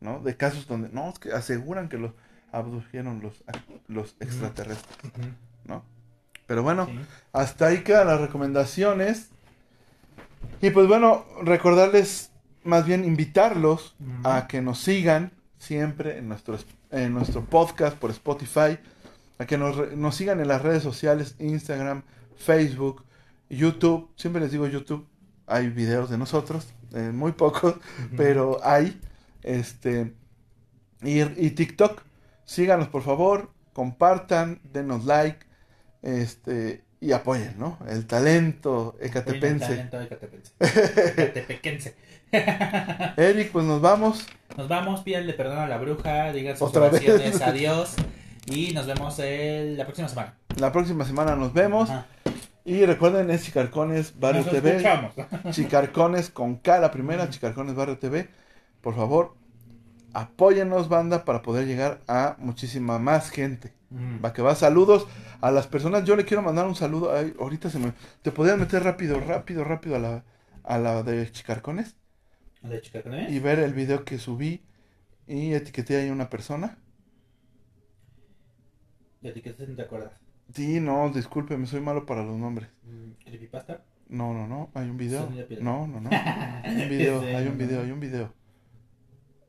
[0.00, 0.20] ¿No?
[0.20, 2.12] De casos donde, no, es que aseguran que los
[2.52, 3.44] abdujeron los,
[3.86, 5.12] los extraterrestres,
[5.64, 5.84] ¿no?
[6.46, 6.98] Pero bueno, sí.
[7.32, 9.28] hasta ahí quedan las recomendaciones.
[10.60, 12.32] Y pues bueno, recordarles,
[12.64, 13.94] más bien invitarlos
[14.24, 16.58] a que nos sigan siempre en nuestro,
[16.90, 18.78] en nuestro podcast por Spotify,
[19.38, 22.02] a que nos, nos sigan en las redes sociales, Instagram,
[22.36, 23.04] Facebook,
[23.48, 25.06] YouTube, siempre les digo YouTube,
[25.46, 27.74] hay videos de nosotros, eh, muy pocos,
[28.16, 29.00] pero hay,
[29.42, 30.14] este,
[31.02, 32.02] y, y TikTok,
[32.44, 35.46] síganos por favor, compartan, denos like,
[36.02, 37.78] este, y apoyen, ¿no?
[37.88, 39.66] El talento ecatepense.
[39.88, 40.52] Talento ecatepense.
[41.22, 41.94] Ecatepequense.
[43.16, 44.26] Eric, pues nos vamos.
[44.56, 47.02] Nos vamos, pídanle perdón a la bruja, digan sus Otra vez.
[47.02, 47.94] oraciones, adiós.
[48.46, 50.34] Y nos vemos el- la próxima semana.
[50.58, 51.88] La próxima semana nos vemos.
[51.90, 52.06] Ajá.
[52.64, 54.70] Y recuerden, es Chicarcones Barrio Nos TV.
[54.76, 55.14] escuchamos.
[55.50, 58.28] Chicarcones con K, la primera, Chicarcones Barrio TV.
[58.80, 59.34] Por favor,
[60.14, 63.74] apóyennos, banda, para poder llegar a muchísima más gente.
[63.90, 64.24] Mm.
[64.24, 65.06] Va que va, saludos
[65.40, 66.04] a las personas.
[66.04, 67.14] Yo le quiero mandar un saludo.
[67.14, 67.92] Ay, ahorita se me.
[68.22, 70.24] ¿Te podrías meter rápido, rápido, rápido a la,
[70.62, 71.96] a la de Chicarcones?
[72.62, 73.30] ¿De Chicarcones?
[73.32, 74.62] Y ver el video que subí
[75.26, 76.78] y etiqueté ahí a una persona.
[79.20, 80.12] ¿De etiquetas no te acuerdas?
[80.54, 82.68] Sí, no, discúlpeme, soy malo para los nombres.
[82.82, 83.84] Mm, ¿Creepypasta?
[84.08, 85.30] No, no, no, hay un video.
[85.60, 86.10] No, no, no.
[86.12, 88.39] Hay un video, hay un video, hay un video.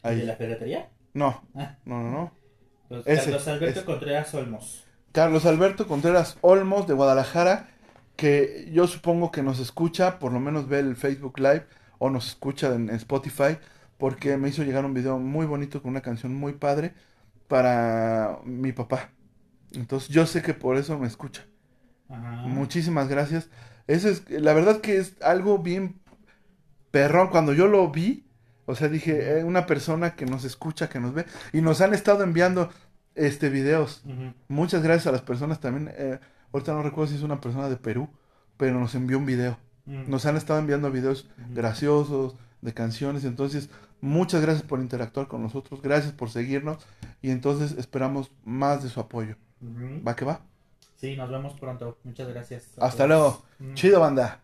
[0.04, 0.22] ¿De Ahí.
[0.24, 0.90] la ferretería?
[1.14, 1.78] No, Ah.
[1.86, 2.32] no, no, no.
[2.88, 3.86] Pues Ese, Carlos Alberto ese.
[3.86, 4.84] Contreras Olmos.
[5.12, 7.70] Carlos Alberto Contreras Olmos de Guadalajara,
[8.16, 11.66] que yo supongo que nos escucha, por lo menos ve el Facebook Live
[12.00, 13.58] o nos escucha en, en Spotify,
[13.98, 16.94] porque me hizo llegar un video muy bonito con una canción muy padre
[17.48, 19.12] para mi papá.
[19.74, 21.46] Entonces yo sé que por eso me escucha.
[22.10, 22.44] Ajá.
[22.48, 23.50] Muchísimas gracias.
[23.88, 26.02] Eso es, la verdad que es algo bien
[26.92, 27.30] perrón.
[27.30, 28.26] Cuando yo lo vi,
[28.66, 31.94] o sea, dije, eh, una persona que nos escucha, que nos ve, y nos han
[31.94, 32.70] estado enviando
[33.16, 34.04] este videos.
[34.48, 35.94] Muchas gracias a las personas también.
[35.98, 36.20] eh,
[36.54, 38.10] ahorita no recuerdo si es una persona de Perú,
[38.58, 39.58] pero nos envió un video.
[39.86, 40.10] Mm.
[40.10, 43.26] Nos han estado enviando videos graciosos, de canciones.
[43.26, 43.70] Entonces,
[44.00, 45.82] muchas gracias por interactuar con nosotros.
[45.82, 46.78] Gracias por seguirnos.
[47.22, 49.36] Y entonces esperamos más de su apoyo.
[50.08, 50.42] ¿Va que va?
[50.96, 51.98] Sí, nos vemos pronto.
[52.04, 52.66] Muchas gracias.
[52.78, 53.08] Hasta todos.
[53.08, 53.44] luego.
[53.60, 53.74] Mm.
[53.74, 54.42] Chido, banda.